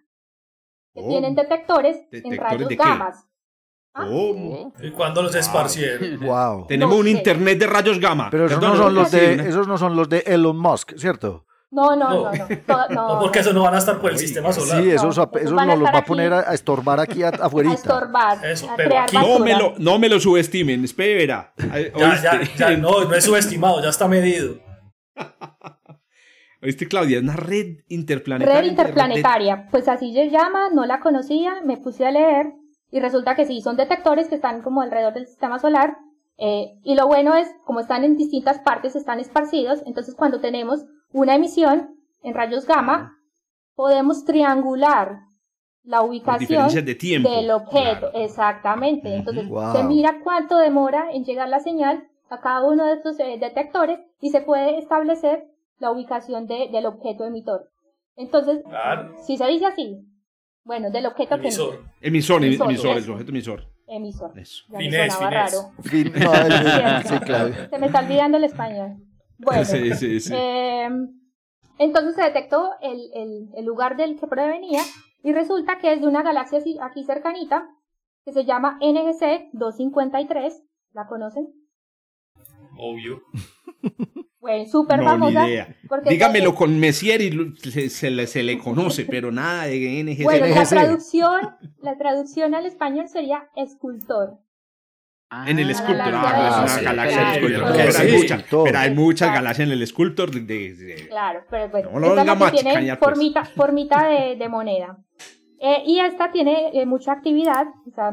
Que 0.95 1.03
oh. 1.03 1.09
tienen 1.09 1.35
detectores, 1.35 2.01
en 2.13 2.37
rayos 2.37 2.69
gammas. 2.69 3.27
¿Ah? 3.95 4.07
¿Cómo? 4.07 4.73
¿Y 4.81 4.91
cuándo 4.93 5.23
los 5.23 5.35
esparcieron? 5.35 6.21
Wow. 6.21 6.67
Tenemos 6.69 6.97
un 6.97 7.09
internet 7.09 7.59
de 7.59 7.67
rayos 7.67 7.99
gamma. 7.99 8.29
Pero 8.31 8.47
esos, 8.47 8.61
no 8.61 8.77
son 8.77 8.95
los 8.95 9.11
de, 9.11 9.35
esos 9.35 9.67
no 9.67 9.79
son 9.79 9.97
los 9.97 10.09
de 10.09 10.23
Elon 10.27 10.57
Musk, 10.57 10.97
¿cierto? 10.97 11.45
No, 11.73 11.95
no, 11.95 12.11
no, 12.11 12.33
no. 12.33 12.89
no, 12.89 13.19
porque 13.21 13.41
eso 13.41 13.53
no 13.53 13.63
van 13.63 13.75
a 13.75 13.79
estar 13.79 14.01
por 14.01 14.11
el 14.11 14.19
sistema 14.19 14.53
solar. 14.53 14.83
Sí, 14.83 14.91
eso, 14.91 15.09
eso 15.11 15.55
nos 15.55 15.79
los 15.79 15.89
va 15.89 15.99
a 15.99 16.05
poner 16.05 16.33
a, 16.33 16.53
estorbar 16.53 16.99
aquí 16.99 17.23
afuera. 17.23 17.71
A 17.71 17.75
estorbar. 17.75 18.45
Eso, 18.45 18.71
a 18.71 18.77
pero 18.77 18.99
aquí 18.99 19.17
no 19.17 19.39
me, 19.39 19.57
lo, 19.57 19.75
no 19.79 19.99
me 19.99 20.09
lo 20.09 20.19
subestimen, 20.19 20.85
espera. 20.85 21.53
Ya, 21.57 22.23
ya, 22.23 22.41
ya, 22.57 22.77
no, 22.77 23.05
no 23.05 23.15
es 23.15 23.25
subestimado, 23.25 23.83
ya 23.83 23.89
está 23.89 24.09
medido. 24.09 24.59
¿Oíste, 26.63 26.87
Claudia? 26.89 27.19
Es 27.19 27.23
una 27.23 27.37
red 27.37 27.79
interplanetaria. 27.89 28.61
Red 28.61 28.69
interplanetaria, 28.69 29.69
pues 29.71 29.89
así 29.89 30.13
se 30.13 30.29
llama, 30.29 30.71
no 30.75 30.85
la 30.87 31.01
conocía, 31.01 31.63
me 31.65 31.77
puse 31.77 32.05
a 32.05 32.11
leer 32.11 32.53
y 32.91 33.01
resulta 33.01 33.37
que 33.37 33.47
sí, 33.47 33.61
son 33.61 33.77
detectores 33.77 34.29
que 34.29 34.35
están 34.35 34.63
como 34.63 34.83
alrededor 34.83 35.15
del 35.15 35.27
sistema 35.27 35.59
solar. 35.59 35.97
Eh, 36.39 36.79
y 36.83 36.95
lo 36.95 37.07
bueno 37.07 37.35
es, 37.35 37.49
como 37.65 37.81
están 37.81 38.03
en 38.05 38.17
distintas 38.17 38.59
partes, 38.61 38.97
están 38.97 39.21
esparcidos, 39.21 39.83
entonces 39.87 40.15
cuando 40.15 40.41
tenemos 40.41 40.85
una 41.13 41.35
emisión 41.35 41.97
en 42.23 42.35
rayos 42.35 42.67
gamma, 42.67 43.19
podemos 43.75 44.25
triangular 44.25 45.21
la 45.85 46.03
ubicación 46.03 46.69
del 46.69 47.51
objeto. 47.51 48.11
Exactamente. 48.15 49.15
Entonces, 49.15 49.47
se 49.73 49.85
mira 49.85 50.21
cuánto 50.23 50.59
demora 50.59 51.11
en 51.13 51.25
llegar 51.25 51.49
la 51.49 51.61
señal 51.61 52.07
a 52.29 52.41
cada 52.41 52.63
uno 52.63 52.85
de 52.85 52.95
estos 52.95 53.19
eh, 53.19 53.39
detectores 53.41 53.99
y 54.21 54.31
se 54.31 54.41
puede 54.41 54.79
establecer 54.79 55.47
la 55.79 55.91
ubicación 55.91 56.47
del 56.47 56.87
objeto 56.87 57.25
emitor. 57.25 57.71
Entonces, 58.17 58.63
si 59.27 59.37
se 59.37 59.47
dice 59.47 59.67
así, 59.67 60.07
bueno, 60.71 60.89
del 60.89 61.07
objeto 61.07 61.35
emisor. 61.35 61.83
que 62.01 62.07
emisor. 62.07 62.45
Emisor, 62.45 62.69
emisor, 62.69 62.97
el 62.97 63.11
objeto 63.11 63.31
emisor. 63.33 63.67
Emisor. 63.89 64.39
Eso. 64.39 64.65
Finés, 64.79 65.19
raro. 65.19 65.73
sí, 65.83 66.05
Se 66.05 67.79
me 67.81 67.87
está 67.87 67.99
olvidando 67.99 68.37
el 68.39 68.45
español. 68.45 68.99
Bueno, 69.39 69.65
sí, 69.65 69.93
sí, 69.97 70.21
sí. 70.21 70.33
Em, 70.33 71.09
entonces 71.77 72.15
se 72.15 72.23
detectó 72.23 72.71
el, 72.83 73.01
el, 73.15 73.49
el, 73.57 73.65
lugar 73.65 73.97
del 73.97 74.17
que 74.17 74.29
provenía 74.29 74.81
Y 75.25 75.33
resulta 75.33 75.81
que 75.81 75.93
es 75.93 76.03
de 76.03 76.07
una 76.07 76.23
galaxia 76.23 76.61
aquí 76.83 77.03
cercanita, 77.03 77.67
que 78.25 78.33
se 78.33 78.45
llama 78.45 78.79
NGC 78.81 79.51
253. 79.53 80.63
¿La 80.93 81.09
conocen? 81.09 81.49
Obvio. 82.79 83.25
Bueno, 84.41 84.65
súper 84.71 84.99
No, 85.01 85.05
famosa. 85.05 85.43
ni 85.45 85.51
idea. 85.51 85.77
porque 85.89 86.11
Dígamelo 86.11 86.55
con 86.55 86.79
Messier 86.81 87.21
y 87.21 87.55
se, 87.57 87.91
se 87.91 88.11
le, 88.11 88.27
se 88.27 88.43
le 88.43 88.59
conoce, 88.59 89.05
pero 89.05 89.31
nada 89.31 89.65
de 89.67 90.03
NGC. 90.03 90.23
Bueno, 90.25 90.47
la 90.47 90.61
NGC. 90.63 90.69
traducción, 90.71 91.41
la 91.83 91.99
traducción 91.99 92.55
al 92.55 92.65
español 92.67 93.09
sería 93.09 93.49
escultor. 93.57 94.39
En 95.47 95.61
el 95.61 95.71
Ah, 95.71 95.75
Sculptor, 95.75 95.97
la 95.97 96.21
ah, 96.23 96.23
galaxia 96.33 96.65
es 96.67 96.75
de- 96.75 96.81
una 96.81 96.91
galaxia 96.91 97.19
claro, 97.21 97.31
del 97.31 97.41
Sculptor, 97.41 97.63
claro. 97.63 97.77
pero, 97.87 97.99
hay 98.01 98.11
Sí. 98.11 98.17
muchas, 98.17 98.43
pero 98.65 98.79
hay 98.81 98.95
muchas 98.95 99.29
Claro. 99.29 99.35
galaxias 99.43 99.69
en 99.69 99.73
el 99.75 99.87
Sculptor. 99.87 100.31
de- 100.33 100.75
de- 100.75 101.09
Claro, 101.09 101.41
pero 101.49 101.69
bueno, 101.69 101.91
No 101.93 101.99
lo 102.01 102.07
esta 102.09 102.21
es 102.23 102.27
la 102.27 102.51
tiene 102.51 102.97
pues. 102.97 102.99
formita, 102.99 103.45
formita 103.45 104.09
de, 104.09 104.37
de 104.37 104.49
moneda. 104.49 104.99
Eh, 105.61 105.83
y 105.87 106.01
esta 106.01 106.33
tiene 106.33 106.71
eh, 106.73 106.85
mucha 106.85 107.13
actividad, 107.13 107.67
o 107.87 107.91
sea, 107.95 108.13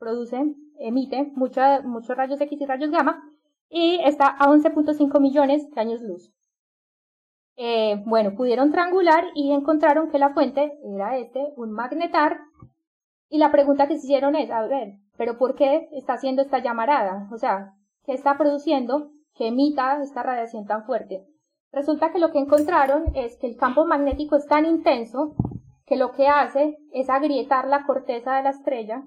produce, 0.00 0.36
emite 0.80 1.30
mucha- 1.36 1.80
muchos 1.82 2.16
rayos 2.16 2.40
X 2.40 2.58
y 2.60 2.66
rayos 2.66 2.90
gamma, 2.90 3.22
y 3.68 4.00
está 4.04 4.26
a 4.26 4.48
11.5 4.48 5.20
millones 5.20 5.70
de 5.70 5.80
años 5.80 6.00
luz. 6.02 6.32
Eh, 7.56 8.02
bueno, 8.06 8.34
pudieron 8.36 8.70
triangular 8.70 9.24
y 9.34 9.52
encontraron 9.52 10.10
que 10.10 10.18
la 10.18 10.30
fuente 10.30 10.78
era 10.84 11.18
este, 11.18 11.52
un 11.56 11.72
magnetar, 11.72 12.38
y 13.30 13.38
la 13.38 13.52
pregunta 13.52 13.86
que 13.86 13.98
se 13.98 14.06
hicieron 14.06 14.36
es, 14.36 14.50
a 14.50 14.62
ver, 14.66 14.94
¿pero 15.16 15.36
por 15.36 15.54
qué 15.54 15.88
está 15.92 16.14
haciendo 16.14 16.42
esta 16.42 16.60
llamarada? 16.60 17.28
O 17.32 17.36
sea, 17.36 17.74
¿qué 18.04 18.12
está 18.12 18.38
produciendo 18.38 19.10
que 19.34 19.48
emita 19.48 20.02
esta 20.02 20.22
radiación 20.22 20.66
tan 20.66 20.84
fuerte? 20.84 21.26
Resulta 21.70 22.10
que 22.10 22.18
lo 22.18 22.32
que 22.32 22.38
encontraron 22.38 23.14
es 23.14 23.36
que 23.36 23.46
el 23.46 23.56
campo 23.56 23.84
magnético 23.84 24.36
es 24.36 24.46
tan 24.46 24.64
intenso 24.64 25.34
que 25.84 25.96
lo 25.96 26.12
que 26.12 26.26
hace 26.26 26.78
es 26.92 27.10
agrietar 27.10 27.68
la 27.68 27.84
corteza 27.84 28.36
de 28.36 28.42
la 28.44 28.50
estrella 28.50 29.02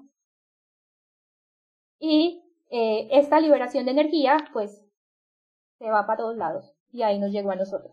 y 1.98 2.41
eh, 2.72 3.08
esta 3.12 3.38
liberación 3.38 3.84
de 3.84 3.92
energía 3.92 4.36
pues 4.52 4.82
se 5.78 5.88
va 5.88 6.06
para 6.06 6.16
todos 6.18 6.36
lados 6.36 6.72
y 6.90 7.02
ahí 7.02 7.18
nos 7.18 7.30
llegó 7.30 7.50
a 7.52 7.56
nosotros. 7.56 7.92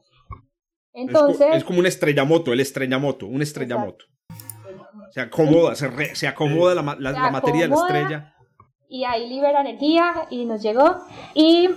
Es, 0.93 1.11
co- 1.11 1.19
Entonces, 1.19 1.55
es 1.55 1.63
como 1.63 1.79
una 1.79 1.89
estrellamoto, 1.89 2.51
el 2.53 2.59
estrellamoto, 2.61 3.27
un 3.27 3.41
estrellamoto. 3.41 4.05
Se 5.11 5.21
acomoda, 5.21 5.75
se, 5.75 5.87
re- 5.87 6.15
se 6.15 6.27
acomoda 6.27 6.75
la, 6.75 6.81
la- 6.99 7.13
Se 7.13 7.19
la 7.19 7.31
materia 7.31 7.61
de 7.63 7.67
la 7.69 7.75
estrella. 7.75 8.33
y 8.87 9.03
ahí 9.03 9.27
libera 9.27 9.61
energía 9.61 10.27
y 10.29 10.45
nos 10.45 10.61
llegó 10.61 10.97
y 11.35 11.69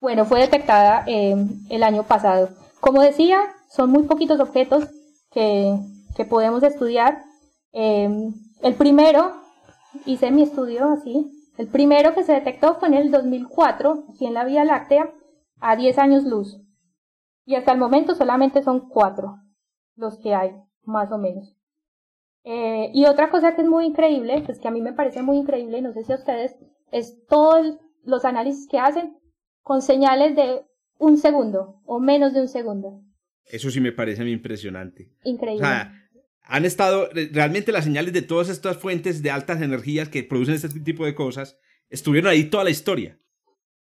bueno, 0.00 0.24
fue 0.26 0.40
detectada 0.40 1.04
eh, 1.06 1.34
el 1.70 1.82
año 1.82 2.02
pasado. 2.04 2.50
Como 2.80 3.00
decía, 3.00 3.40
son 3.70 3.90
muy 3.90 4.02
poquitos 4.04 4.38
objetos 4.38 4.84
que, 5.30 5.74
que 6.16 6.24
podemos 6.26 6.62
estudiar. 6.62 7.22
Eh, 7.72 8.08
el 8.62 8.74
primero, 8.74 9.34
hice 10.04 10.30
mi 10.30 10.42
estudio 10.42 10.92
así, 10.92 11.33
el 11.56 11.68
primero 11.68 12.14
que 12.14 12.24
se 12.24 12.32
detectó 12.32 12.74
fue 12.76 12.88
en 12.88 12.94
el 12.94 13.10
2004, 13.10 14.06
aquí 14.10 14.26
en 14.26 14.34
la 14.34 14.44
Vía 14.44 14.64
Láctea, 14.64 15.12
a 15.60 15.76
10 15.76 15.98
años 15.98 16.24
luz. 16.24 16.60
Y 17.46 17.54
hasta 17.54 17.72
el 17.72 17.78
momento 17.78 18.14
solamente 18.14 18.62
son 18.62 18.88
cuatro 18.88 19.36
los 19.96 20.18
que 20.18 20.34
hay, 20.34 20.52
más 20.82 21.12
o 21.12 21.18
menos. 21.18 21.56
Eh, 22.44 22.90
y 22.92 23.06
otra 23.06 23.30
cosa 23.30 23.54
que 23.54 23.62
es 23.62 23.68
muy 23.68 23.86
increíble, 23.86 24.42
pues 24.44 24.58
que 24.60 24.68
a 24.68 24.70
mí 24.70 24.82
me 24.82 24.92
parece 24.92 25.22
muy 25.22 25.38
increíble, 25.38 25.80
no 25.80 25.92
sé 25.92 26.04
si 26.04 26.12
a 26.12 26.16
ustedes, 26.16 26.56
es 26.90 27.24
todos 27.26 27.78
los 28.02 28.24
análisis 28.24 28.68
que 28.68 28.78
hacen 28.78 29.16
con 29.62 29.80
señales 29.80 30.36
de 30.36 30.62
un 30.98 31.16
segundo 31.16 31.80
o 31.86 32.00
menos 32.00 32.34
de 32.34 32.42
un 32.42 32.48
segundo. 32.48 33.00
Eso 33.46 33.70
sí 33.70 33.80
me 33.80 33.92
parece 33.92 34.22
a 34.22 34.24
mí 34.24 34.32
impresionante. 34.32 35.10
O 35.24 35.28
Increíble. 35.28 35.66
sea, 35.66 35.92
han 36.44 36.64
estado, 36.64 37.08
re- 37.12 37.30
realmente 37.32 37.72
las 37.72 37.84
señales 37.84 38.12
de 38.12 38.22
todas 38.22 38.48
estas 38.48 38.76
fuentes 38.76 39.22
de 39.22 39.30
altas 39.30 39.60
energías 39.62 40.08
que 40.08 40.22
producen 40.22 40.54
este 40.54 40.68
tipo 40.80 41.04
de 41.04 41.14
cosas, 41.14 41.56
estuvieron 41.90 42.30
ahí 42.30 42.44
toda 42.44 42.64
la 42.64 42.70
historia. 42.70 43.18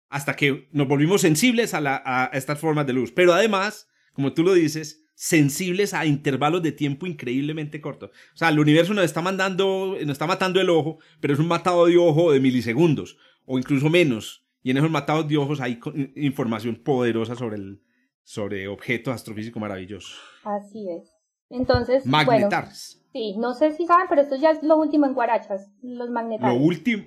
Hasta 0.08 0.36
que 0.36 0.68
nos 0.72 0.88
volvimos 0.88 1.20
sensibles 1.22 1.74
a, 1.74 1.80
la- 1.80 2.02
a 2.04 2.26
estas 2.34 2.58
formas 2.58 2.86
de 2.86 2.92
luz. 2.92 3.12
Pero 3.12 3.32
además, 3.32 3.88
como 4.12 4.32
tú 4.32 4.42
lo 4.42 4.52
dices, 4.54 5.04
sensibles 5.14 5.94
a 5.94 6.04
intervalos 6.06 6.62
de 6.62 6.72
tiempo 6.72 7.06
increíblemente 7.06 7.80
cortos. 7.80 8.10
O 8.34 8.36
sea, 8.36 8.48
el 8.48 8.58
universo 8.58 8.92
nos 8.94 9.04
está 9.04 9.22
mandando, 9.22 9.96
nos 10.00 10.10
está 10.12 10.26
matando 10.26 10.60
el 10.60 10.68
ojo, 10.70 10.98
pero 11.20 11.32
es 11.34 11.40
un 11.40 11.46
matado 11.48 11.86
de 11.86 11.96
ojo 11.96 12.32
de 12.32 12.40
milisegundos, 12.40 13.16
o 13.44 13.58
incluso 13.58 13.88
menos. 13.88 14.44
Y 14.62 14.70
en 14.70 14.76
esos 14.78 14.90
matados 14.90 15.28
de 15.28 15.36
ojos 15.36 15.60
hay 15.60 15.78
información 16.16 16.76
poderosa 16.76 17.34
sobre, 17.34 17.56
el, 17.56 17.82
sobre 18.22 18.68
objetos 18.68 19.14
astrofísicos 19.14 19.60
maravillosos. 19.60 20.18
Así 20.44 20.88
es. 20.90 21.08
Entonces, 21.52 22.02
bueno, 22.06 22.26
Magnetars. 22.26 23.00
sí, 23.12 23.36
no 23.38 23.54
sé 23.54 23.72
si 23.72 23.86
saben, 23.86 24.06
pero 24.08 24.22
esto 24.22 24.36
ya 24.36 24.50
es 24.50 24.62
lo 24.62 24.76
último 24.78 25.06
en 25.06 25.14
Guarachas, 25.14 25.68
los 25.82 26.08
Lo 26.08 26.12
magnetales. 26.14 26.58
último. 26.60 27.04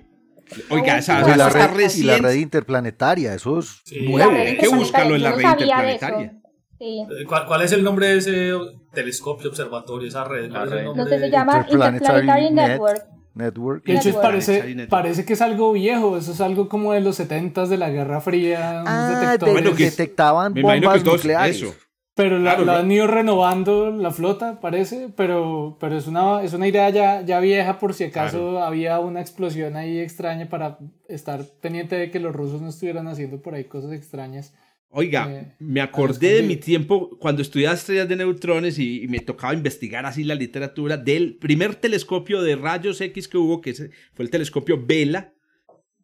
Oiga, 0.70 0.98
esa, 0.98 1.16
último. 1.18 1.34
Y 1.34 1.38
la, 1.38 1.48
esa 1.48 1.58
está 1.60 1.66
red, 1.74 1.90
y 1.96 2.02
la 2.04 2.12
recién. 2.12 2.22
red 2.22 2.34
interplanetaria, 2.34 3.34
eso 3.34 3.58
es 3.58 3.80
Sí. 3.84 4.00
La 4.16 4.26
nuevo. 4.26 4.30
Hay 4.40 4.56
que 4.56 4.68
búscalo 4.68 5.16
en 5.16 5.22
la 5.22 5.32
red 5.32 5.42
no 5.42 5.50
interplanetaria. 5.50 6.32
Sí. 6.78 7.06
Eh, 7.10 7.24
¿Cuál, 7.26 7.46
cuál 7.46 7.62
es 7.62 7.72
el 7.72 7.82
nombre 7.82 8.08
de 8.08 8.18
ese 8.18 8.52
telescopio, 8.92 9.48
observatorio, 9.50 10.06
esa 10.08 10.24
red? 10.24 10.50
¿Cuál 10.50 10.66
es 10.66 10.72
el 10.72 10.78
red. 10.78 10.84
nombre 10.84 11.04
No 11.04 11.08
sé, 11.10 11.18
se 11.18 11.30
llama 11.30 11.52
Interplanetary 11.56 11.96
Interplanetary 12.20 12.54
Net. 12.54 12.68
Network. 12.68 13.02
Network. 13.34 13.84
De 13.84 13.94
hecho, 13.96 14.20
parece, 14.20 14.62
Network. 14.62 14.88
parece 14.88 15.24
que 15.24 15.32
es 15.34 15.42
algo 15.42 15.72
viejo, 15.72 16.16
eso 16.16 16.32
es 16.32 16.40
algo 16.40 16.68
como 16.68 16.92
de 16.92 17.00
los 17.00 17.16
70 17.16 17.66
de 17.66 17.76
la 17.76 17.90
Guerra 17.90 18.20
Fría, 18.20 18.82
Ah, 18.86 19.20
detectores. 19.20 19.54
de- 19.54 19.60
Bueno, 19.60 19.76
que- 19.76 19.84
detectaban 19.84 20.54
bombas 20.54 21.04
nucleares. 21.04 21.56
eso. 21.56 21.74
Pero 22.16 22.38
la, 22.38 22.56
Claro, 22.56 22.72
han 22.72 22.90
ido 22.90 23.06
renovando 23.06 23.90
la 23.90 24.10
flota, 24.10 24.58
parece, 24.58 25.10
pero, 25.14 25.76
pero 25.78 25.98
es, 25.98 26.06
una, 26.06 26.42
es 26.42 26.54
una 26.54 26.66
idea 26.66 26.88
ya, 26.88 27.20
ya 27.20 27.40
vieja 27.40 27.78
por 27.78 27.92
si 27.92 28.04
acaso 28.04 28.62
había 28.62 28.98
una 29.00 29.20
explosión 29.20 29.76
ahí 29.76 29.98
extraña 29.98 30.48
para 30.48 30.78
estar 31.10 31.44
pendiente 31.60 31.94
de 31.94 32.10
que 32.10 32.18
los 32.18 32.34
rusos 32.34 32.62
no 32.62 32.70
estuvieran 32.70 33.06
haciendo 33.06 33.42
por 33.42 33.54
ahí 33.54 33.64
cosas 33.64 33.92
extrañas. 33.92 34.54
Oiga, 34.88 35.30
Eh, 35.30 35.52
me 35.58 35.82
acordé 35.82 36.36
de 36.36 36.42
mi 36.42 36.56
tiempo 36.56 37.18
cuando 37.18 37.42
estudiaba 37.42 37.74
estrellas 37.74 38.08
de 38.08 38.16
neutrones 38.16 38.78
y, 38.78 39.02
y 39.02 39.08
me 39.08 39.20
tocaba 39.20 39.52
investigar 39.52 40.06
así 40.06 40.24
la 40.24 40.34
literatura 40.34 40.96
del 40.96 41.36
primer 41.36 41.74
telescopio 41.74 42.40
de 42.40 42.56
rayos 42.56 42.98
X 42.98 43.28
que 43.28 43.36
hubo, 43.36 43.60
que 43.60 43.74
fue 43.74 44.24
el 44.24 44.30
telescopio 44.30 44.82
Vela. 44.82 45.34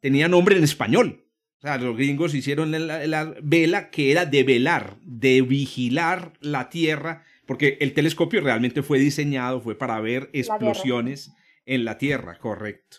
Tenía 0.00 0.28
nombre 0.28 0.58
en 0.58 0.64
español. 0.64 1.24
O 1.62 1.66
sea, 1.66 1.78
los 1.78 1.96
gringos 1.96 2.34
hicieron 2.34 2.72
la, 2.72 3.06
la 3.06 3.34
vela 3.40 3.90
que 3.90 4.10
era 4.10 4.26
de 4.26 4.42
velar, 4.42 4.96
de 5.04 5.42
vigilar 5.42 6.32
la 6.40 6.68
Tierra, 6.68 7.24
porque 7.46 7.78
el 7.80 7.92
telescopio 7.94 8.40
realmente 8.40 8.82
fue 8.82 8.98
diseñado, 8.98 9.60
fue 9.60 9.76
para 9.78 10.00
ver 10.00 10.28
explosiones 10.32 11.30
en 11.64 11.84
la 11.84 11.98
Tierra, 11.98 12.36
correcto. 12.38 12.96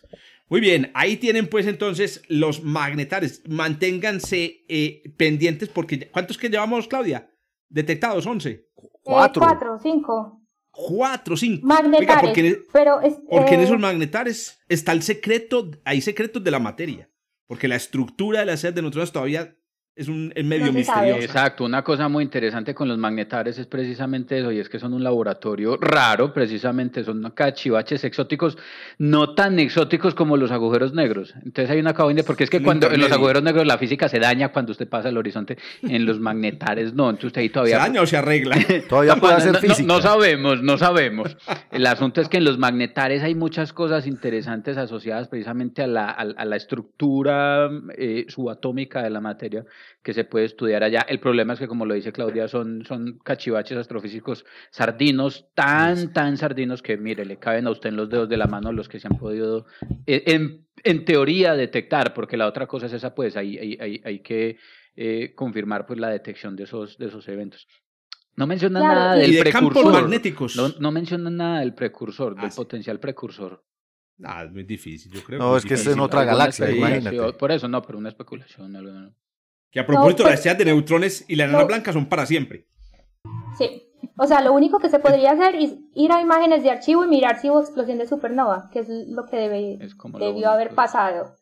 Muy 0.48 0.62
bien, 0.62 0.92
ahí 0.94 1.18
tienen 1.18 1.48
pues 1.48 1.68
entonces 1.68 2.22
los 2.30 2.64
magnetares. 2.64 3.42
Manténganse 3.50 4.64
eh, 4.70 5.02
pendientes 5.18 5.68
porque... 5.68 6.08
¿Cuántos 6.10 6.38
que 6.38 6.48
llevamos, 6.50 6.88
Claudia? 6.88 7.30
Detectados, 7.70 8.26
11. 8.26 8.50
Eh, 8.50 8.66
Cuatro. 9.02 9.42
cuatro, 9.42 9.78
cinco. 9.82 10.42
Cuatro, 10.72 11.36
cinco. 11.36 11.66
Magnetares. 11.68 12.10
Oiga, 12.10 12.22
porque, 12.22 12.48
en- 12.48 12.64
pero 12.72 13.02
es, 13.02 13.16
porque 13.30 13.56
en 13.56 13.60
eh, 13.60 13.64
esos 13.64 13.80
magnetares 13.80 14.60
está 14.70 14.92
el 14.94 15.02
secreto, 15.02 15.70
hay 15.84 16.00
secretos 16.02 16.42
de 16.44 16.52
la 16.52 16.60
materia. 16.60 17.10
Porque 17.54 17.68
la 17.68 17.76
estructura 17.76 18.40
de 18.40 18.48
las 18.48 18.62
sedes 18.62 18.74
de 18.74 18.82
neutrones 18.82 19.12
todavía 19.12 19.56
es, 19.96 20.08
un, 20.08 20.32
es 20.36 20.44
medio 20.44 20.66
No 20.66 20.72
se 20.72 20.78
misteriosa. 20.80 21.20
Exacto, 21.24 21.66
una 21.66 21.84
cosa 21.84 22.08
muy 22.10 22.24
interesante 22.24 22.74
con 22.74 22.88
los 22.88 22.98
magnetares 22.98 23.58
es 23.60 23.68
precisamente 23.68 24.40
eso, 24.40 24.52
y 24.52 24.60
es 24.60 24.68
que 24.70 24.80
son 24.80 24.94
un 24.94 25.04
laboratorio 25.04 25.78
raro, 25.78 26.34
precisamente 26.34 27.04
son 27.04 27.22
cachivaches 27.36 28.04
exóticos, 28.04 28.58
no 28.98 29.36
tan 29.36 29.60
exóticos 29.60 30.16
como 30.16 30.36
los 30.38 30.52
agujeros 30.52 30.94
negros. 30.94 31.34
Entonces 31.46 31.70
hay 31.70 31.80
una 31.80 31.94
cabina, 31.94 32.24
porque 32.26 32.44
es 32.44 32.50
que 32.50 32.64
cuando 32.64 32.90
en 32.92 33.00
los 33.02 33.12
agujeros 33.12 33.44
negros 33.44 33.68
la 33.68 33.78
física 33.78 34.10
se 34.10 34.20
daña 34.20 34.50
cuando 34.50 34.72
usted 34.72 34.88
pasa 34.88 35.10
el 35.10 35.18
horizonte, 35.18 35.58
en 35.84 36.06
los 36.06 36.20
magnetares 36.20 36.94
no, 36.94 37.10
entonces 37.12 37.28
usted 37.28 37.42
ahí 37.42 37.48
¿Se 37.50 37.54
todavía... 37.54 37.78
daña 37.78 38.02
o 38.02 38.06
se 38.08 38.18
arregla? 38.18 38.56
Todavía 38.90 39.16
No, 39.16 39.22
puede 39.22 39.34
hacer 39.36 39.54
no- 39.54 39.60
no- 39.62 39.68
física. 39.68 39.88
No, 39.88 40.02
sabemos, 40.02 40.64
no 40.64 40.78
sabemos. 40.78 41.38
El 41.72 41.86
asunto 41.86 42.20
es 42.22 42.30
que 42.30 42.38
en 42.38 42.46
los 42.46 42.58
magnetares 42.58 43.22
hay 43.24 43.36
muchas 43.36 43.74
cosas 43.74 44.08
interesantes 44.08 44.78
asociadas 44.78 45.28
precisamente 45.28 45.84
a 45.84 45.88
la, 45.88 46.10
a, 46.10 46.22
a 46.22 46.46
la 46.46 46.56
estructura 46.56 47.70
eh, 47.98 48.26
subatómica 48.28 49.04
de 49.04 49.10
la 49.10 49.22
materia 49.22 49.64
que 50.02 50.14
se 50.14 50.24
puede 50.24 50.46
estudiar 50.46 50.84
allá. 50.84 51.02
El 51.08 51.20
problema 51.20 51.54
es 51.54 51.60
que, 51.60 51.68
como 51.68 51.86
lo 51.86 51.94
dice 51.94 52.12
Claudia, 52.12 52.48
son, 52.48 52.84
son 52.86 53.20
cachivaches 53.24 53.78
astrofísicos 53.78 54.46
sardinos, 54.72 55.48
tan, 55.54 56.12
tan 56.14 56.38
sardinos 56.38 56.82
que, 56.82 56.98
mire, 56.98 57.26
le 57.26 57.38
caben 57.38 57.68
a 57.68 57.72
usted 57.72 57.90
en 57.90 57.96
los 57.96 58.10
dedos 58.10 58.28
de 58.30 58.38
la 58.38 58.48
mano 58.48 58.72
los 58.72 58.90
que 58.90 59.00
se 59.00 59.08
han 59.08 59.18
podido, 59.18 59.66
eh, 60.06 60.24
en, 60.28 60.66
en 60.84 61.06
teoría, 61.06 61.54
detectar, 61.56 62.14
porque 62.14 62.38
la 62.38 62.48
otra 62.48 62.68
cosa 62.68 62.88
es 62.88 62.94
esa, 62.94 63.14
pues 63.16 63.38
hay, 63.38 63.58
hay, 63.58 63.78
hay, 63.80 64.02
hay 64.04 64.20
que 64.20 64.58
eh, 64.96 65.34
confirmar 65.36 65.86
pues 65.86 66.00
la 66.00 66.10
detección 66.10 66.56
de 66.56 66.64
esos, 66.64 66.98
de 66.98 67.08
esos 67.08 67.28
eventos. 67.28 67.68
No 68.36 68.48
mencionan 68.48 68.82
Claro, 68.84 69.00
nada 69.00 69.16
del 69.16 69.32
y 69.32 69.36
de 69.36 69.52
campos 69.52 69.74
precursor. 69.74 70.02
magnéticos. 70.02 70.56
No, 70.56 70.70
no 70.80 70.92
mencionan 70.92 71.38
nada 71.38 71.60
del 71.60 71.74
precursor, 71.76 72.34
Ah, 72.38 72.42
del 72.42 72.52
sí. 72.52 72.56
potencial 72.58 73.00
precursor. 73.00 73.64
Ah, 74.24 74.44
es 74.44 74.52
muy 74.52 74.64
difícil, 74.64 75.12
yo 75.12 75.24
creo. 75.24 75.38
No, 75.40 75.56
es 75.58 75.66
que 75.66 75.74
es 75.76 75.86
en 75.88 76.00
otra 76.00 76.24
galaxia, 76.24 76.70
imagínate. 76.72 77.34
Por 77.34 77.52
eso 77.52 77.68
no, 77.68 77.82
pero 77.84 77.98
una 77.98 78.10
especulación. 78.10 78.76
algo, 78.76 78.92
no. 78.92 79.14
Que 79.74 79.80
a 79.80 79.88
propósito, 79.88 80.24
No, 80.24 80.30
las 80.30 80.40
estrellas 80.40 80.60
de 80.60 80.66
neutrones 80.66 81.26
y 81.28 81.36
la 81.36 81.46
enana 81.46 81.62
no. 81.62 81.68
blanca 81.68 81.92
son 81.92 82.06
para 82.06 82.26
siempre. 82.28 82.68
Sí. 83.58 83.90
O 84.18 84.28
sea, 84.28 84.42
lo 84.42 84.54
único 84.54 84.78
que 84.80 84.90
se 84.90 85.00
podría 85.00 85.32
hacer 85.32 85.56
es 85.56 85.76
ir 85.96 86.12
a 86.12 86.22
imágenes 86.22 86.62
de 86.62 86.70
archivo 86.70 87.04
y 87.04 87.08
mirar 87.08 87.40
si 87.40 87.50
hubo 87.50 87.62
explosión 87.62 87.98
de 87.98 88.06
supernova, 88.06 88.70
que 88.72 88.80
es 88.80 88.90
lo 88.90 89.26
que 89.26 89.38
debe, 89.38 89.80
debió 90.20 90.52
haber 90.52 90.76
pasado. 90.76 91.36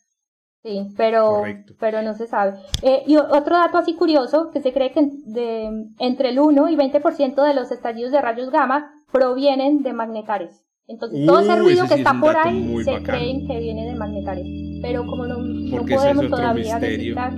Sí, 0.63 0.93
pero, 0.95 1.43
pero 1.79 2.03
no 2.03 2.13
se 2.13 2.27
sabe. 2.27 2.59
Eh, 2.83 3.03
y 3.07 3.17
otro 3.17 3.57
dato 3.57 3.79
así 3.79 3.95
curioso, 3.95 4.51
que 4.51 4.61
se 4.61 4.71
cree 4.71 4.91
que 4.91 5.09
de, 5.25 5.87
entre 5.99 6.29
el 6.29 6.39
1 6.39 6.69
y 6.69 6.75
20% 6.75 7.43
de 7.43 7.53
los 7.53 7.71
estallidos 7.71 8.11
de 8.11 8.21
rayos 8.21 8.51
gamma 8.51 8.93
provienen 9.11 9.81
de 9.81 9.91
magnetares. 9.91 10.63
Entonces, 10.87 11.25
todo 11.25 11.39
ese 11.39 11.55
ruido 11.55 11.87
que 11.87 11.95
está 11.95 12.13
por 12.19 12.35
ahí 12.37 12.83
se 12.83 13.01
creen 13.01 13.47
que 13.47 13.59
viene 13.59 13.85
de 13.87 13.95
magnetares. 13.95 14.45
Pero 14.81 15.05
como 15.05 15.25
no, 15.25 15.37
no 15.37 15.85
podemos 15.85 16.29
todavía 16.29 16.79
detectar. 16.79 17.33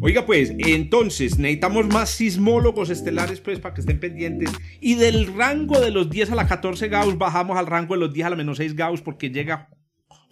Oiga, 0.00 0.26
pues, 0.26 0.52
entonces 0.58 1.38
necesitamos 1.38 1.86
más 1.86 2.10
sismólogos 2.10 2.90
estelares, 2.90 3.40
pues, 3.40 3.58
para 3.58 3.74
que 3.74 3.80
estén 3.80 3.98
pendientes. 3.98 4.50
Y 4.78 4.96
del 4.96 5.34
rango 5.34 5.80
de 5.80 5.90
los 5.90 6.10
10 6.10 6.30
a 6.30 6.34
la 6.34 6.46
14 6.46 6.88
Gauss, 6.88 7.16
bajamos 7.16 7.56
al 7.56 7.66
rango 7.66 7.94
de 7.94 8.00
los 8.00 8.12
10 8.12 8.26
a 8.26 8.30
la 8.30 8.36
menos 8.36 8.58
6 8.58 8.76
Gauss, 8.76 9.00
porque 9.00 9.30
llega 9.30 9.70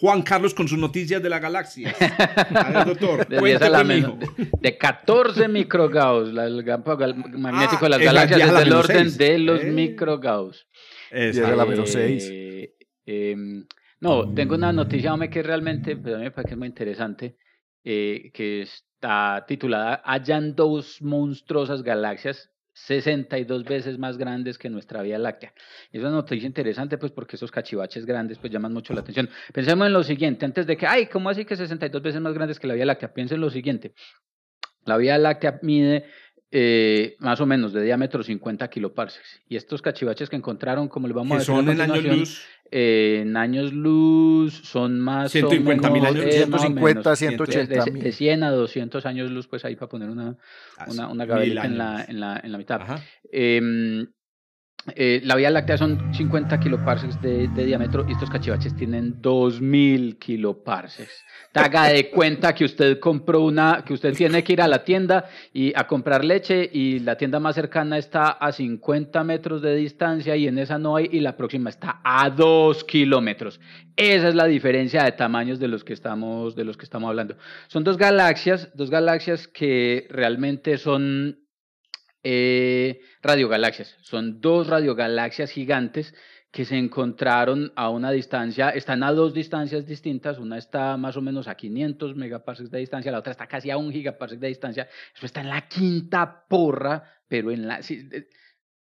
Juan 0.03 0.23
Carlos 0.23 0.53
con 0.53 0.67
sus 0.67 0.81
noticias 0.81 1.23
de 1.23 1.31
la 1.31 1.39
galaxia. 1.39 1.95
A 2.55 2.71
ver, 2.71 2.87
doctor, 2.87 3.29
de, 3.29 4.19
de 4.61 4.77
14 4.77 5.47
microgauss, 5.47 6.31
el 6.37 6.65
campo 6.65 6.99
magnético 6.99 7.85
de 7.85 7.89
las 7.89 8.01
ah, 8.01 8.05
galaxias 8.05 8.49
es 8.49 8.59
del 8.59 8.73
orden 8.73 9.17
de 9.17 9.39
los 9.39 9.63
eh. 9.63 9.71
microgauss. 9.71 10.67
Es 11.09 11.39
a 11.39 11.55
la 11.55 11.65
menos 11.65 11.91
6. 11.93 12.29
Eh, 12.33 12.75
em, 13.07 13.65
no, 14.01 14.35
tengo 14.35 14.57
una 14.57 14.73
noticia 14.73 15.17
que 15.31 15.41
realmente 15.41 15.97
pues, 15.97 16.19
me 16.19 16.33
parece 16.33 16.57
muy 16.57 16.67
interesante, 16.67 17.37
eh, 17.85 18.33
que 18.35 18.63
es 18.63 18.85
está 19.03 19.45
titulada 19.49 20.01
Hayan 20.05 20.55
dos 20.55 21.03
monstruosas 21.03 21.83
galaxias 21.83 22.52
62 22.75 23.65
veces 23.65 23.99
más 23.99 24.17
grandes 24.17 24.59
que 24.59 24.71
nuestra 24.71 25.03
Vía 25.03 25.19
Láctea. 25.19 25.53
Y 25.93 25.99
es 25.99 26.03
una 26.03 26.13
noticia 26.13 26.47
interesante, 26.47 26.99
pues, 26.99 27.13
porque 27.13 27.37
esos 27.37 27.51
cachivaches 27.51 28.07
grandes, 28.07 28.39
pues, 28.39 28.53
llaman 28.53 28.73
mucho 28.73 28.95
la 28.95 29.01
atención. 29.01 29.29
Pensemos 29.53 29.87
en 29.87 29.93
lo 29.93 30.03
siguiente, 30.03 30.45
antes 30.45 30.67
de 30.67 30.77
que, 30.77 30.87
ay, 30.87 31.07
¿cómo 31.07 31.29
así 31.29 31.45
que 31.45 31.57
62 31.57 32.03
veces 32.03 32.21
más 32.21 32.35
grandes 32.35 32.59
que 32.59 32.67
la 32.67 32.75
Vía 32.75 32.87
Láctea? 32.87 33.13
Piensen 33.13 33.37
en 33.37 33.41
lo 33.43 33.51
siguiente. 33.51 33.95
La 34.85 34.97
Vía 34.97 35.19
Láctea 35.19 35.61
mide 35.63 36.07
eh, 36.51 37.17
más 37.19 37.41
o 37.41 37.47
menos 37.47 37.73
de 37.73 37.83
diámetro 37.83 38.23
50 38.23 38.69
kiloparsecs. 38.69 39.41
Y 39.49 39.57
estos 39.57 39.81
cachivaches 39.81 40.29
que 40.29 40.37
encontraron, 40.37 40.89
como 40.89 41.09
le 41.09 41.15
vamos 41.15 41.33
a 41.33 41.39
decir, 41.39 41.55
son 41.55 41.69
en 41.69 41.81
años 41.81 42.05
luz. 42.05 42.47
Eh, 42.75 43.21
en 43.21 43.37
años 43.37 43.75
luz 43.75 44.63
son 44.65 44.99
más 44.99 45.31
150 45.31 45.91
mil 45.91 46.07
años, 46.07 46.25
150, 46.25 47.17
180 47.17 47.85
de, 47.85 47.91
de, 47.91 48.13
100 48.13 48.43
a 48.45 48.51
200 48.51 49.05
años 49.05 49.31
luz, 49.31 49.47
pues 49.47 49.67
ahí 49.67 49.77
para 49.77 49.91
poner 49.91 50.09
una, 50.09 50.39
una, 50.87 51.09
una 51.09 51.25
en 51.25 51.55
la, 51.77 52.05
en, 52.05 52.19
la, 52.19 52.41
en 52.43 52.51
la 52.51 52.59
mitad. 52.59 52.81
Eh, 53.31 54.07
eh, 54.97 55.21
la 55.23 55.37
Vía 55.37 55.49
Láctea 55.49 55.79
son 55.79 56.13
50 56.13 56.59
kiloparsecs 56.59 57.21
de, 57.23 57.47
diámetro 57.47 58.05
y 58.09 58.13
estos 58.13 58.29
cachivaches 58.29 58.75
tienen 58.75 59.23
2000 59.23 60.19
kiloparsecs. 60.19 61.25
Haga 61.55 61.85
de 61.85 62.11
cuenta 62.11 62.53
que 62.53 62.65
usted 62.65 62.99
compró 62.99 63.43
una, 63.43 63.85
que 63.87 63.95
usted 63.95 64.13
tiene 64.15 64.43
que 64.43 64.55
ir 64.55 64.61
a 64.61 64.67
la 64.67 64.83
tienda 64.83 65.27
y 65.53 65.73
a 65.77 65.87
comprar 65.87 66.25
leche 66.25 66.69
y 66.73 66.99
la 66.99 67.17
tienda 67.17 67.39
más 67.39 67.55
cercana 67.55 67.97
está 67.97 68.31
a 68.31 68.51
50 68.51 69.23
metros 69.23 69.63
de 69.63 69.77
distancia 69.77 70.35
y 70.35 70.49
en 70.49 70.59
esa 70.59 70.79
no 70.79 70.97
hay 70.97 71.09
y 71.13 71.21
la 71.21 71.37
próxima 71.37 71.71
está 71.71 72.01
a 72.03 72.29
2 72.31 72.83
kilómetros. 72.85 73.61
Esa 73.95 74.29
es 74.29 74.35
la 74.35 74.47
diferencia 74.47 75.05
de 75.05 75.13
tamaños 75.13 75.61
de 75.61 75.69
los 75.69 75.85
que 75.85 75.93
estamos, 75.93 76.57
de 76.57 76.65
los 76.65 76.77
que 76.77 76.85
estamos 76.85 77.09
hablando. 77.09 77.37
Son 77.69 77.85
dos 77.85 77.99
galaxias, 77.99 78.71
dos 78.75 78.91
galaxias 78.91 79.47
que 79.47 80.09
realmente 80.11 80.79
son 80.79 81.42
eh, 82.23 83.01
radiogalaxias. 83.23 83.97
Son 84.03 84.41
dos 84.41 84.67
radiogalaxias 84.67 85.51
gigantes 85.51 86.15
que 86.53 86.67
se 86.67 86.77
encontraron 86.77 87.73
a 87.77 87.89
una 87.89 88.11
distancia, 88.11 88.69
están 88.69 89.03
a 89.03 89.13
dos 89.13 89.33
distancias 89.33 89.87
distintas, 89.87 90.39
una 90.39 90.59
está 90.59 90.99
más 90.99 91.17
o 91.17 91.23
menos 91.23 91.49
a 91.49 91.55
500 91.55 92.15
megaparsecs 92.15 92.71
de 92.71 92.79
distancia, 92.79 93.11
la 93.11 93.21
otra 93.21 93.33
está 93.33 93.47
casi 93.47 93.71
a 93.71 93.79
un 93.79 93.91
gigaparsec 93.91 94.39
de 94.39 94.49
distancia, 94.49 94.89
eso 95.17 95.25
está 95.25 95.41
en 95.41 95.49
la 95.49 95.67
quinta 95.67 96.45
porra, 96.47 97.03
pero 97.27 97.51
en 97.51 97.67
la 97.67 97.81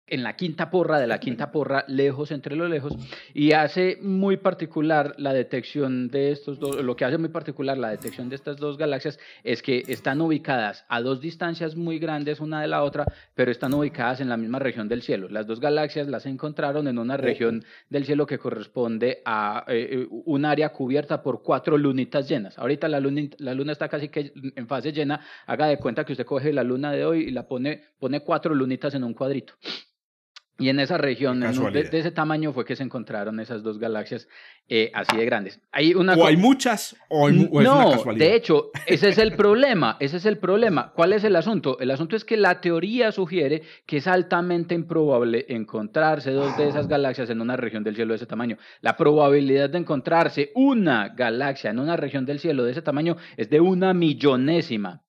en 0.10 0.24
la 0.24 0.36
quinta 0.36 0.70
porra 0.70 0.99
de 0.99 1.07
la 1.07 1.20
quinta 1.20 1.51
porra, 1.51 1.86
lejos 1.88 2.32
entre 2.32 2.55
los 2.55 2.70
lejos, 2.70 2.95
y 3.34 3.53
hace 3.53 3.97
muy 4.01 4.38
particular 4.38 5.16
la 5.18 5.34
detección 5.34 6.10
de 6.10 6.32
estos 6.32 6.60
dos, 6.60 6.84
lo 6.84 6.95
que 6.95 7.05
hace 7.05 7.18
muy 7.18 7.30
particular 7.30 7.78
la 7.78 7.89
detección 7.89 8.30
de 8.30 8.36
estas 8.36 8.57
dos 8.57 8.78
galaxias 8.78 9.20
es 9.43 9.62
que 9.62 9.84
están 9.88 10.22
ubicadas 10.22 10.86
a 10.89 11.01
dos 11.01 11.22
distancias 11.22 11.76
muy 11.76 11.99
grandes 11.99 12.39
una 12.39 12.62
de 12.62 12.68
la 12.68 12.84
otra, 12.84 13.05
pero 13.36 13.51
están 13.51 13.74
ubicadas 13.74 14.22
en 14.22 14.30
la 14.30 14.38
misma 14.38 14.60
región 14.60 14.88
del 14.88 15.01
cielo. 15.01 15.28
Las 15.30 15.47
dos 15.47 15.60
galaxias 15.60 16.07
las 16.07 16.26
encontraron 16.26 16.88
en 16.88 16.97
una 16.97 17.18
región 17.18 17.64
del 17.89 18.05
cielo 18.05 18.26
que 18.26 18.38
corresponde 18.38 19.22
a 19.26 19.66
eh, 19.68 19.89
eh, 19.91 20.07
un 20.10 20.45
área 20.45 20.70
cubierta 20.70 21.22
por 21.22 21.41
cuatro 21.43 21.78
lunitas 21.78 22.28
llenas. 22.28 22.57
Ahorita 22.57 22.88
la 22.88 22.99
luna, 22.99 23.22
la 23.38 23.53
luna 23.53 23.72
está 23.72 23.88
casi 23.88 24.10
que 24.10 24.32
en 24.55 24.68
fase 24.68 24.91
llena, 24.91 25.22
haga 25.45 25.68
de 25.68 25.78
cuenta 25.78 26.03
que 26.03 26.14
usted 26.14 26.26
coge 26.26 26.53
la 26.53 26.64
luna 26.64 26.91
de 26.91 27.05
hoy 27.05 27.24
y 27.24 27.32
la 27.32 27.47
pone, 27.47 27.82
pone 27.99 28.22
cuatro 28.22 28.53
lunitas 28.53 28.93
en 28.95 29.03
un 29.03 29.14
cuadrito. 29.14 29.53
Y 30.60 30.70
en 30.70 30.80
esa 30.80 30.97
región, 30.97 31.39
de, 31.39 31.89
ese 31.91 32.12
tamaño, 32.12 32.51
fue 32.51 32.66
que 32.66 32.76
se 32.76 32.84
encontraron 32.84 33.39
esas 33.39 33.64
dos 33.64 33.80
galaxias 33.80 34.28
eh, 34.68 34.91
así 34.93 35.16
de 35.16 35.26
grandes. 35.26 35.62
Hay 35.72 35.93
una 35.93 36.14
o 36.14 36.28
hay 36.28 36.38
muchas, 36.38 36.95
o, 37.07 37.28
hay, 37.28 37.34
no, 37.49 37.93
es 37.93 38.05
una 38.05 38.14
de 38.14 38.36
hecho, 38.36 38.72
ese 38.86 39.10
es 39.10 39.18
el 39.18 39.36
problema. 39.36 39.97
Ese 39.99 40.18
es 40.18 40.26
el 40.26 40.38
problema. 40.38 40.91
¿Cuál 40.93 41.14
es 41.14 41.24
el 41.24 41.36
asunto? 41.36 41.80
El 41.80 41.91
asunto 41.91 42.16
es 42.16 42.26
que 42.26 42.38
la 42.38 42.60
teoría 42.60 43.12
sugiere 43.12 43.64
que 43.86 43.97
es 43.97 44.07
altamente 44.07 44.76
improbable 44.76 45.45
encontrarse 45.47 46.32
dos 46.32 46.57
de 46.57 46.68
esas 46.68 46.88
galaxias 46.88 47.30
en 47.30 47.41
una 47.41 47.55
región 47.55 47.84
del 47.84 47.95
cielo 47.95 48.14
de 48.14 48.18
ese 48.18 48.26
tamaño. 48.26 48.57
La 48.82 48.97
probabilidad 48.97 49.70
de 49.70 49.78
encontrarse 49.78 50.51
una 50.55 51.10
galaxia 51.10 51.72
en 51.72 51.80
una 51.80 51.95
región 51.95 52.26
del 52.26 52.39
cielo 52.39 52.64
de 52.64 52.72
ese 52.72 52.82
tamaño 52.82 53.16
es 53.38 53.49
de 53.49 53.62
una 53.62 53.93
millonésima. 53.93 55.01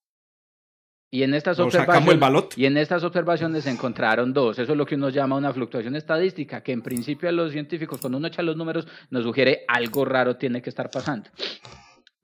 Y 1.13 1.23
en, 1.23 1.33
estas 1.33 1.59
observaciones, 1.59 2.57
y 2.57 2.65
en 2.65 2.77
estas 2.77 3.03
observaciones 3.03 3.65
se 3.65 3.69
encontraron 3.69 4.31
dos. 4.31 4.57
Eso 4.59 4.71
es 4.71 4.77
lo 4.77 4.85
que 4.85 4.95
uno 4.95 5.09
llama 5.09 5.35
una 5.35 5.51
fluctuación 5.51 5.97
estadística, 5.97 6.63
que 6.63 6.71
en 6.71 6.81
principio 6.81 7.27
a 7.27 7.33
los 7.33 7.51
científicos, 7.51 7.99
cuando 7.99 8.17
uno 8.17 8.27
echa 8.27 8.41
los 8.41 8.55
números, 8.55 8.87
nos 9.09 9.23
sugiere 9.23 9.65
algo 9.67 10.05
raro 10.05 10.37
tiene 10.37 10.61
que 10.61 10.69
estar 10.69 10.89
pasando. 10.89 11.29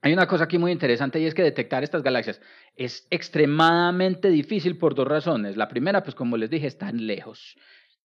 Hay 0.01 0.13
una 0.13 0.25
cosa 0.25 0.45
aquí 0.45 0.57
muy 0.57 0.71
interesante 0.71 1.19
y 1.19 1.25
es 1.25 1.33
que 1.33 1.43
detectar 1.43 1.83
estas 1.83 2.01
galaxias 2.01 2.39
es 2.77 3.05
extremadamente 3.09 4.29
difícil 4.29 4.77
por 4.77 4.95
dos 4.95 5.07
razones. 5.07 5.57
La 5.57 5.67
primera, 5.67 6.01
pues 6.01 6.15
como 6.15 6.37
les 6.37 6.49
dije, 6.49 6.67
están 6.67 7.05
lejos 7.05 7.57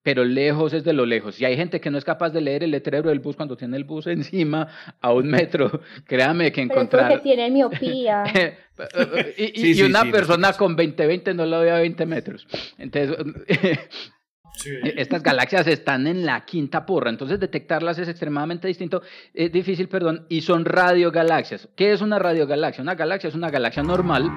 pero 0.04 0.24
lejos 0.24 0.74
es 0.74 0.84
de 0.84 0.93
lo 0.93 1.06
lejos. 1.06 1.39
Y 1.39 1.45
hay 1.45 1.56
gente 1.56 1.80
que 1.80 1.91
no 1.91 1.97
es 1.97 2.06
capaz 2.06 2.30
de 2.32 2.41
leer 2.41 2.64
el 2.64 2.72
letrero 2.72 3.10
del 3.10 3.20
bus 3.20 3.36
cuando 3.36 3.56
tiene 3.56 3.78
el 3.78 3.84
bus 3.84 4.08
encima 4.08 4.68
a 4.99 5.14
un 5.14 5.28
metro. 5.28 5.82
Créame 6.06 6.52
que 6.52 6.62
encontrar... 6.62 7.10
Pero 7.10 7.22
tiene 7.22 7.49
miopía. 7.52 8.24
y, 9.38 9.80
y, 9.80 9.82
una 9.84 10.04
persona 10.06 10.54
con 10.54 10.76
20-20 10.76 11.36
no 11.36 11.45
lo 11.45 11.60
ve 11.60 11.72
a 11.72 11.80
20 11.80 12.06
metros. 12.06 12.47
Entonces... 12.78 13.18
E, 14.66 14.93
estas 14.97 15.24
galaxias 15.24 15.68
están 15.68 16.08
en 16.08 16.26
la 16.26 16.45
quinta 16.45 16.86
porra, 16.86 17.10
entonces 17.10 17.39
detectarlas 17.39 17.97
es 17.99 18.08
extremadamente 18.08 18.68
distinto, 18.68 19.02
es 19.34 19.52
difícil, 19.52 19.88
perdón, 19.88 20.26
y 20.30 20.41
son 20.41 20.66
radiogalaxias. 20.66 21.70
¿Qué 21.76 21.91
es 21.91 22.02
una 22.02 22.20
radiogalaxia? 22.20 22.82
Una 22.82 22.95
galaxia 22.95 23.30
es 23.30 23.36
una 23.36 23.49
galaxia 23.49 23.84
normal 23.84 24.30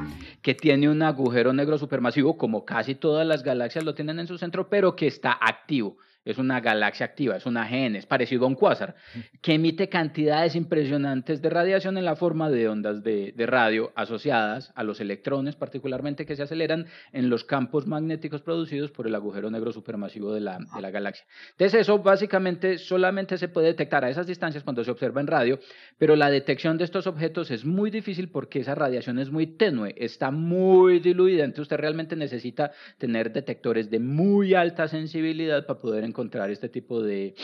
que 0.42 0.54
tiene 0.54 0.88
un 0.88 1.02
agujero 1.02 1.52
negro 1.52 1.78
supermasivo, 1.78 2.36
como 2.36 2.64
casi 2.64 2.94
todas 2.94 3.26
las 3.26 3.42
galaxias 3.42 3.84
lo 3.84 3.94
tienen 3.94 4.18
en 4.18 4.26
su 4.26 4.38
centro, 4.38 4.68
pero 4.68 4.96
que 4.96 5.06
está 5.06 5.32
activo 5.32 5.98
es 6.24 6.38
una 6.38 6.60
galaxia 6.60 7.06
activa, 7.06 7.36
es 7.36 7.46
una 7.46 7.68
GN, 7.68 7.96
es 7.96 8.06
parecido 8.06 8.44
a 8.44 8.48
un 8.48 8.54
cuásar, 8.54 8.94
que 9.42 9.54
emite 9.54 9.88
cantidades 9.88 10.56
impresionantes 10.56 11.42
de 11.42 11.50
radiación 11.50 11.98
en 11.98 12.04
la 12.04 12.16
forma 12.16 12.50
de 12.50 12.68
ondas 12.68 13.02
de, 13.02 13.32
radio 13.44 13.92
asociadas 13.94 14.72
a 14.74 14.82
los 14.82 15.00
electrones, 15.00 15.54
particularmente 15.54 16.24
que 16.24 16.34
se 16.34 16.42
aceleran 16.42 16.86
en 17.12 17.28
los 17.28 17.44
campos 17.44 17.86
magnéticos 17.86 18.40
producidos 18.40 18.90
por 18.90 19.06
el 19.06 19.14
agujero 19.14 19.50
negro 19.50 19.70
supermasivo 19.70 20.32
de 20.32 20.40
la, 20.40 20.58
de 20.58 20.80
la 20.80 20.90
galaxia. 20.90 21.26
Entonces 21.50 21.82
eso 21.82 21.98
básicamente 21.98 22.78
solamente 22.78 23.36
se 23.36 23.48
puede 23.48 23.66
detectar 23.66 24.02
a 24.04 24.08
esas 24.08 24.26
distancias 24.26 24.64
cuando 24.64 24.82
se 24.82 24.90
observa 24.90 25.20
en 25.20 25.26
radio, 25.26 25.58
pero 25.98 26.16
la 26.16 26.30
detección 26.30 26.78
de 26.78 26.84
estos 26.84 27.06
objetos 27.06 27.50
es 27.50 27.66
muy 27.66 27.90
difícil 27.90 28.30
porque 28.30 28.60
esa 28.60 28.74
radiación 28.74 29.18
es 29.18 29.30
muy 29.30 29.46
tenue, 29.46 29.94
está 29.98 30.30
muy 30.30 31.00
diluida, 31.00 31.44
entonces 31.44 31.64
usted 31.64 31.76
realmente 31.76 32.16
necesita 32.16 32.72
tener 32.96 33.30
detectores 33.30 33.90
de 33.90 33.98
muy 33.98 34.54
alta 34.54 34.88
sensibilidad 34.88 35.66
para 35.66 35.80
poder 35.80 36.04
encontrar 36.04 36.13
este 36.50 36.68
tipo 36.68 37.02
de, 37.02 37.34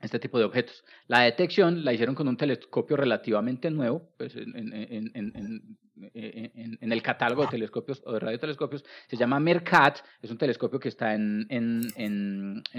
este 0.00 0.18
tipo 0.18 0.38
de 0.38 0.44
objetos. 0.44 0.84
La 1.06 1.20
detección 1.20 1.84
la 1.84 1.92
hicieron 1.92 2.14
con 2.14 2.28
un 2.28 2.36
telescopio 2.36 2.96
relativamente 2.96 3.70
nuevo, 3.70 4.10
pues 4.18 4.34
en, 4.36 4.56
en, 4.56 5.10
en, 5.14 5.78
en, 6.14 6.92
el 6.92 7.02
catálogo 7.02 7.42
de 7.42 7.48
telescopios 7.48 8.02
o 8.04 8.12
de 8.12 8.20
radiotelescopios, 8.20 8.84
se 9.08 9.16
llama 9.16 9.38
MERCAT, 9.38 9.98
es 10.20 10.30
un 10.30 10.38
telescopio 10.38 10.80
que 10.80 10.88
está 10.88 11.14
en, 11.14 11.46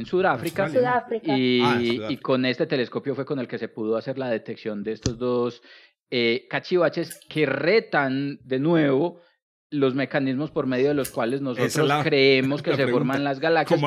Sudáfrica, 0.06 0.70
Sudáfrica. 0.70 1.38
Y, 1.38 1.62
ah, 1.64 1.80
y, 2.10 2.18
con 2.18 2.46
este 2.46 2.68
telescopio 2.68 3.16
fue 3.16 3.26
con 3.26 3.40
el 3.40 3.48
que 3.48 3.58
se 3.58 3.70
pudo 3.70 3.96
hacer 3.96 4.18
la 4.18 4.30
detección 4.30 4.84
de 4.84 4.94
estos 4.94 5.18
dos 5.18 5.62
eh, 6.10 6.48
cachivaches 6.50 7.20
que 7.30 7.46
retan 7.46 8.40
de 8.44 8.60
nuevo 8.60 9.22
los 9.74 9.96
mecanismos 9.96 10.52
por 10.52 10.68
medio 10.68 10.90
de 10.90 10.94
los 10.94 11.10
cuales 11.10 11.42
nosotros 11.42 11.92
creemos 12.04 12.62
que 12.62 12.76
se 12.76 12.88
forman 12.88 13.24
las 13.24 13.40
galaxias. 13.40 13.82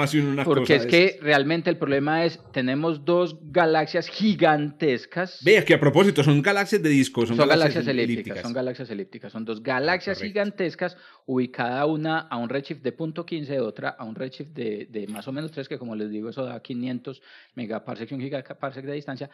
porque 0.44 0.74
es 0.74 0.86
que 0.86 1.18
realmente 1.22 1.70
el 1.70 1.78
problema 1.78 2.24
es, 2.24 2.40
tenemos 2.52 3.04
dos 3.04 3.38
galaxias 3.52 4.08
gigantescas. 4.08 5.38
Vea 5.44 5.64
que 5.64 5.74
a 5.74 5.80
propósito, 5.80 6.24
son 6.24 6.42
galaxias 6.42 6.82
de 6.82 6.88
disco, 6.88 7.24
son, 7.24 7.36
galaxias, 7.36 7.86
elípticas, 7.86 8.40
Son 8.40 8.52
galaxias 8.52 8.90
elípticas, 8.90 9.32
son 9.32 9.44
dos 9.44 9.62
galaxias 9.62 10.20
gigantescas 10.20 10.96
ubicadas 11.24 11.86
una 11.86 12.18
a 12.18 12.36
un 12.36 12.48
redshift 12.48 12.82
de 12.82 12.96
.15, 12.96 13.60
otra 13.60 13.90
a 13.90 14.04
un 14.04 14.16
redshift 14.16 14.50
de, 14.50 14.88
de, 14.90 15.06
más 15.06 15.28
o 15.28 15.32
menos 15.32 15.52
3, 15.52 15.68
que 15.68 15.78
como 15.78 15.94
les 15.94 16.10
digo, 16.10 16.28
eso 16.28 16.44
da 16.44 16.60
500 16.60 17.22
megaparsec 17.54 18.10
y 18.10 18.14
un 18.14 18.20
gigaparsec 18.20 18.84
de 18.84 18.92
distancia, 18.92 19.30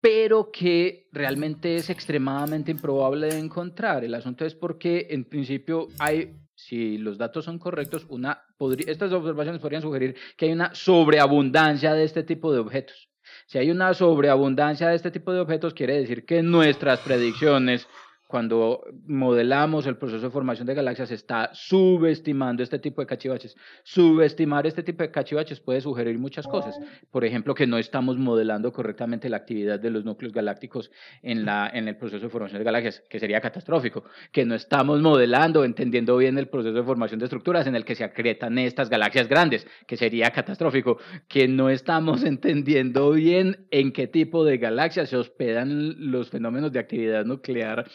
pero 0.00 0.50
que 0.52 1.08
realmente 1.12 1.76
es 1.76 1.90
extremadamente 1.90 2.70
improbable 2.70 3.28
de 3.28 3.38
encontrar. 3.38 4.04
El 4.04 4.14
asunto 4.14 4.44
es 4.44 4.54
porque 4.54 5.08
en 5.10 5.24
principio 5.24 5.88
hay, 5.98 6.36
si 6.54 6.98
los 6.98 7.18
datos 7.18 7.44
son 7.44 7.58
correctos, 7.58 8.06
una, 8.08 8.42
estas 8.86 9.12
observaciones 9.12 9.60
podrían 9.60 9.82
sugerir 9.82 10.16
que 10.36 10.46
hay 10.46 10.52
una 10.52 10.74
sobreabundancia 10.74 11.94
de 11.94 12.04
este 12.04 12.22
tipo 12.22 12.52
de 12.52 12.60
objetos. 12.60 13.08
Si 13.46 13.58
hay 13.58 13.70
una 13.70 13.92
sobreabundancia 13.94 14.88
de 14.88 14.96
este 14.96 15.10
tipo 15.10 15.32
de 15.32 15.40
objetos, 15.40 15.74
quiere 15.74 15.98
decir 15.98 16.24
que 16.24 16.42
nuestras 16.42 17.00
predicciones 17.00 17.88
cuando 18.36 18.84
modelamos 19.06 19.86
el 19.86 19.96
proceso 19.96 20.26
de 20.26 20.30
formación 20.30 20.66
de 20.66 20.74
galaxias, 20.74 21.10
está 21.10 21.48
subestimando 21.54 22.62
este 22.62 22.78
tipo 22.78 23.00
de 23.00 23.06
cachivaches. 23.06 23.56
Subestimar 23.82 24.66
este 24.66 24.82
tipo 24.82 25.02
de 25.02 25.10
cachivaches 25.10 25.58
puede 25.58 25.80
sugerir 25.80 26.18
muchas 26.18 26.46
cosas. 26.46 26.78
Por 27.10 27.24
ejemplo, 27.24 27.54
que 27.54 27.66
no 27.66 27.78
estamos 27.78 28.18
modelando 28.18 28.74
correctamente 28.74 29.30
la 29.30 29.38
actividad 29.38 29.80
de 29.80 29.88
los 29.88 30.04
núcleos 30.04 30.34
galácticos 30.34 30.90
en, 31.22 31.46
la, 31.46 31.70
en 31.72 31.88
el 31.88 31.96
proceso 31.96 32.26
de 32.26 32.28
formación 32.28 32.58
de 32.58 32.64
galaxias, 32.64 33.02
que 33.08 33.18
sería 33.18 33.40
catastrófico. 33.40 34.04
Que 34.32 34.44
no 34.44 34.54
estamos 34.54 35.00
modelando, 35.00 35.64
entendiendo 35.64 36.18
bien 36.18 36.36
el 36.36 36.48
proceso 36.48 36.74
de 36.74 36.82
formación 36.82 37.18
de 37.18 37.24
estructuras 37.24 37.66
en 37.66 37.74
el 37.74 37.86
que 37.86 37.94
se 37.94 38.04
acretan 38.04 38.58
estas 38.58 38.90
galaxias 38.90 39.28
grandes, 39.28 39.66
que 39.86 39.96
sería 39.96 40.30
catastrófico. 40.30 40.98
Que 41.26 41.48
no 41.48 41.70
estamos 41.70 42.22
entendiendo 42.32 43.12
bien 43.12 43.66
en 43.70 43.92
qué 43.92 44.06
tipo 44.06 44.44
de 44.44 44.58
galaxias 44.58 45.08
se 45.08 45.16
hospedan 45.16 46.10
los 46.10 46.28
fenómenos 46.28 46.70
de 46.70 46.80
actividad 46.80 47.24
nuclear 47.24 47.86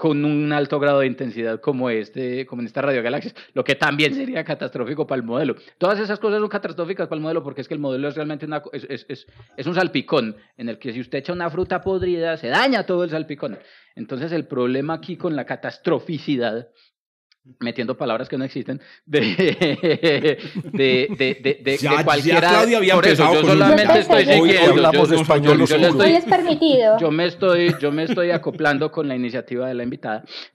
con 0.00 0.24
un 0.24 0.50
alto 0.50 0.80
grado 0.80 1.00
de 1.00 1.06
intensidad 1.06 1.60
como 1.60 1.90
este, 1.90 2.46
como 2.46 2.62
en 2.62 2.66
estas 2.66 2.82
radiogalaxias, 2.82 3.34
lo 3.52 3.62
que 3.62 3.74
también 3.74 4.14
sería 4.14 4.42
catastrófico 4.42 5.06
para 5.06 5.20
el 5.20 5.26
modelo. 5.26 5.56
Todas 5.76 6.00
esas 6.00 6.18
cosas 6.18 6.40
son 6.40 6.48
catastróficas 6.48 7.06
para 7.06 7.18
el 7.18 7.22
modelo 7.22 7.42
porque 7.42 7.60
es 7.60 7.68
que 7.68 7.74
el 7.74 7.80
modelo 7.80 8.08
es 8.08 8.14
realmente 8.14 8.46
una, 8.46 8.62
es, 8.72 9.66
un 9.66 9.74
salpicón 9.74 10.36
en 10.56 10.70
el 10.70 10.78
que 10.78 10.94
si 10.94 11.00
usted 11.00 11.18
echa 11.18 11.34
una 11.34 11.50
fruta 11.50 11.82
podrida 11.82 12.38
se 12.38 12.48
daña 12.48 12.86
todo 12.86 13.04
el 13.04 13.10
salpicón. 13.10 13.58
Entonces 13.94 14.32
el 14.32 14.46
problema 14.46 14.94
aquí 14.94 15.18
con 15.18 15.36
la 15.36 15.44
catastroficidad 15.44 16.70
metiendo 17.58 17.96
palabras 17.96 18.28
que 18.28 18.36
no 18.36 18.44
existen, 18.44 18.80
de, 19.06 19.20
de, 20.72 21.08
de, 21.16 21.60
de, 21.62 21.76
ya, 21.78 22.04
cualquiera. 22.04 22.40
Ya 22.40 22.48
Claudia 22.48 22.78
había 22.78 22.94
por 22.94 23.06
eso, 23.06 23.32
yo 23.32 23.44
solamente 23.44 23.98
estoy 23.98 24.24
siguiendo. 24.24 25.14
Español 25.14 25.60
estoy, 25.62 26.12
es 26.12 26.24
permitido. 26.24 26.98
Yo 26.98 27.10
me, 27.10 27.26
estoy, 27.26 27.74
yo 27.80 27.90
me 27.90 28.04
estoy 28.04 28.30
acoplando 28.30 28.90
con 28.90 29.08
la 29.08 29.16
iniciativa 29.16 29.66
de 29.68 29.74
la 29.74 29.82
invitada. 29.82 30.24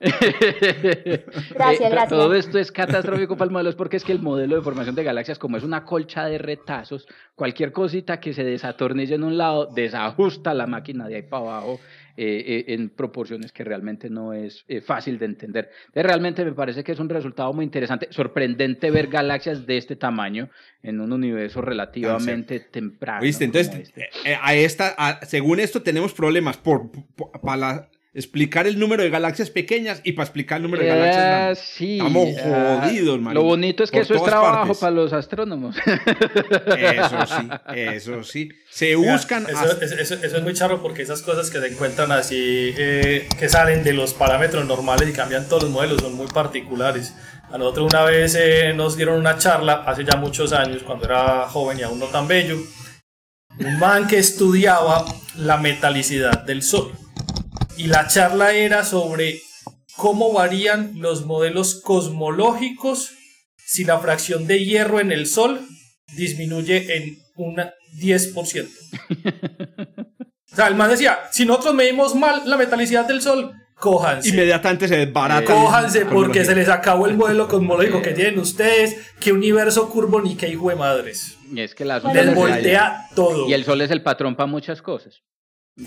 Gracias, 1.50 1.90
gracias. 1.90 2.08
Todo 2.08 2.34
esto 2.34 2.58
es 2.58 2.70
catastrófico 2.70 3.36
para 3.36 3.46
el 3.46 3.52
modelo, 3.52 3.70
es 3.70 3.76
porque 3.76 3.96
es 3.96 4.04
que 4.04 4.12
el 4.12 4.20
modelo 4.20 4.56
de 4.56 4.62
formación 4.62 4.94
de 4.94 5.04
galaxias, 5.04 5.38
como 5.38 5.56
es 5.56 5.64
una 5.64 5.84
colcha 5.84 6.26
de 6.26 6.38
retazos, 6.38 7.06
cualquier 7.34 7.72
cosita 7.72 8.20
que 8.20 8.32
se 8.32 8.44
desatornille 8.44 9.14
en 9.14 9.24
un 9.24 9.36
lado, 9.36 9.66
desajusta 9.66 10.54
la 10.54 10.66
máquina 10.66 11.08
de 11.08 11.16
ahí 11.16 11.22
para 11.22 11.42
abajo 11.42 11.80
eh, 12.18 12.64
eh, 12.68 12.74
en 12.74 12.88
proporciones 12.88 13.52
que 13.52 13.62
realmente 13.62 14.08
no 14.08 14.32
es 14.32 14.64
eh, 14.68 14.80
fácil 14.80 15.18
de 15.18 15.26
entender. 15.26 15.70
realmente 15.94 16.44
me 16.44 16.52
parece 16.52 16.82
que 16.82 16.92
es 16.92 16.98
un 16.98 17.08
resultado 17.08 17.52
muy 17.52 17.64
interesante, 17.64 18.08
sorprendente 18.10 18.90
ver 18.90 19.08
galaxias 19.08 19.66
de 19.66 19.76
este 19.76 19.96
tamaño 19.96 20.48
en 20.82 21.00
un 21.00 21.12
universo 21.12 21.60
relativamente 21.60 22.60
temprano. 22.60 23.20
¿Viste? 23.20 23.44
Entonces, 23.44 23.74
este. 23.74 24.08
a 24.40 24.54
esta, 24.54 25.20
según 25.26 25.60
esto 25.60 25.82
tenemos 25.82 26.14
problemas 26.14 26.56
por, 26.56 26.90
para 27.42 27.56
la 27.56 27.88
explicar 28.16 28.66
el 28.66 28.78
número 28.78 29.02
de 29.02 29.10
galaxias 29.10 29.50
pequeñas 29.50 30.00
y 30.02 30.12
para 30.12 30.24
explicar 30.24 30.56
el 30.56 30.62
número 30.62 30.82
de 30.82 30.88
galaxias 30.88 31.16
eh, 31.16 31.28
grandes. 31.28 31.58
Sí, 31.58 31.98
Estamos 31.98 32.28
ah, 32.42 32.80
jodidos, 32.82 33.20
man. 33.20 33.34
Lo 33.34 33.42
bonito 33.42 33.84
es 33.84 33.90
que 33.90 34.00
eso 34.00 34.14
es 34.14 34.22
trabajo 34.24 34.74
para 34.74 34.90
los 34.90 35.12
astrónomos. 35.12 35.76
Eso 35.76 37.26
sí, 37.26 37.48
eso 37.76 38.24
sí. 38.24 38.48
Se 38.70 38.96
buscan. 38.96 39.46
Eso, 39.46 39.80
eso, 39.82 40.14
es 40.14 40.42
muy 40.42 40.54
charro 40.54 40.80
porque 40.80 41.02
esas 41.02 41.20
cosas 41.20 41.50
que 41.50 41.60
se 41.60 41.66
encuentran 41.66 42.10
así, 42.10 42.72
eh, 42.78 43.28
que 43.38 43.48
salen 43.50 43.84
de 43.84 43.92
los 43.92 44.14
parámetros 44.14 44.66
normales 44.66 45.10
y 45.10 45.12
cambian 45.12 45.46
todos 45.46 45.64
los 45.64 45.72
modelos, 45.72 46.00
son 46.00 46.14
muy 46.14 46.26
particulares. 46.26 47.14
A 47.52 47.58
nosotros 47.58 47.92
una 47.92 48.02
vez 48.02 48.34
eh, 48.34 48.72
nos 48.74 48.96
dieron 48.96 49.20
una 49.20 49.36
charla, 49.36 49.84
hace 49.86 50.04
ya 50.04 50.16
muchos 50.16 50.54
años, 50.54 50.82
cuando 50.84 51.04
era 51.04 51.48
joven 51.48 51.78
y 51.78 51.82
aún 51.82 51.98
no 51.98 52.06
tan 52.06 52.26
bello, 52.26 52.56
un 53.58 53.78
man 53.78 54.06
que 54.06 54.16
estudiaba 54.16 55.04
la 55.36 55.58
metalicidad 55.58 56.42
del 56.42 56.62
Sol 56.62 56.92
y 57.76 57.86
la 57.86 58.06
charla 58.06 58.52
era 58.52 58.84
sobre 58.84 59.40
cómo 59.96 60.32
varían 60.32 60.92
los 60.96 61.24
modelos 61.24 61.80
cosmológicos 61.82 63.10
si 63.56 63.84
la 63.84 63.98
fracción 63.98 64.46
de 64.46 64.64
hierro 64.64 65.00
en 65.00 65.12
el 65.12 65.26
Sol 65.26 65.60
disminuye 66.16 66.96
en 66.96 67.18
un 67.36 67.56
10%. 68.00 68.68
o 70.52 70.56
sea, 70.56 70.68
el 70.68 70.74
man 70.76 70.90
decía, 70.90 71.18
si 71.32 71.44
nosotros 71.44 71.74
medimos 71.74 72.14
mal 72.14 72.42
la 72.46 72.56
metalicidad 72.56 73.06
del 73.06 73.20
Sol, 73.20 73.52
cójanse. 73.74 74.28
Inmediatamente 74.28 74.88
se 74.88 74.96
desbarata. 74.96 75.52
Cójanse 75.52 76.06
porque 76.06 76.44
se 76.44 76.54
les 76.54 76.68
acabó 76.68 77.06
el 77.06 77.16
modelo 77.16 77.48
cosmológico 77.48 78.02
que 78.02 78.12
tienen 78.12 78.38
ustedes, 78.38 78.96
qué 79.18 79.32
universo 79.32 79.90
curvo 79.90 80.20
ni 80.20 80.36
qué 80.36 80.48
hijo 80.48 80.68
de 80.70 80.76
madres. 80.76 81.36
Y 81.52 81.60
es 81.60 81.74
que 81.74 81.84
la 81.84 81.98
Les 81.98 82.34
voltea 82.34 83.08
todo. 83.14 83.48
Y 83.48 83.52
el 83.52 83.64
Sol 83.64 83.80
es 83.80 83.90
el 83.90 84.02
patrón 84.02 84.36
para 84.36 84.46
muchas 84.46 84.80
cosas. 84.82 85.22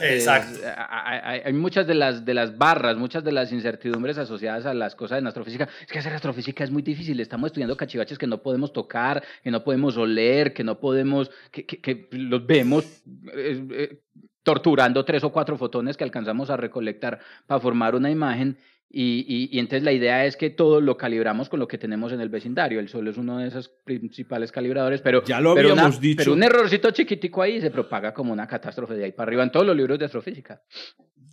Exacto. 0.02 0.60
hay, 0.78 1.52
muchas 1.54 1.88
de 1.88 1.96
las, 1.96 2.24
de 2.24 2.34
las 2.36 2.58
barras, 2.58 2.96
muchas 2.96 3.24
de 3.24 3.32
las 3.32 3.52
incertidumbres 3.52 4.18
asociadas 4.20 4.66
a 4.68 4.74
las 4.74 4.96
cosas 4.96 5.20
en 5.20 5.28
astrofísica. 5.28 5.68
Es 5.82 5.92
que 5.92 6.00
hacer 6.00 6.14
astrofísica 6.14 6.64
es 6.64 6.70
muy 6.70 6.84
difícil. 6.84 7.20
Estamos 7.20 7.48
estudiando 7.48 7.76
cachivaches 7.76 8.18
que 8.18 8.28
no 8.28 8.42
podemos 8.42 8.72
tocar, 8.72 9.24
que 9.44 9.50
no 9.50 9.64
podemos 9.64 9.98
oler, 9.98 10.54
que 10.54 10.64
no 10.64 10.80
podemos, 10.80 11.32
que, 11.52 11.66
que, 11.66 12.08
los 12.12 12.46
vemos 12.46 12.86
eh, 13.34 13.68
eh, 13.72 14.02
torturando 14.44 15.04
tres 15.04 15.24
o 15.24 15.32
cuatro 15.32 15.58
fotones 15.58 15.98
que 15.98 16.04
alcanzamos 16.04 16.52
a 16.52 16.58
recolectar 16.58 17.20
para 17.48 17.60
formar 17.60 17.96
una 17.96 18.12
imagen 18.12 18.58
y, 18.92 19.50
y, 19.52 19.60
entonces 19.60 19.84
la 19.84 19.92
idea 19.92 20.26
es 20.26 20.36
que 20.36 20.50
todo 20.50 20.82
lo 20.82 20.98
calibramos 20.98 21.48
con 21.48 21.60
lo 21.60 21.68
que 21.68 21.78
tenemos 21.78 22.12
en 22.12 22.22
el 22.22 22.30
vecindario. 22.30 22.80
El 22.80 22.90
Sol 22.90 23.08
es 23.08 23.18
uno 23.18 23.38
de 23.38 23.48
esos 23.48 23.70
principales 23.86 24.52
calibradores, 24.52 25.02
pero, 25.02 25.24
ya 25.24 25.40
lo 25.40 25.52
habíamos 25.52 26.02
dicho. 26.02 26.18
pero 26.18 26.34
un 26.34 26.42
errorcito 26.42 26.90
chiquitico 26.90 27.44
ahí 27.44 27.62
se 27.62 27.70
propaga 27.70 28.16
como 28.16 28.34
una 28.34 28.48
catástrofe 28.48 28.96
de 28.96 29.06
ahí 29.06 29.12
para 29.12 29.30
arriba 29.30 29.44
en 29.44 29.52
todos 29.52 29.68
los 29.68 29.78
libros 29.78 30.00
de 30.00 30.06
astrofísica. 30.06 30.64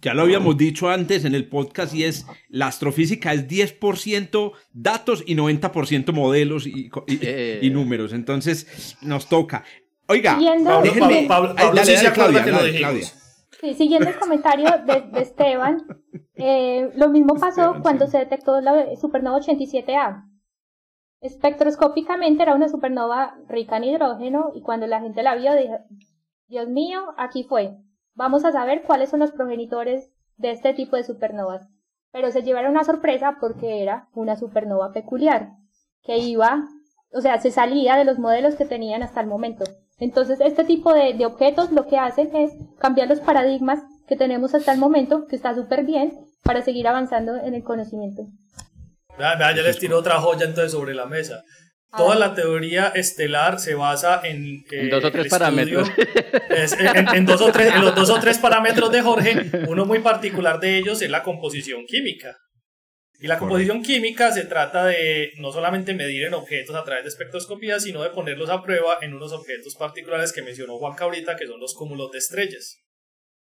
Ya 0.03 0.13
lo 0.13 0.23
habíamos 0.23 0.59
dicho 0.59 0.91
antes 0.91 1.25
en 1.25 1.35
el 1.35 1.47
podcast 1.49 1.95
y 1.95 2.05
es 2.05 2.27
la 2.51 2.67
astrofísica 2.67 3.33
es 3.33 3.49
10% 3.49 4.53
datos 4.75 5.25
y 5.27 5.35
90% 5.35 6.13
modelos 6.13 6.67
y, 6.67 6.91
eh. 7.07 7.61
y, 7.63 7.71
números. 7.71 8.13
Entonces 8.13 8.99
nos 9.01 9.31
toca. 9.31 9.65
Oiga, 10.09 10.39
déjenme, 10.83 11.25
Pablo, 11.27 11.55
Claudia. 11.55 13.01
Sí, 13.61 13.75
siguiendo 13.75 14.11
el 14.11 14.19
comentario 14.19 14.69
de, 14.85 15.21
Esteban, 15.21 15.87
eh, 16.35 16.91
lo 16.95 17.09
mismo 17.09 17.35
pasó 17.35 17.77
cuando 17.83 18.07
se 18.07 18.19
detectó 18.19 18.61
la 18.61 18.95
supernova 18.97 19.39
87A. 19.39 20.25
Espectroscópicamente 21.21 22.43
era 22.43 22.55
una 22.55 22.69
supernova 22.69 23.39
rica 23.49 23.79
en 23.79 23.85
hidrógeno 23.85 24.53
y 24.55 24.61
cuando 24.61 24.87
la 24.87 25.01
gente 25.01 25.23
la 25.23 25.35
vio 25.35 25.55
dijo, 25.55 25.79
Dios 26.49 26.69
mío, 26.69 27.15
aquí 27.17 27.45
fue. 27.45 27.79
Vamos 28.15 28.45
a 28.45 28.53
saber 28.53 28.83
cuáles 28.83 29.11
son 29.11 29.21
los 29.21 29.33
progenitores 29.33 30.13
de 30.37 30.51
este 30.51 30.75
tipo 30.75 30.97
de 30.97 31.05
supernovas. 31.05 31.69
Pero 32.13 32.31
se 32.31 32.43
llevaron 32.43 32.73
una 32.73 32.85
sorpresa 32.85 33.39
porque 33.41 33.83
era 33.83 34.09
una 34.13 34.37
supernova 34.37 34.93
peculiar, 34.93 35.51
que 36.03 36.19
iba, 36.19 36.65
o 37.13 37.21
sea, 37.21 37.39
se 37.41 37.51
salía 37.51 37.97
de 37.97 38.05
los 38.05 38.19
modelos 38.19 38.55
que 38.55 38.65
tenían 38.65 39.03
hasta 39.03 39.21
el 39.21 39.27
momento. 39.27 39.65
Entonces, 39.99 40.39
este 40.41 40.65
tipo 40.65 40.93
de, 40.93 41.25
objetos 41.25 41.73
lo 41.73 41.87
que 41.87 41.97
hacen 41.97 42.35
es 42.37 42.53
cambiar 42.79 43.09
los 43.09 43.21
paradigmas 43.21 43.81
que 44.07 44.17
tenemos 44.17 44.55
hasta 44.55 44.73
el 44.73 44.79
momento, 44.79 45.27
que 45.27 45.37
está 45.37 45.55
súper 45.55 45.85
bien, 45.85 46.13
para 46.43 46.63
seguir 46.63 46.87
avanzando 46.87 47.35
en 47.37 47.55
el 47.55 47.63
conocimiento. 47.63 48.23
Vea, 49.19 49.39
ya 49.39 49.63
les 49.63 49.79
tiro 49.79 49.99
otra 49.99 50.21
joya 50.21 50.45
entonces 50.45 50.73
sobre 50.73 50.95
la 50.95 51.07
mesa. 51.07 51.43
Toda 51.97 52.15
Ah. 52.15 52.19
la 52.19 52.35
teoría 52.35 52.89
estelar 52.89 53.59
se 53.59 53.75
basa 53.75 54.21
en, 54.23 54.65
eh, 54.71 54.83
En 54.83 54.91
dos 54.91 55.05
o 55.05 55.11
tres 55.11 55.29
parámetros. 55.29 55.89
es- 56.51 56.73
en, 56.79 57.09
en 57.15 57.25
dos 57.25 57.41
o 57.41 57.51
tres, 57.51 57.75
en 57.75 57.81
los 57.81 57.95
dos 57.95 58.11
o 58.11 58.21
tres 58.21 58.39
parámetros 58.39 58.93
de 58.93 59.01
Jorge, 59.01 59.51
uno 59.69 59.87
muy 59.87 60.01
particular 60.01 60.61
de 60.61 60.77
ellos 60.79 61.01
es 61.01 61.09
la 61.11 61.23
composición 61.23 61.87
química. 61.87 62.37
Y 63.21 63.27
la 63.29 63.39
composición 63.39 63.83
química 63.83 64.31
se 64.31 64.45
trata 64.45 64.85
de 64.85 65.33
no 65.39 65.51
solamente 65.51 65.95
medir 65.95 66.25
en 66.25 66.35
objetos 66.35 66.77
a 66.77 66.85
través 66.85 67.05
de 67.05 67.09
espectroscopía, 67.09 67.81
sino 67.81 68.03
de 68.03 68.11
ponerlos 68.11 68.51
a 68.51 68.63
prueba 68.63 68.99
en 69.01 69.15
unos 69.15 69.33
objetos 69.33 69.75
particulares 69.77 70.33
que 70.33 70.43
mencionó 70.43 70.77
Juan 70.79 70.95
Cabrita, 70.95 71.35
que 71.37 71.47
son 71.47 71.59
los 71.59 71.75
cúmulos 71.75 72.11
de 72.13 72.19
estrellas. 72.19 72.77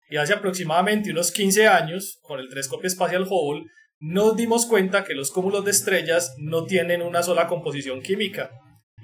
Y 0.09 0.17
hace 0.17 0.33
aproximadamente 0.33 1.11
unos 1.11 1.31
15 1.31 1.67
años, 1.67 2.19
con 2.21 2.39
el 2.39 2.47
telescopio 2.47 2.87
espacial 2.87 3.25
Hubble, 3.29 3.63
nos 3.99 4.35
dimos 4.37 4.65
cuenta 4.65 5.03
que 5.03 5.13
los 5.13 5.31
cúmulos 5.31 5.65
de 5.65 5.71
estrellas 5.71 6.33
no 6.37 6.65
tienen 6.65 7.01
una 7.01 7.23
sola 7.23 7.47
composición 7.47 8.01
química. 8.01 8.51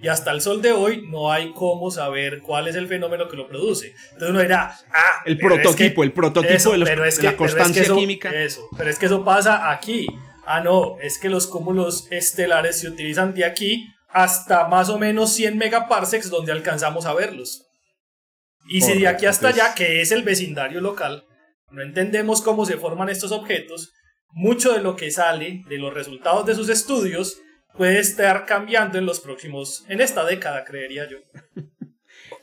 Y 0.02 0.08
hasta 0.08 0.32
el 0.32 0.42
sol 0.42 0.62
de 0.62 0.72
hoy 0.72 1.04
no 1.10 1.32
hay 1.32 1.52
cómo 1.54 1.92
saber 1.92 2.40
cuál 2.42 2.68
es 2.68 2.76
el 2.76 2.88
fenómeno 2.88 3.28
que 3.28 3.36
lo 3.38 3.48
produce. 3.48 3.94
Entonces 4.14 4.30
uno 4.30 4.42
dirá, 4.42 4.74
ah, 4.94 5.22
El 5.26 5.34
es 5.34 5.40
prototipo, 5.40 6.02
que- 6.02 6.06
el 6.08 6.14
prototipo 6.14 6.54
eso, 6.54 6.72
de, 6.72 6.78
los- 6.80 6.90
pero 6.90 7.06
es 7.06 7.18
de 7.18 7.24
la 7.24 7.32
pero 7.32 7.46
es 7.46 7.52
que 7.52 7.58
constancia 7.58 7.82
eso- 7.84 7.96
química. 7.98 8.30
Eso, 8.34 8.68
pero 8.78 8.90
es 8.90 8.98
que 8.98 9.06
eso 9.08 9.24
pasa 9.26 9.70
aquí. 9.72 10.08
Ah, 10.46 10.62
no, 10.62 11.00
es 11.00 11.18
que 11.20 11.30
los 11.30 11.48
cúmulos 11.48 12.08
estelares 12.12 12.80
se 12.80 12.88
utilizan 12.88 13.34
de 13.34 13.46
aquí 13.46 13.88
hasta 14.10 14.68
más 14.68 14.90
o 14.90 14.98
menos 14.98 15.34
100 15.34 15.58
megaparsecs 15.58 16.30
donde 16.30 16.52
alcanzamos 16.52 17.06
a 17.06 17.14
verlos. 17.14 17.66
Y 18.70 18.82
si 18.82 19.00
de 19.00 19.08
aquí 19.08 19.26
hasta 19.26 19.50
entonces- 19.50 19.64
allá, 19.64 19.76
que 19.76 20.02
es 20.02 20.12
el 20.12 20.24
vecindario 20.24 20.82
local, 20.82 21.26
no 21.70 21.82
entendemos 21.82 22.42
cómo 22.42 22.66
se 22.66 22.78
forman 22.78 23.10
estos 23.10 23.32
objetos, 23.32 23.92
mucho 24.34 24.74
de 24.74 24.82
lo 24.82 24.96
que 24.96 25.12
sale 25.12 25.62
de 25.68 25.78
los 25.78 25.94
resultados 25.94 26.46
de 26.46 26.56
sus 26.56 26.70
estudios 26.70 27.40
puede 27.76 28.00
estar 28.00 28.46
cambiando 28.46 28.98
en 28.98 29.06
los 29.06 29.20
próximos, 29.22 29.84
en 29.88 30.02
esta 30.02 30.26
década, 30.26 30.66
creería 30.66 31.08
yo. 31.10 31.18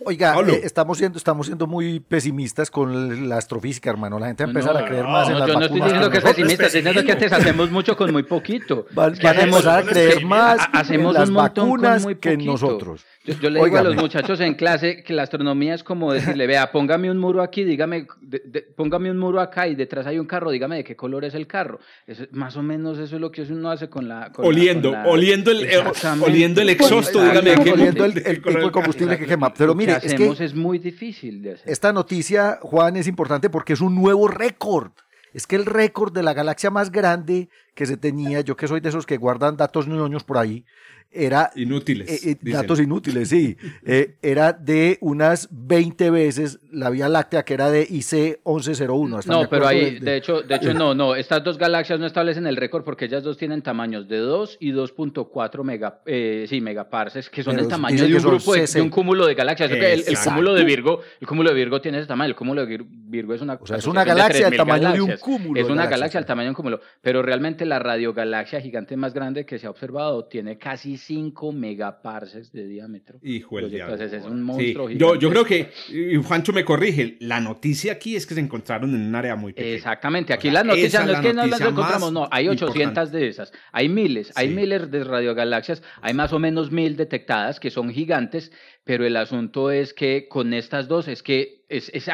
Oiga, 0.04 0.38
eh, 0.40 0.60
estamos 0.62 0.96
siendo, 0.98 1.18
estamos 1.18 1.46
siendo 1.46 1.66
muy 1.66 1.98
pesimistas 1.98 2.70
con 2.70 3.28
la 3.28 3.36
astrofísica, 3.36 3.90
hermano. 3.90 4.18
La 4.18 4.28
gente 4.28 4.44
va 4.44 4.48
a 4.48 4.50
empezar 4.50 4.72
no, 4.74 4.78
a 4.80 4.84
creer 4.84 5.04
no, 5.04 5.10
más 5.10 5.26
en 5.28 5.32
No, 5.34 5.38
las 5.40 5.48
yo 5.48 5.54
no 5.54 5.60
estoy 5.64 5.80
vacunas. 5.80 5.84
diciendo 5.88 6.10
que 6.10 6.18
es 6.18 6.24
nosotros. 6.24 6.36
pesimista, 6.46 6.66
estoy 6.66 6.80
diciendo 6.82 7.04
que 7.06 7.12
antes 7.12 7.32
hacemos 7.32 7.70
mucho 7.70 7.96
con 7.96 8.12
muy 8.12 8.22
poquito. 8.22 8.86
Van, 8.92 9.12
Es 9.12 9.18
que 9.18 9.26
van 9.26 9.36
a 9.38 9.42
empezar 9.42 9.78
a 9.78 9.80
es 9.80 9.86
creer 9.88 10.18
que- 10.18 10.24
más 10.24 10.58
ha- 10.60 10.64
hacemos 10.78 11.14
en 11.14 11.20
las 11.20 11.28
un 11.28 11.34
montón 11.34 11.68
con 11.68 11.80
vacunas 11.80 12.02
muy 12.04 12.14
que 12.16 12.32
en 12.32 12.44
nosotros. 12.44 13.04
Yo, 13.28 13.34
yo 13.40 13.50
le 13.50 13.62
digo 13.64 13.76
a 13.76 13.82
los 13.82 13.96
muchachos 13.96 14.40
en 14.40 14.54
clase 14.54 15.02
que 15.02 15.12
la 15.12 15.22
astronomía 15.24 15.74
es 15.74 15.82
como 15.84 16.12
decirle, 16.12 16.46
vea, 16.46 16.72
póngame 16.72 17.10
un 17.10 17.18
muro 17.18 17.42
aquí, 17.42 17.62
dígame, 17.64 18.06
de- 18.20 18.42
de- 18.44 18.62
póngame 18.62 19.10
un 19.10 19.18
muro 19.18 19.40
acá 19.40 19.68
y 19.68 19.74
detrás 19.74 20.06
hay 20.06 20.18
un 20.18 20.26
carro, 20.26 20.50
dígame 20.50 20.76
de 20.76 20.84
qué 20.84 20.96
color 20.96 21.24
es 21.24 21.34
el 21.34 21.46
carro. 21.46 21.78
Eso- 22.06 22.24
más 22.32 22.56
o 22.56 22.62
menos 22.62 22.98
eso 22.98 23.16
es 23.16 23.20
lo 23.20 23.30
que 23.30 23.42
uno 23.42 23.70
hace 23.70 23.88
con 23.88 24.08
la... 24.08 24.32
con 24.32 24.44
la- 24.44 24.48
Oliendo, 24.48 24.90
con 24.90 25.02
la- 25.02 25.08
oliendo 25.08 25.50
el, 25.50 25.64
eh, 25.64 25.82
oliendo 26.24 26.60
el 26.62 26.70
exhausto, 26.70 27.18
Exactamente. 27.24 27.50
dígame 27.50 27.50
de 27.50 27.64
qué 27.64 27.72
Oliendo 27.72 28.04
el, 28.04 28.18
el 28.26 28.42
tipo 28.42 28.58
de 28.60 28.70
combustible 28.70 29.18
que 29.18 29.26
quema. 29.26 29.52
Pero 29.52 29.68
Lo 29.68 29.74
mire, 29.74 29.98
que 30.00 30.06
es 30.06 30.14
que 30.14 30.44
es 30.44 30.54
muy 30.54 30.78
difícil 30.78 31.42
de 31.42 31.52
hacer. 31.52 31.68
esta 31.70 31.92
noticia, 31.92 32.58
Juan, 32.62 32.96
es 32.96 33.06
importante 33.06 33.50
porque 33.50 33.74
es 33.74 33.80
un 33.80 33.94
nuevo 33.94 34.28
récord. 34.28 34.92
Es 35.34 35.46
que 35.46 35.56
el 35.56 35.66
récord 35.66 36.10
de 36.12 36.22
la 36.22 36.32
galaxia 36.32 36.70
más 36.70 36.90
grande 36.90 37.50
que 37.74 37.84
se 37.84 37.98
tenía, 37.98 38.40
yo 38.40 38.56
que 38.56 38.66
soy 38.66 38.80
de 38.80 38.88
esos 38.88 39.04
que 39.04 39.18
guardan 39.18 39.58
datos 39.58 39.86
ñoños 39.86 40.24
por 40.24 40.38
ahí, 40.38 40.64
era 41.10 41.50
Inútiles. 41.56 42.26
Eh, 42.26 42.30
eh, 42.32 42.50
datos 42.52 42.80
inútiles, 42.80 43.28
sí. 43.28 43.56
Eh, 43.90 44.16
era 44.22 44.52
de 44.52 44.98
unas 45.00 45.48
20 45.50 46.10
veces 46.10 46.58
la 46.70 46.90
Vía 46.90 47.08
Láctea, 47.08 47.44
que 47.44 47.54
era 47.54 47.70
de 47.70 47.82
IC 47.88 48.40
1101. 48.44 49.20
¿están 49.20 49.36
de 49.36 49.42
No, 49.42 49.48
pero 49.48 49.66
ahí, 49.66 49.98
de 49.98 50.16
hecho, 50.16 50.42
de 50.42 50.56
hecho 50.56 50.74
no, 50.74 50.94
no, 50.94 51.14
estas 51.14 51.42
dos 51.42 51.56
galaxias 51.56 51.98
no 51.98 52.06
establecen 52.06 52.46
el 52.46 52.56
récord 52.56 52.84
porque 52.84 53.06
ellas 53.06 53.22
dos 53.22 53.38
tienen 53.38 53.62
tamaños 53.62 54.08
de 54.08 54.18
2 54.18 54.58
y 54.60 54.72
2.4 54.72 55.62
mega, 55.62 56.00
eh, 56.04 56.44
sí, 56.48 56.60
megaparsecs, 56.60 57.30
que 57.30 57.42
son 57.42 57.54
Pero 57.54 57.64
el 57.64 57.70
tamaño 57.70 58.06
de 58.06 58.14
un 58.16 58.22
grupo, 58.22 58.52
de, 58.54 58.82
un 58.82 58.90
cúmulo 58.90 59.26
de 59.26 59.34
galaxias. 59.34 59.70
El, 59.70 60.18
cúmulo 60.22 60.54
de 60.54 60.64
Virgo, 60.64 61.00
el 61.20 61.26
cúmulo 61.26 61.50
de 61.50 61.54
Virgo 61.54 61.80
tiene 61.80 61.98
ese 61.98 62.06
tamaño, 62.06 62.30
el 62.30 62.36
cúmulo 62.36 62.66
de 62.66 62.78
Vir- 62.78 62.86
Virgo 62.88 63.32
es 63.32 63.40
una 63.40 63.54
O 63.54 63.66
sea, 63.66 63.78
es 63.78 63.86
una 63.86 64.04
galaxia 64.04 64.50
del 64.50 64.58
3.000 64.58 64.66
tamaño 64.66 64.92
de 64.92 65.00
un 65.00 65.16
cúmulo 65.16 65.60
Es 65.60 65.66
de 65.66 65.72
una 65.72 65.82
galaxias, 65.84 65.90
galaxia 65.90 66.20
del 66.20 66.24
sí. 66.24 66.28
tamaño 66.28 66.46
de 66.46 66.50
un 66.50 66.56
cúmulo, 66.56 66.80
pero 67.00 67.22
realmente 67.22 67.64
la 67.64 67.78
radiogalaxia 67.78 68.60
gigante 68.60 68.96
más 68.96 69.14
grande 69.14 69.46
que 69.46 69.58
se 69.58 69.66
ha 69.66 69.70
observado 69.70 70.26
tiene 70.26 70.58
casi 70.58 70.97
5 70.98 71.52
megaparsecs 71.52 72.52
de 72.52 72.66
diámetro. 72.66 73.18
Hijo 73.22 73.58
Entonces, 73.58 74.10
diablo. 74.10 74.16
es 74.18 74.24
un 74.26 74.38
Sí, 74.38 74.42
monstruo 74.44 74.90
yo, 74.90 75.14
yo 75.14 75.30
creo 75.30 75.44
que, 75.44 75.70
y 75.88 76.16
Juancho 76.16 76.52
me 76.52 76.64
corrige, 76.64 77.16
la 77.20 77.40
noticia 77.40 77.92
aquí 77.92 78.16
es 78.16 78.26
que 78.26 78.34
se 78.34 78.40
encontraron 78.40 78.94
en 78.94 79.02
un 79.06 79.14
área 79.14 79.36
muy 79.36 79.52
pequeña. 79.52 79.74
Exactamente, 79.76 80.32
aquí 80.32 80.48
O 80.48 80.52
sea, 80.52 80.64
las 80.64 80.66
noticias 80.76 81.04
no 81.06 81.10
es 81.12 81.16
la 81.18 81.22
que 81.22 81.32
no 81.34 81.46
las 81.46 81.60
encontramos, 81.60 82.12
no, 82.12 82.28
hay 82.30 82.48
800 82.48 82.76
importante. 82.82 83.18
de 83.18 83.28
esas, 83.28 83.52
hay 83.72 83.88
miles, 83.88 84.32
hay 84.34 84.48
Sí. 84.48 84.54
miles 84.54 84.90
de 84.90 85.04
radiogalaxias, 85.04 85.82
hay 86.02 86.14
más 86.14 86.32
o 86.32 86.38
menos 86.38 86.70
mil 86.70 86.96
detectadas 86.96 87.60
que 87.60 87.70
son 87.70 87.90
gigantes, 87.90 88.52
pero 88.84 89.06
el 89.06 89.16
asunto 89.16 89.70
es 89.70 89.94
que 89.94 90.28
con 90.28 90.52
estas 90.52 90.88
dos 90.88 91.08
es 91.08 91.22
que 91.22 91.57
es, 91.68 91.90
es, 91.92 92.08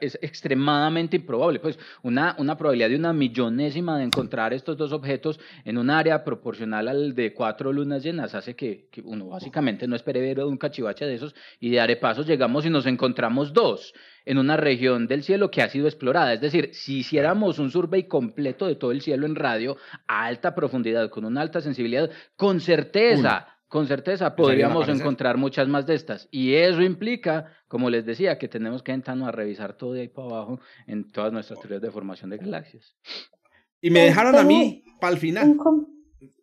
es 0.00 0.18
extremadamente 0.20 1.16
improbable, 1.16 1.60
pues 1.60 1.78
una, 2.02 2.34
una 2.38 2.56
probabilidad 2.56 2.88
de 2.88 2.96
una 2.96 3.12
millonésima 3.12 3.98
de 3.98 4.04
encontrar 4.04 4.52
estos 4.52 4.76
dos 4.76 4.92
objetos 4.92 5.38
en 5.64 5.78
un 5.78 5.90
área 5.90 6.24
proporcional 6.24 6.88
al 6.88 7.14
de 7.14 7.32
cuatro 7.32 7.72
lunas 7.72 8.02
llenas 8.02 8.34
hace 8.34 8.56
que, 8.56 8.88
que 8.90 9.02
uno 9.02 9.28
básicamente 9.28 9.86
no 9.86 9.96
espere 9.96 10.20
ver 10.20 10.40
un 10.40 10.58
cachivache 10.58 11.06
de 11.06 11.14
esos 11.14 11.34
y 11.60 11.70
de 11.70 11.80
arepasos 11.80 12.26
llegamos 12.26 12.66
y 12.66 12.70
nos 12.70 12.86
encontramos 12.86 13.52
dos 13.52 13.94
en 14.24 14.38
una 14.38 14.56
región 14.56 15.06
del 15.06 15.22
cielo 15.22 15.50
que 15.50 15.62
ha 15.62 15.68
sido 15.68 15.86
explorada. 15.86 16.32
Es 16.32 16.40
decir, 16.40 16.70
si 16.72 16.98
hiciéramos 16.98 17.58
un 17.58 17.70
survey 17.70 18.04
completo 18.08 18.66
de 18.66 18.74
todo 18.74 18.90
el 18.90 19.00
cielo 19.00 19.24
en 19.24 19.36
radio 19.36 19.76
a 20.08 20.26
alta 20.26 20.54
profundidad, 20.54 21.08
con 21.10 21.24
una 21.24 21.40
alta 21.40 21.60
sensibilidad, 21.60 22.10
con 22.36 22.60
certeza, 22.60 23.55
con 23.68 23.86
certeza 23.86 24.36
podríamos 24.36 24.88
encontrar 24.88 25.36
muchas 25.36 25.66
más 25.68 25.86
de 25.86 25.94
estas. 25.94 26.28
Y 26.30 26.54
eso 26.54 26.82
implica, 26.82 27.46
como 27.68 27.90
les 27.90 28.06
decía, 28.06 28.38
que 28.38 28.48
tenemos 28.48 28.82
que 28.82 28.92
entrar 28.92 29.16
a 29.22 29.32
revisar 29.32 29.74
todo 29.74 29.92
de 29.92 30.02
ahí 30.02 30.08
para 30.08 30.28
abajo 30.28 30.60
en 30.86 31.10
todas 31.10 31.32
nuestras 31.32 31.58
teorías 31.60 31.82
de 31.82 31.90
formación 31.90 32.30
de 32.30 32.38
galaxias. 32.38 32.94
Y 33.80 33.90
me 33.90 34.00
dejaron 34.00 34.36
a 34.36 34.42
mí 34.44 34.84
para 35.00 35.12
el 35.14 35.18
final. 35.18 35.56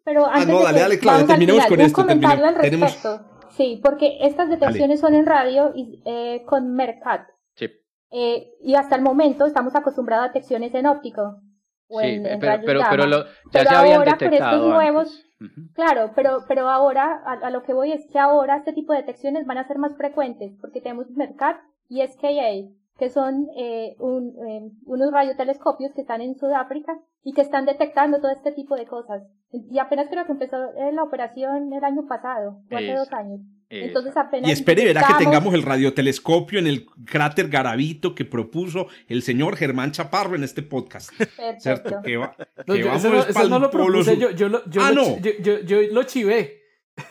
Pero 0.05 0.25
Ah, 0.25 0.31
antes 0.35 0.47
no, 0.49 0.57
de 0.59 0.63
dale, 0.65 0.79
dale, 0.79 0.99
al 1.09 1.27
terminemos 1.27 1.65
con 1.65 1.79
un 1.79 1.85
esto, 1.85 2.01
comentario 2.01 2.45
al 2.45 2.57
tenemos- 2.61 2.91
respecto. 2.93 3.29
Sí, 3.51 3.79
porque 3.83 4.17
estas 4.21 4.49
detecciones 4.49 4.99
son 4.99 5.13
en 5.13 5.25
radio 5.25 5.71
y 5.75 6.01
eh, 6.05 6.43
con 6.45 6.73
Mercat. 6.73 7.27
Sí. 7.55 7.69
Eh, 8.11 8.47
y 8.61 8.75
hasta 8.75 8.95
el 8.95 9.01
momento 9.03 9.45
estamos 9.45 9.75
acostumbrados 9.75 10.25
a 10.25 10.27
detecciones 10.29 10.73
en 10.73 10.87
óptico 10.87 11.39
o 11.87 11.99
Sí, 12.01 12.07
en, 12.07 12.25
en 12.25 12.39
pero, 12.39 12.51
rayos 12.51 12.65
pero, 12.65 12.79
gamma. 12.79 12.89
pero 12.91 13.05
lo- 13.07 13.25
ya 13.25 13.31
Pero 13.51 13.69
se 13.69 13.75
habían 13.75 13.97
ahora 13.99 14.11
con 14.17 14.19
detectado 14.19 14.55
estos 14.55 14.69
nuevos, 14.73 15.07
antes. 15.09 15.32
Claro, 15.73 16.11
pero, 16.15 16.45
pero 16.47 16.69
ahora, 16.69 17.21
a, 17.25 17.33
a 17.33 17.49
lo 17.51 17.63
que 17.63 17.73
voy 17.73 17.91
es 17.91 18.05
que 18.07 18.17
ahora 18.19 18.57
este 18.57 18.73
tipo 18.73 18.93
de 18.93 18.99
detecciones 18.99 19.45
van 19.45 19.57
a 19.57 19.67
ser 19.67 19.77
más 19.77 19.95
frecuentes, 19.97 20.55
porque 20.61 20.81
tenemos 20.81 21.09
Mercat 21.11 21.59
y 21.89 22.01
SKA, 22.01 22.69
que 22.97 23.09
son 23.09 23.47
eh, 23.57 23.95
un, 23.99 24.33
eh, 24.47 24.71
unos 24.85 25.11
radiotelescopios 25.11 25.91
que 25.95 26.01
están 26.01 26.21
en 26.21 26.35
Sudáfrica 26.35 26.93
y 27.23 27.33
que 27.33 27.41
están 27.41 27.65
detectando 27.65 28.19
todo 28.21 28.31
este 28.31 28.51
tipo 28.51 28.75
de 28.75 28.85
cosas. 28.85 29.23
Y 29.51 29.77
apenas 29.79 30.07
creo 30.09 30.25
que 30.25 30.31
empezó 30.33 30.57
eh, 30.75 30.91
la 30.93 31.03
operación 31.03 31.71
el 31.73 31.83
año 31.83 32.05
pasado, 32.07 32.61
o 32.71 32.75
hace 32.75 32.93
dos 32.93 33.11
años. 33.13 33.39
Entonces 33.69 34.15
apenas 34.15 34.47
Y 34.49 34.53
espere 34.53 34.85
verá 34.85 35.01
que 35.07 35.23
tengamos 35.23 35.51
el 35.55 35.63
radiotelescopio 35.63 36.59
en 36.59 36.67
el 36.67 36.85
cráter 37.05 37.47
Garavito 37.49 38.13
que 38.13 38.23
propuso 38.25 38.85
el 39.07 39.23
señor 39.23 39.55
Germán 39.55 39.91
Chaparro 39.91 40.35
en 40.35 40.43
este 40.43 40.61
podcast. 40.61 41.09
Perfecto. 41.17 41.59
¿Cierto? 41.59 42.01
Que, 42.03 42.17
va- 42.17 42.35
No, 42.67 42.73
que 42.75 42.79
yo, 42.81 42.85
vamos 42.87 43.03
eso 43.05 43.13
no, 43.13 43.19
eso 43.21 43.33
pa'l 43.33 43.49
no 43.49 43.57
lo 43.59 43.71
polo 43.71 43.85
propuse, 43.85 44.11
sur. 44.11 44.19
yo, 44.19 44.29
yo, 44.31 44.49
lo, 44.49 44.65
yo, 44.69 44.81
Ah, 44.83 44.91
lo, 44.91 44.95
no. 45.01 45.15
chi- 45.15 45.21
yo, 45.23 45.31
yo, 45.41 45.59
yo 45.61 45.77
lo 45.91 46.03
chivé. 46.03 46.61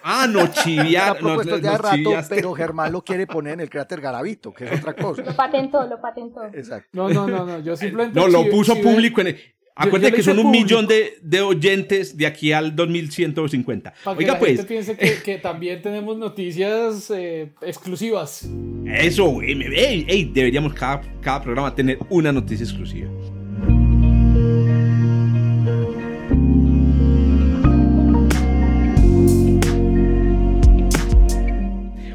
Ah, 0.05 0.27
no, 0.29 0.47
chiviar. 0.63 1.15
no, 1.15 1.29
propuesto 1.29 1.59
ya 1.59 1.77
rato, 1.79 1.97
chiviaste. 1.97 2.35
pero 2.37 2.53
Germán 2.55 2.93
lo 2.93 3.03
quiere 3.03 3.27
poner 3.27 3.55
en 3.55 3.61
el 3.61 3.71
cráter 3.71 4.01
Garavito, 4.01 4.53
que 4.53 4.65
es 4.67 4.79
otra 4.81 4.93
cosa. 4.97 5.23
Lo 5.23 5.35
patentó, 5.35 5.87
lo 5.87 6.01
patentó. 6.01 6.45
Exacto. 6.53 6.89
No, 6.93 7.09
no, 7.09 7.27
no, 7.27 7.45
no, 7.45 7.59
yo 7.61 7.77
simplemente 7.77 8.19
No, 8.19 8.29
lo 8.29 8.49
puso 8.51 8.75
chivé- 8.75 8.83
público 8.83 9.21
en 9.21 9.27
el... 9.29 9.39
Acuérdate 9.75 10.13
que 10.17 10.23
son 10.23 10.37
un 10.39 10.45
público. 10.45 10.65
millón 10.65 10.87
de, 10.87 11.15
de 11.23 11.41
oyentes 11.41 12.15
de 12.17 12.27
aquí 12.27 12.53
al 12.53 12.77
2150. 12.77 13.95
Para 14.05 14.17
que 14.19 14.23
Oiga, 14.25 14.35
la 14.35 14.39
pues, 14.39 14.51
gente 14.51 14.65
piense 14.69 14.97
que, 14.99 15.23
que 15.23 15.39
también 15.39 15.81
tenemos 15.81 16.19
noticias 16.19 17.11
eh, 17.11 17.53
exclusivas. 17.63 18.47
eso, 18.87 19.25
güey, 19.31 19.55
me- 19.55 19.67
ey, 19.75 20.05
ey, 20.07 20.25
deberíamos 20.33 20.75
cada, 20.75 21.01
cada 21.23 21.43
programa 21.43 21.75
tener 21.75 21.99
una 22.11 22.31
noticia 22.33 22.65
exclusiva. 22.65 23.09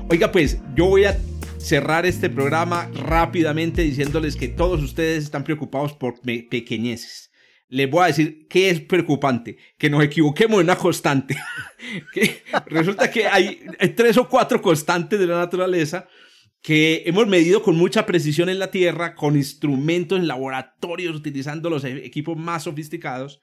Oiga, 0.09 0.31
pues, 0.31 0.61
yo 0.73 0.85
voy 0.85 1.03
a 1.03 1.19
cerrar 1.57 2.05
este 2.05 2.29
programa 2.29 2.89
rápidamente 2.93 3.81
diciéndoles 3.81 4.37
que 4.37 4.47
todos 4.47 4.81
ustedes 4.81 5.25
están 5.25 5.43
preocupados 5.43 5.91
por 5.91 6.21
pequeñeces. 6.21 7.29
Les 7.67 7.91
voy 7.91 8.03
a 8.03 8.07
decir 8.07 8.47
qué 8.47 8.69
es 8.69 8.79
preocupante, 8.79 9.57
que 9.77 9.89
nos 9.89 10.01
equivoquemos 10.01 10.61
en 10.61 10.67
una 10.67 10.77
constante. 10.77 11.35
que 12.13 12.41
resulta 12.67 13.11
que 13.11 13.27
hay, 13.27 13.59
tres 13.97 14.17
o 14.17 14.29
cuatro 14.29 14.61
constantes 14.61 15.19
de 15.19 15.27
la 15.27 15.39
naturaleza 15.39 16.07
que 16.61 17.03
hemos 17.05 17.27
medido 17.27 17.61
con 17.61 17.75
mucha 17.75 18.05
precisión 18.05 18.47
en 18.47 18.59
la 18.59 18.71
Tierra, 18.71 19.13
con 19.13 19.35
instrumentos 19.35 20.17
en 20.17 20.27
laboratorios, 20.27 21.17
utilizando 21.17 21.69
los 21.69 21.83
equipos 21.83 22.37
más 22.37 22.63
sofisticados, 22.63 23.41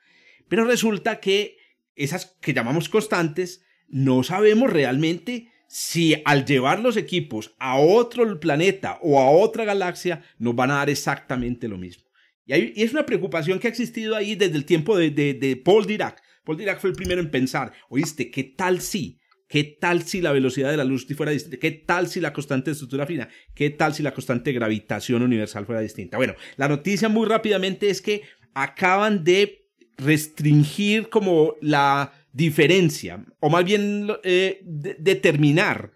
pero 0.49 0.65
resulta 0.65 1.21
que 1.21 1.59
esas 1.95 2.39
que 2.41 2.55
llamamos 2.55 2.89
constantes 2.89 3.67
no 3.87 4.23
sabemos 4.23 4.73
realmente 4.73 5.53
si 5.77 6.15
al 6.25 6.45
llevar 6.45 6.79
los 6.79 6.97
equipos 6.97 7.53
a 7.59 7.77
otro 7.81 8.39
planeta 8.39 9.01
o 9.03 9.19
a 9.19 9.29
otra 9.29 9.65
galaxia 9.65 10.23
nos 10.39 10.55
van 10.55 10.71
a 10.71 10.77
dar 10.77 10.89
exactamente 10.89 11.67
lo 11.67 11.79
mismo. 11.79 12.05
Y, 12.47 12.81
es 12.81 12.93
una 12.93 13.05
preocupación 13.05 13.59
que 13.59 13.67
ha 13.67 13.71
existido 13.71 14.15
ahí 14.15 14.37
desde 14.37 14.55
el 14.55 14.67
tiempo 14.67 14.97
de, 14.97 15.11
de 15.11 15.57
Paul 15.57 15.85
Dirac. 15.85 16.23
Paul 16.45 16.59
Dirac 16.59 16.79
fue 16.79 16.91
el 16.91 16.97
primero 16.97 17.21
en 17.21 17.29
pensar, 17.29 17.73
oíste, 17.89 18.31
¿qué 18.31 18.45
tal 18.45 18.81
si? 18.81 19.19
¿Qué 19.49 19.65
tal 19.65 20.05
si 20.05 20.21
la 20.21 20.31
velocidad 20.31 20.71
de 20.71 20.77
la 20.77 20.85
luz 20.85 21.09
fuera 21.17 21.33
distinta? 21.33 21.57
¿Qué 21.59 21.73
tal 21.73 22.07
si 22.07 22.21
la 22.21 22.33
constante 22.33 22.67
de 22.67 22.75
estructura 22.75 23.05
fina? 23.05 23.29
¿Qué 23.53 23.71
tal 23.71 23.95
si 23.95 24.05
la 24.05 24.15
constante 24.15 24.53
gravitación 24.53 25.23
universal 25.23 25.67
fuera 25.67 25.81
distinta? 25.81 26.19
Bueno, 26.19 26.37
la 26.57 26.69
noticia 26.69 27.09
muy 27.09 27.27
rápidamente 27.27 27.91
es 27.91 28.01
que 28.01 28.23
acaban 28.55 29.25
de 29.25 29.67
restringir 29.99 31.09
como 31.09 31.57
la 31.61 32.13
diferencia, 32.35 33.25
o 33.41 33.49
más 33.49 33.65
bien 33.65 34.09
eh, 34.25 34.61
determinar 34.65 35.93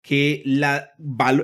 que 0.00 0.42
la, 0.44 0.94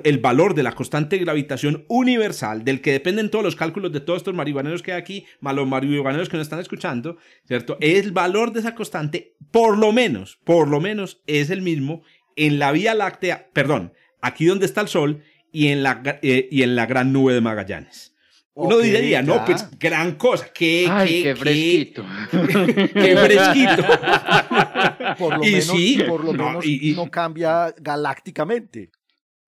el 0.05 0.19
valor 0.19 0.55
de 0.55 0.63
la 0.63 0.73
constante 0.73 1.17
de 1.17 1.25
gravitación 1.25 1.85
universal, 1.89 2.65
del 2.65 2.81
que 2.81 2.93
dependen 2.93 3.31
todos 3.31 3.45
los 3.45 3.57
cálculos 3.57 3.93
de 3.93 4.01
todos 4.01 4.19
estos 4.19 4.35
marihuaneros 4.35 4.83
que 4.83 4.93
hay 4.93 5.01
aquí, 5.01 5.27
más 5.41 5.55
los 5.55 5.69
marihuaneros 5.69 6.29
que 6.29 6.37
nos 6.37 6.47
están 6.47 6.59
escuchando, 6.59 7.17
¿cierto? 7.47 7.79
El 7.81 8.13
valor 8.13 8.53
de 8.53 8.61
esa 8.61 8.75
constante, 8.75 9.37
por 9.51 9.79
lo 9.79 9.93
menos, 9.93 10.39
por 10.45 10.69
lo 10.69 10.81
menos, 10.81 11.23
es 11.27 11.51
el 11.51 11.63
mismo 11.63 12.03
en 12.37 12.59
la 12.59 12.73
Vía 12.73 12.95
Láctea, 12.95 13.51
perdón, 13.53 13.93
aquí 14.21 14.47
donde 14.47 14.67
está 14.67 14.81
el 14.81 14.89
Sol 14.89 15.23
y 15.53 15.69
en 15.69 15.83
la, 15.83 16.19
eh, 16.23 16.49
y 16.51 16.63
en 16.63 16.77
la 16.77 16.87
gran 16.87 17.13
nube 17.13 17.35
de 17.35 17.41
Magallanes. 17.41 18.15
Uno 18.55 18.79
diría, 18.79 19.23
no, 19.23 19.45
pues 19.45 19.67
gran 19.79 20.17
cosa. 20.17 20.49
Qué, 20.53 20.87
Ay, 20.91 21.23
qué, 21.23 21.37
fresquito. 21.37 22.05
Qué, 22.31 23.17
fresquito. 23.17 23.85
por 25.19 25.35
lo 25.35 25.41
menos, 25.41 26.09
por 26.09 26.25
lo 26.25 26.33
no, 26.33 26.61
menos 26.61 26.97
no 26.97 27.11
cambia 27.11 27.75
galácticamente. 27.79 28.91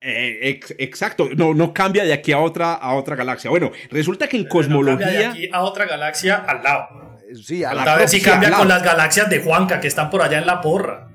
Eh, 0.05 0.59
exacto, 0.79 1.29
no, 1.35 1.53
no 1.53 1.73
cambia 1.73 2.03
de 2.03 2.11
aquí 2.11 2.33
a 2.33 2.39
otra, 2.39 2.73
a 2.73 2.95
otra 2.95 3.15
galaxia. 3.15 3.49
Bueno, 3.49 3.71
resulta 3.89 4.27
que 4.27 4.35
en 4.35 4.47
cosmología. 4.47 5.05
cambia 5.05 5.19
de 5.19 5.25
aquí 5.27 5.49
a 5.51 5.61
otra 5.61 5.85
galaxia 5.85 6.35
al 6.35 6.63
lado. 6.63 7.19
Sí, 7.41 7.63
a, 7.63 7.73
la 7.73 7.95
ver 7.95 8.09
si 8.09 8.21
cambia 8.21 8.51
con 8.51 8.67
las 8.67 8.83
galaxias 8.83 9.29
de 9.29 9.39
Juanca 9.39 9.79
que 9.79 9.87
están 9.87 10.09
por 10.09 10.21
allá 10.21 10.39
en 10.39 10.45
la 10.45 10.61
porra. 10.61 11.09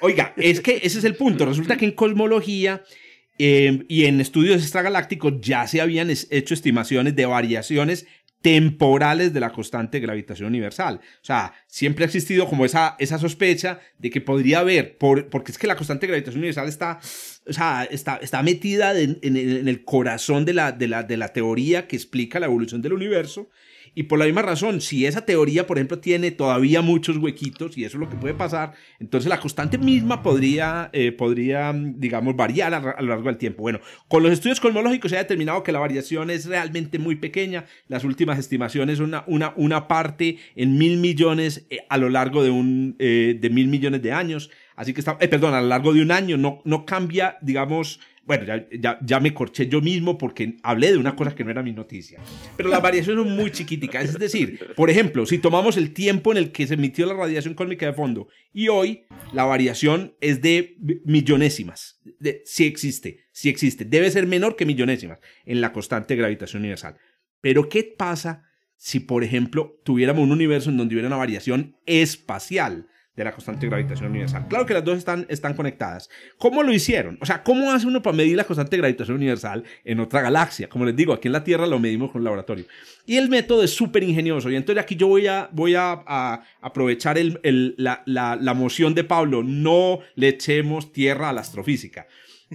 Oiga, 0.00 0.34
es 0.36 0.60
que 0.60 0.80
ese 0.82 0.98
es 0.98 1.04
el 1.04 1.16
punto. 1.16 1.46
Resulta 1.46 1.76
que 1.76 1.86
en 1.86 1.92
cosmología 1.92 2.82
Em, 3.38 3.84
y 3.88 4.04
en 4.04 4.20
estudios 4.20 4.62
extragalácticos 4.62 5.40
ya 5.40 5.66
se 5.66 5.80
habían 5.80 6.10
hecho 6.10 6.54
estimaciones 6.54 7.16
de 7.16 7.26
variaciones 7.26 8.06
temporales 8.42 9.32
de 9.32 9.40
la 9.40 9.52
constante 9.52 9.98
de 9.98 10.06
gravitación 10.06 10.48
universal. 10.48 11.00
O 11.22 11.24
sea, 11.24 11.54
siempre 11.68 12.04
ha 12.04 12.06
existido 12.06 12.48
como 12.48 12.64
esa, 12.64 12.96
esa 12.98 13.18
sospecha 13.18 13.78
de 13.98 14.10
que 14.10 14.20
podría 14.20 14.58
haber, 14.58 14.98
por, 14.98 15.30
porque 15.30 15.52
es 15.52 15.58
que 15.58 15.68
la 15.68 15.76
constante 15.76 16.06
de 16.06 16.12
gravitación 16.12 16.40
universal 16.40 16.68
está, 16.68 16.98
o 17.48 17.52
sea, 17.52 17.84
está, 17.84 18.16
está 18.16 18.42
metida 18.42 18.98
en, 18.98 19.18
el 19.22 19.84
corazón 19.84 20.44
de 20.44 20.54
la, 20.54 20.72
de, 20.72 20.88
la, 20.88 21.04
de 21.04 21.16
la 21.16 21.28
teoría 21.28 21.86
que 21.86 21.96
explica 21.96 22.40
la 22.40 22.46
evolución 22.46 22.82
del 22.82 22.92
universo 22.92 23.48
y 23.94 24.04
por 24.04 24.18
la 24.18 24.24
misma 24.24 24.40
razón, 24.40 24.80
si 24.80 25.04
esa 25.04 25.26
teoría, 25.26 25.66
por 25.66 25.76
ejemplo, 25.76 25.98
tiene 25.98 26.30
todavía 26.30 26.80
muchos 26.80 27.18
huequitos, 27.18 27.76
y 27.76 27.84
eso 27.84 27.98
es 27.98 28.00
lo 28.00 28.08
que 28.08 28.16
puede 28.16 28.32
pasar, 28.32 28.72
entonces 28.98 29.28
la 29.28 29.38
constante 29.38 29.76
misma 29.76 30.22
podría, 30.22 30.88
eh, 30.94 31.12
podría 31.12 31.72
digamos, 31.74 32.34
variar 32.34 32.72
a, 32.72 32.80
lo 33.02 33.08
largo 33.08 33.24
del 33.24 33.36
tiempo. 33.36 33.62
Bueno, 33.62 33.80
con 34.08 34.22
los 34.22 34.32
estudios 34.32 34.60
cosmológicos 34.60 35.10
se 35.10 35.16
ha 35.16 35.20
determinado 35.20 35.62
que 35.62 35.72
la 35.72 35.78
variación 35.78 36.30
es 36.30 36.46
realmente 36.46 36.98
muy 36.98 37.16
pequeña. 37.16 37.66
Las 37.88 38.04
últimas 38.04 38.38
estimaciones 38.38 38.96
son 38.96 39.08
una, 39.08 39.24
una, 39.26 39.52
una 39.56 39.88
parte 39.88 40.38
en 40.56 40.78
mil 40.78 40.96
millones 40.96 41.66
eh, 41.68 41.80
a 41.90 41.98
lo 41.98 42.08
largo 42.08 42.42
de, 42.42 42.50
un, 42.50 42.96
eh, 42.98 43.36
de 43.38 43.50
mil 43.50 43.68
millones 43.68 44.00
de 44.00 44.12
años. 44.12 44.50
Así 44.74 44.94
que 44.94 45.00
está, 45.00 45.18
perdón, 45.18 45.52
a 45.52 45.60
lo 45.60 45.68
largo 45.68 45.92
de 45.92 46.00
un 46.00 46.12
año 46.12 46.38
no, 46.38 46.62
no 46.64 46.86
cambia, 46.86 47.36
digamos, 47.42 48.00
bueno, 48.24 48.44
ya, 48.46 48.98
ya, 49.02 49.20
me 49.20 49.34
corché 49.34 49.66
yo 49.66 49.80
mismo 49.80 50.16
porque 50.16 50.56
hablé 50.62 50.92
de 50.92 50.98
una 50.98 51.16
cosa 51.16 51.34
que 51.34 51.42
no 51.42 51.50
era 51.50 51.62
mi 51.62 51.72
noticia. 51.72 52.20
Pero 52.56 52.68
las 52.68 52.80
variaciones 52.80 53.24
son 53.24 53.36
muy 53.36 53.50
chiquiticas. 53.50 54.04
Es 54.04 54.18
decir, 54.18 54.60
por 54.76 54.90
ejemplo, 54.90 55.26
si 55.26 55.38
tomamos 55.38 55.76
el 55.76 55.92
tiempo 55.92 56.30
en 56.30 56.38
el 56.38 56.52
que 56.52 56.66
se 56.66 56.74
emitió 56.74 57.04
la 57.06 57.14
radiación 57.14 57.54
cósmica 57.54 57.86
de 57.86 57.94
fondo 57.94 58.28
y 58.52 58.68
hoy 58.68 59.06
la 59.32 59.44
variación 59.44 60.14
es 60.20 60.40
de 60.40 60.76
millonésimas. 61.04 62.00
De, 62.20 62.42
sí 62.44 62.64
existe, 62.64 63.24
sí 63.32 63.48
existe. 63.48 63.84
Debe 63.84 64.10
ser 64.10 64.26
menor 64.26 64.54
que 64.54 64.66
millonésimas 64.66 65.18
en 65.44 65.60
la 65.60 65.72
constante 65.72 66.14
de 66.14 66.18
gravitación 66.18 66.62
universal. 66.62 66.96
Pero 67.40 67.68
¿qué 67.68 67.82
pasa 67.82 68.44
si, 68.76 69.00
por 69.00 69.24
ejemplo, 69.24 69.80
tuviéramos 69.84 70.22
un 70.22 70.32
universo 70.32 70.70
en 70.70 70.76
donde 70.76 70.94
hubiera 70.94 71.08
una 71.08 71.16
variación 71.16 71.76
espacial? 71.86 72.86
De 73.14 73.24
la 73.24 73.32
constante 73.32 73.66
de 73.66 73.70
gravitación 73.70 74.10
universal. 74.10 74.46
Claro 74.48 74.64
que 74.64 74.72
las 74.72 74.84
dos 74.84 74.96
están, 74.96 75.26
están 75.28 75.54
conectadas. 75.54 76.08
¿Cómo 76.38 76.62
lo 76.62 76.72
hicieron? 76.72 77.18
O 77.20 77.26
sea, 77.26 77.42
¿cómo 77.42 77.70
hace 77.70 77.86
uno 77.86 78.00
para 78.00 78.16
medir 78.16 78.36
la 78.36 78.44
constante 78.44 78.76
de 78.76 78.78
gravitación 78.78 79.16
universal 79.18 79.64
en 79.84 80.00
otra 80.00 80.22
galaxia? 80.22 80.68
Como 80.68 80.86
les 80.86 80.96
digo, 80.96 81.12
aquí 81.12 81.28
en 81.28 81.32
la 81.32 81.44
Tierra 81.44 81.66
lo 81.66 81.78
medimos 81.78 82.10
con 82.10 82.20
el 82.20 82.24
laboratorio. 82.24 82.64
Y 83.04 83.16
el 83.16 83.28
método 83.28 83.62
es 83.62 83.70
súper 83.70 84.02
ingenioso. 84.02 84.50
Y 84.50 84.56
entonces 84.56 84.82
aquí 84.82 84.96
yo 84.96 85.08
voy 85.08 85.26
a, 85.26 85.50
voy 85.52 85.74
a, 85.74 86.42
aprovechar 86.62 87.18
el, 87.18 87.74
la, 87.76 88.02
la, 88.06 88.36
la 88.36 88.54
moción 88.54 88.94
de 88.94 89.04
Pablo. 89.04 89.42
No 89.42 90.00
le 90.14 90.28
echemos 90.28 90.92
tierra 90.92 91.28
a 91.28 91.32
la 91.34 91.42
astrofísica. 91.42 92.06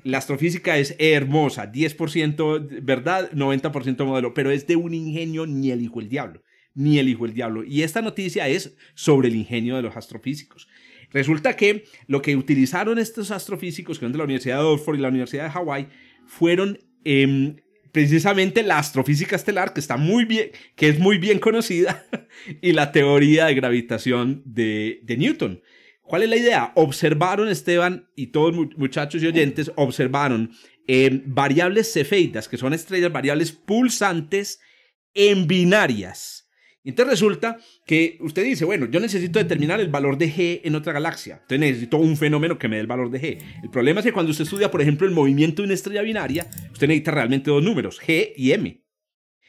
La 0.03 0.20
astrofísica 0.20 0.78
es 0.78 0.95
hermosa, 0.99 1.72
10% 1.72 2.84
verdad, 2.84 3.32
90% 3.32 4.05
modelo, 4.05 4.34
pero 4.34 4.51
es 4.51 4.68
de 4.68 4.76
un 4.76 4.93
ingenio 4.93 5.47
ni 5.47 5.72
el 5.72 5.82
hijo 5.82 5.99
el 5.99 6.10
diablo 6.10 6.41
ni 6.78 6.99
el 6.99 7.09
hijo 7.09 7.25
del 7.25 7.34
diablo. 7.34 7.63
Y 7.63 7.82
esta 7.82 8.03
noticia 8.03 8.47
es 8.47 8.78
sobre 8.93 9.30
el 9.30 9.36
ingenio 9.36 9.75
de 9.75 9.82
los 9.82 9.97
astrofísicos. 9.97 10.67
Resulta 11.11 11.55
que 11.55 11.86
lo 12.05 12.21
que 12.21 12.36
utilizaron 12.36 12.99
estos 12.99 13.32
astrofísicos, 13.32 13.97
que 13.97 14.05
son 14.05 14.11
de 14.11 14.19
la 14.19 14.25
Universidad 14.25 14.59
de 14.59 14.65
Oxford 14.65 14.97
y 14.97 15.01
la 15.01 15.07
Universidad 15.07 15.45
de 15.45 15.49
Hawái, 15.49 15.88
fueron 16.25 16.80
em, 17.03 17.55
precisamente 17.91 18.61
la 18.61 18.78
astrofísica 18.78 19.36
estelar, 19.36 19.73
que 19.73 19.80
está 19.80 19.97
muy 19.97 20.25
bien, 20.25 20.51
que 20.75 20.89
es 20.89 20.99
muy 20.99 21.17
bien 21.17 21.39
conocida, 21.39 22.05
y 22.61 22.73
la 22.73 22.91
teoría 22.91 23.47
de 23.47 23.55
gravitación 23.55 24.43
de, 24.45 25.01
Newton. 25.17 25.63
¿Cuál 26.03 26.23
es 26.23 26.30
la 26.30 26.38
idea? 26.38 26.71
Observaron, 26.75 27.49
Esteban 27.49 28.07
y 28.15 28.28
todos 28.28 28.53
muchachos 28.78 29.23
y 29.23 29.28
oyentes, 29.28 29.71
observaron 29.75 30.51
em, 30.86 31.23
variables 31.25 31.91
cefeidas, 31.91 32.47
que 32.47 32.57
son 32.57 32.75
estrellas 32.75 33.11
variables 33.11 33.51
pulsantes 33.51 34.59
en 35.15 35.47
binarias. 35.47 36.37
Entonces 36.90 37.12
resulta 37.12 37.58
que 37.86 38.18
usted 38.22 38.46
dice, 38.46 38.64
bueno, 38.64 38.86
yo 38.86 39.00
necesito 39.00 39.40
determinar 39.40 39.82
el 39.82 39.90
valor 39.90 40.18
de 40.18 40.32
G 40.32 40.62
en 40.64 40.76
otra 40.76 40.94
galaxia. 40.94 41.34
Entonces 41.42 41.60
necesito 41.60 41.98
un 41.98 42.16
fenómeno 42.16 42.58
que 42.58 42.70
me 42.70 42.78
dé 42.78 42.82
el 42.82 42.88
valor 42.88 43.12
de 43.12 43.22
G. 43.22 43.38
El 43.62 43.70
problema 43.70 44.00
es 44.00 44.06
que 44.06 44.14
cuando 44.14 44.32
usted 44.32 44.46
estudia, 44.46 44.72
por 44.72 44.82
ejemplo, 44.82 45.06
el 45.06 45.14
movimiento 45.14 45.62
de 45.62 45.66
una 45.66 45.74
estrella 45.74 46.02
binaria, 46.02 46.48
usted 46.72 46.88
necesita 46.88 47.12
realmente 47.12 47.52
dos 47.52 47.62
números, 47.62 48.00
G 48.02 48.32
y 48.38 48.52
M. 48.52 48.82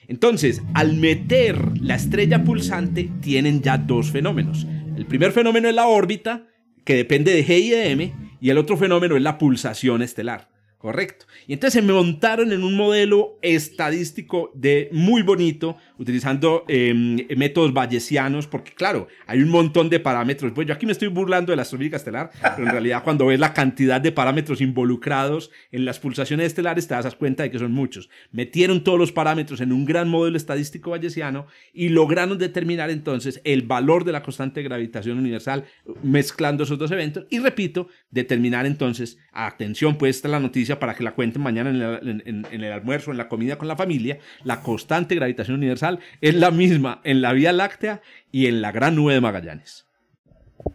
Entonces, 0.09 0.63
al 0.75 0.97
meter 0.97 1.81
la 1.81 1.95
estrella 1.95 2.43
pulsante, 2.43 3.11
tienen 3.21 3.63
ya 3.63 3.79
dos 3.79 4.11
fenómenos. 4.11 4.67
El 4.97 5.07
primer 5.07 5.33
fenómeno 5.33 5.69
es 5.69 5.75
la 5.75 5.87
órbita, 5.87 6.49
que 6.85 6.97
depende 6.97 7.33
de 7.33 7.47
G 7.47 7.61
y 7.61 7.71
de 7.71 7.91
M, 7.91 8.15
y 8.41 8.51
el 8.51 8.59
otro 8.59 8.77
fenómeno 8.77 9.17
es 9.17 9.23
la 9.23 9.39
pulsación 9.39 10.03
estelar. 10.03 10.49
Correcto. 10.79 11.27
Y 11.49 11.55
entonces 11.55 11.85
se 11.85 11.93
montaron 11.93 12.53
en 12.53 12.63
un 12.63 12.77
modelo 12.77 13.37
estadístico 13.43 14.53
de 14.55 14.89
muy 14.93 15.23
bonito, 15.23 15.77
utilizando 15.99 16.65
em, 16.69 17.27
métodos 17.37 17.73
bayesianos, 17.73 18.47
porque 18.47 18.73
claro, 18.73 19.09
hay 19.27 19.43
un 19.43 19.51
montón 19.51 19.91
de 19.91 20.01
parámetros. 20.01 20.53
Pues 20.55 20.67
yo 20.67 20.75
aquí 20.75 20.87
me 20.87 20.93
estoy 20.93 21.09
burlando 21.09 21.53
de 21.53 21.57
la 21.57 21.63
astrofísica 21.63 21.97
estelar, 21.97 22.31
pero 22.41 22.69
en 22.69 22.73
realidad 22.73 23.03
cuando 23.03 23.27
ves 23.27 23.41
la 23.41 23.53
cantidad 23.53 24.01
de 24.01 24.13
parámetros 24.13 24.61
involucrados 24.61 25.51
en 25.73 25.85
las 25.85 25.99
pulsaciones 25.99 26.47
estelares, 26.47 26.87
te 26.87 26.95
das 26.95 27.15
cuenta 27.17 27.43
de 27.43 27.51
que 27.51 27.59
son 27.59 27.73
muchos. 27.73 28.09
Metieron 28.31 28.85
todos 28.85 28.99
los 28.99 29.13
parámetros 29.13 29.61
en 29.61 29.73
un 29.73 29.85
gran 29.85 30.09
modelo 30.09 30.37
estadístico 30.37 30.91
bayesiano 30.91 31.47
y 31.73 31.89
lograron 31.89 32.39
determinar 32.39 32.91
entonces 32.91 33.41
el 33.45 33.63
valor 33.63 34.05
de 34.05 34.13
la 34.13 34.23
constante 34.23 34.61
de 34.61 34.69
gravitación 34.69 35.19
universal 35.19 35.65
mezclando 36.03 36.63
esos 36.63 36.79
dos 36.79 36.91
eventos. 36.93 37.27
Y 37.31 37.41
repito, 37.41 37.89
determinar 38.11 38.67
entonces, 38.67 39.19
atención, 39.33 39.97
pues 39.97 40.17
esta 40.17 40.29
es 40.29 40.33
la 40.33 40.41
noticia 40.41 40.79
para 40.79 40.95
que 40.95 41.03
la 41.03 41.15
cuenten 41.15 41.43
mañana 41.43 41.71
en 41.71 41.83
el, 42.27 42.45
en 42.51 42.65
el 42.65 42.73
almuerzo, 42.73 43.11
en 43.11 43.17
la 43.17 43.29
comida 43.29 43.59
con 43.59 43.67
la 43.69 43.77
familia, 43.77 44.19
la 44.45 44.63
constante 44.63 45.15
gravitación 45.15 45.57
universal 45.57 45.88
es 46.21 46.35
la 46.35 46.51
misma 46.51 47.01
en 47.05 47.23
la 47.23 47.33
Vía 47.33 47.53
Láctea 47.53 48.01
y 48.31 48.47
en 48.47 48.61
la 48.61 48.73
Gran 48.73 48.97
Nube 48.97 49.15
de 49.15 49.21
Magallanes. 49.21 49.89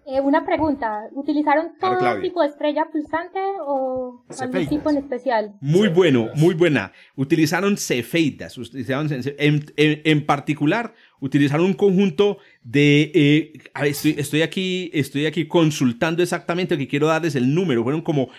Eh, 0.06 0.20
una 0.22 0.46
pregunta, 0.46 1.08
¿utilizaron 1.14 1.74
todo 1.80 2.20
tipo 2.22 2.42
de 2.42 2.48
estrella 2.48 2.88
pulsante 2.92 3.40
o 3.66 4.24
algún 4.40 4.68
tipo 4.68 4.90
en 4.90 4.98
especial? 4.98 5.54
Muy 5.62 5.88
bueno, 5.90 6.30
muy 6.36 6.54
buena. 6.56 6.92
Utilizaron 7.16 7.78
cefeidas, 7.78 8.58
utilizaron, 8.58 9.10
en, 9.12 9.66
en, 9.78 10.26
particular 10.26 10.94
utilizaron 11.20 11.66
un 11.66 11.74
conjunto 11.74 12.38
de... 12.64 13.12
Eh, 13.14 13.54
estoy, 13.84 14.16
estoy, 14.18 14.42
aquí, 14.42 14.90
estoy 14.94 15.26
aquí 15.26 15.48
consultando 15.48 16.24
exactamente, 16.24 16.76
lo 16.76 16.80
que 16.80 16.88
quiero 16.88 17.08
darles 17.08 17.36
el 17.36 17.54
número. 17.54 17.84
Fueron 17.84 18.02
como 18.02 18.30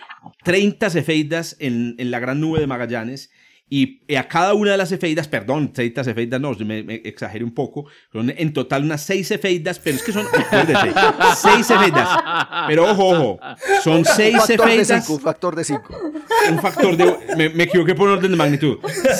30 0.43 0.89
cefeidas 0.89 1.57
en, 1.59 1.95
en 1.97 2.11
la 2.11 2.19
Gran 2.19 2.41
Nube 2.41 2.59
de 2.59 2.67
Magallanes 2.67 3.31
y 3.67 4.01
a 4.15 4.27
cada 4.27 4.53
una 4.53 4.71
de 4.71 4.77
las 4.77 4.89
cefeidas, 4.89 5.27
perdón, 5.27 5.71
seis 5.75 5.91
cefeidas, 5.95 6.39
no, 6.39 6.53
me, 6.53 6.83
me 6.83 6.95
exageré 7.03 7.43
un 7.43 7.53
poco, 7.53 7.85
son 8.13 8.31
en 8.35 8.53
total 8.53 8.83
unas 8.83 9.01
seis 9.01 9.27
cefeidas, 9.27 9.79
pero 9.79 9.95
es 9.95 10.03
que 10.03 10.11
son, 10.11 10.25
acuérdate, 10.27 10.93
seis 11.35 11.65
cefeidas, 11.65 12.07
pero 12.67 12.91
ojo, 12.91 13.09
ojo, 13.09 13.39
son 13.83 14.05
seis 14.05 14.35
un 14.35 14.67
de 14.77 14.85
cinco, 14.85 15.13
un 15.13 15.19
factor 15.19 15.55
de 15.55 15.63
cinco. 15.63 15.97
un 16.51 16.59
factor 16.59 16.95
de, 16.95 17.17
me, 17.35 17.49
me 17.49 17.63
equivoqué 17.63 17.95
por 17.95 18.07
orden 18.07 18.29
de 18.29 18.37
magnitud, 18.37 18.77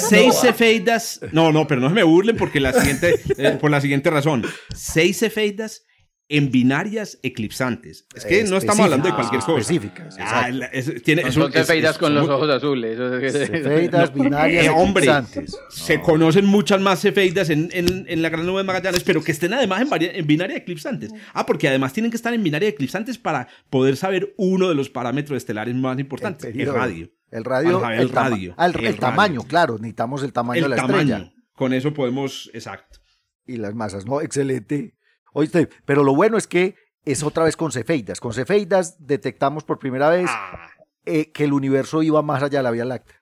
seis 0.10 0.36
cefeidas, 0.40 1.22
no, 1.32 1.52
no, 1.52 1.66
pero 1.66 1.82
no 1.82 1.90
se 1.90 1.96
me 1.96 2.04
burlen 2.04 2.38
porque 2.38 2.60
la 2.60 2.72
siguiente, 2.72 3.20
eh, 3.38 3.58
por 3.60 3.72
la 3.72 3.82
siguiente 3.82 4.12
razón, 4.12 4.46
seis 4.76 5.18
cefeidas 5.18 5.86
en 6.28 6.50
binarias 6.52 7.20
eclipsantes. 7.22 8.08
Es 8.16 8.26
que 8.26 8.44
no 8.46 8.58
estamos 8.58 8.80
hablando 8.86 9.08
de 9.08 9.14
cualquier 9.14 9.42
cosa. 9.42 9.60
Específicas, 9.60 10.16
Ah, 10.20 10.50
es- 10.72 11.04
tiene, 11.04 11.22
No 11.22 11.28
es 11.28 11.34
son 11.36 11.44
un- 11.44 11.50
es- 11.50 11.56
cefeidas 11.56 11.92
es 11.92 11.98
con 12.00 12.16
los 12.16 12.28
ojos 12.28 12.50
azules. 12.50 12.98
Cefeidas 13.32 14.12
binarias 14.14 14.66
Eh, 14.66 14.70
hombre, 14.70 15.04
eclipsantes. 15.06 15.56
se 15.70 16.02
conocen 16.02 16.46
muchas 16.46 16.82
más 16.82 17.00
cefeidas 17.02 17.50
en, 17.52 17.70
en, 17.74 18.06
en 18.08 18.22
la 18.24 18.30
Gran 18.30 18.46
Nube 18.46 18.58
de 18.62 18.64
Magallanes, 18.64 19.04
pero 19.04 19.24
que 19.24 19.32
estén 19.34 19.54
además 19.54 19.82
en, 19.82 19.90
varia- 19.90 20.12
en 20.16 20.26
binaria 20.26 20.58
eclipsantes. 20.58 21.12
Ah, 21.34 21.46
porque 21.46 21.68
además 21.68 21.94
tienen 21.94 22.10
que 22.10 22.18
estar 22.18 22.34
en 22.34 22.42
binaria 22.44 22.70
eclipsantes 22.70 23.18
para 23.20 23.48
poder 23.70 23.96
saber 23.96 24.34
uno 24.38 24.68
de 24.68 24.74
los 24.76 24.90
parámetros 24.90 25.38
estelares 25.38 25.76
más 25.76 26.00
importantes, 26.00 26.56
el, 26.56 26.74
radio. 26.74 27.10
El 27.32 27.44
radio, 27.44 27.70
el, 27.92 28.10
tama- 28.12 28.30
radio, 28.30 28.56
ah, 28.58 28.66
el, 28.66 28.76
el 28.80 28.86
el 28.86 28.96
tamaño, 28.98 29.36
radio. 29.42 29.48
claro, 29.48 29.74
necesitamos 29.78 30.24
el 30.24 30.34
tamaño 30.34 30.58
El 30.58 30.64
de 30.64 30.70
la 30.70 30.76
tamaño. 30.78 31.00
estrella 31.18 31.34
Con 31.54 31.74
eso 31.74 31.94
podemos, 31.94 32.50
exacto. 32.54 33.00
y 33.46 33.58
las 33.58 33.76
masas. 33.76 34.06
No, 34.06 34.22
excelente. 34.22 34.96
Oíste, 35.38 35.68
pero 35.86 36.04
lo 36.04 36.16
bueno 36.16 36.38
es 36.38 36.48
que 36.48 36.76
es 37.04 37.22
otra 37.24 37.44
vez 37.44 37.58
con 37.58 37.72
cefeidas. 37.72 38.20
Con 38.22 38.34
cefeidas 38.34 38.96
detectamos 39.06 39.64
por 39.66 39.78
primera 39.80 40.10
vez 40.10 40.26
Ah, 40.30 40.70
eh, 41.06 41.32
que 41.34 41.44
el 41.44 41.52
universo 41.54 42.02
iba 42.02 42.22
más 42.22 42.42
allá 42.42 42.60
de 42.60 42.64
la 42.64 42.72
Vía 42.72 42.86
Láctea. 42.86 43.22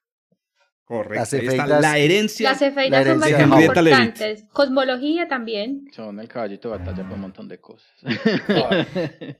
correcto. 0.85 1.15
Las 1.15 1.33
cefeidas- 1.33 1.81
la 1.81 1.97
herencia. 1.97 2.49
Las 2.51 2.59
cefeidas 2.59 2.91
la 2.91 2.97
son 3.13 3.23
herencia 3.23 3.37
de 3.37 3.45
bastante 3.45 3.65
importantes. 3.65 4.45
Cosmología 4.53 5.27
también. 5.27 5.85
Son 5.91 6.19
el 6.19 6.27
caballito 6.27 6.71
de 6.71 6.77
batalla 6.77 7.03
con 7.03 7.13
un 7.13 7.21
montón 7.21 7.47
de 7.47 7.59
cosas. 7.59 7.89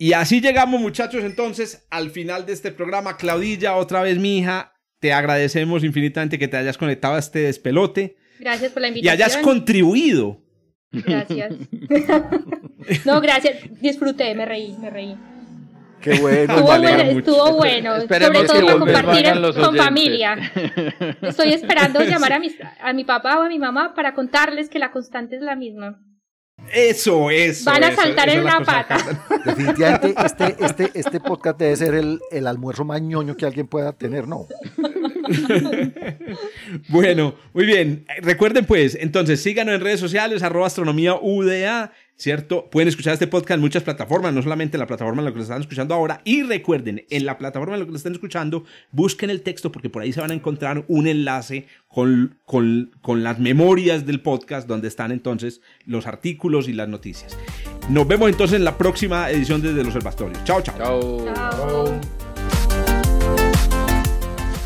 Y 0.00 0.12
así 0.12 0.40
llegamos, 0.40 0.80
muchachos, 0.80 1.24
entonces 1.24 1.86
al 1.90 2.10
final 2.10 2.46
de 2.46 2.52
este 2.52 2.70
programa. 2.70 3.16
Claudilla, 3.16 3.74
otra 3.74 4.00
vez 4.00 4.16
mi 4.18 4.38
hija, 4.38 4.72
te 5.00 5.12
agradecemos 5.12 5.82
infinitamente 5.82 6.38
que 6.38 6.46
te 6.46 6.56
hayas 6.56 6.78
conectado 6.78 7.16
a 7.16 7.18
este 7.18 7.40
despelote 7.40 8.16
Gracias 8.38 8.70
por 8.70 8.82
la 8.82 8.88
y 8.88 8.90
invitación. 8.92 9.20
hayas 9.30 9.36
contribuido. 9.42 10.40
Gracias. 10.92 11.54
no, 13.04 13.20
gracias. 13.20 13.58
Disfruté, 13.80 14.34
me 14.34 14.46
reí, 14.46 14.76
me 14.80 14.90
reí. 14.90 15.16
Qué 16.00 16.20
bueno. 16.20 16.54
Estuvo, 16.54 16.66
bueno, 16.66 16.88
estuvo 16.88 17.52
bueno, 17.56 17.96
Esperemos 17.96 18.46
sobre 18.46 18.60
todo 18.60 18.86
que 18.86 18.92
para 18.92 19.02
compartir 19.02 19.54
con 19.54 19.76
familia. 19.76 20.38
Estoy 21.22 21.52
esperando 21.52 22.00
llamar 22.04 22.34
a, 22.34 22.38
mis, 22.38 22.56
a 22.80 22.92
mi 22.92 23.04
papá 23.04 23.40
o 23.40 23.42
a 23.42 23.48
mi 23.48 23.58
mamá 23.58 23.94
para 23.94 24.14
contarles 24.14 24.68
que 24.68 24.78
la 24.78 24.92
constante 24.92 25.36
es 25.36 25.42
la 25.42 25.56
misma. 25.56 25.98
Eso, 26.72 27.30
eso. 27.30 27.70
Van 27.70 27.84
a 27.84 27.88
eso, 27.88 28.02
saltar 28.02 28.28
en 28.28 28.40
una 28.40 28.60
pata. 28.60 28.98
Definitivamente 29.44 30.14
este, 30.24 30.56
este, 30.60 30.90
este 30.94 31.20
podcast 31.20 31.58
debe 31.58 31.76
ser 31.76 31.94
el, 31.94 32.20
el 32.30 32.46
almuerzo 32.46 32.84
más 32.84 33.00
ñoño 33.00 33.36
que 33.36 33.46
alguien 33.46 33.66
pueda 33.66 33.92
tener, 33.92 34.26
¿no? 34.26 34.46
Bueno, 36.88 37.34
muy 37.54 37.66
bien. 37.66 38.04
Recuerden 38.20 38.64
pues, 38.64 38.96
entonces 39.00 39.42
síganos 39.42 39.74
en 39.74 39.80
redes 39.80 40.00
sociales, 40.00 40.42
arroba 40.42 40.66
astronomía 40.66 41.14
UDA, 41.20 41.92
¿cierto? 42.18 42.68
Pueden 42.68 42.88
escuchar 42.88 43.14
este 43.14 43.28
podcast 43.28 43.52
en 43.56 43.60
muchas 43.60 43.84
plataformas, 43.84 44.34
no 44.34 44.42
solamente 44.42 44.76
en 44.76 44.80
la 44.80 44.86
plataforma 44.86 45.20
en 45.20 45.26
la 45.26 45.30
que 45.30 45.36
lo 45.36 45.44
están 45.44 45.60
escuchando 45.60 45.94
ahora. 45.94 46.20
Y 46.24 46.42
recuerden, 46.42 47.06
en 47.08 47.24
la 47.24 47.38
plataforma 47.38 47.74
en 47.74 47.80
la 47.80 47.86
que 47.86 47.92
lo 47.92 47.96
están 47.96 48.12
escuchando, 48.12 48.64
busquen 48.90 49.30
el 49.30 49.42
texto 49.42 49.72
porque 49.72 49.88
por 49.88 50.02
ahí 50.02 50.12
se 50.12 50.20
van 50.20 50.32
a 50.32 50.34
encontrar 50.34 50.84
un 50.88 51.06
enlace 51.06 51.66
con, 51.86 52.36
con, 52.44 52.90
con 53.00 53.22
las 53.22 53.38
memorias 53.38 54.04
del 54.04 54.20
podcast 54.20 54.68
donde 54.68 54.88
están 54.88 55.12
entonces 55.12 55.62
los 55.86 56.06
artículos 56.06 56.68
y 56.68 56.72
las 56.72 56.88
noticias. 56.88 57.38
Nos 57.88 58.06
vemos 58.06 58.28
entonces 58.28 58.56
en 58.56 58.64
la 58.64 58.76
próxima 58.76 59.30
edición 59.30 59.62
desde 59.62 59.80
el 59.80 59.86
Observatorio. 59.86 60.38
Chao, 60.44 60.60
chao. 60.60 60.76
Chao. 60.76 61.24
Chao. 61.34 62.00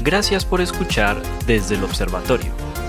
Gracias 0.02 0.44
por 0.44 0.60
escuchar 0.60 1.22
desde 1.46 1.76
el 1.76 1.84
observatorio. 1.84 2.71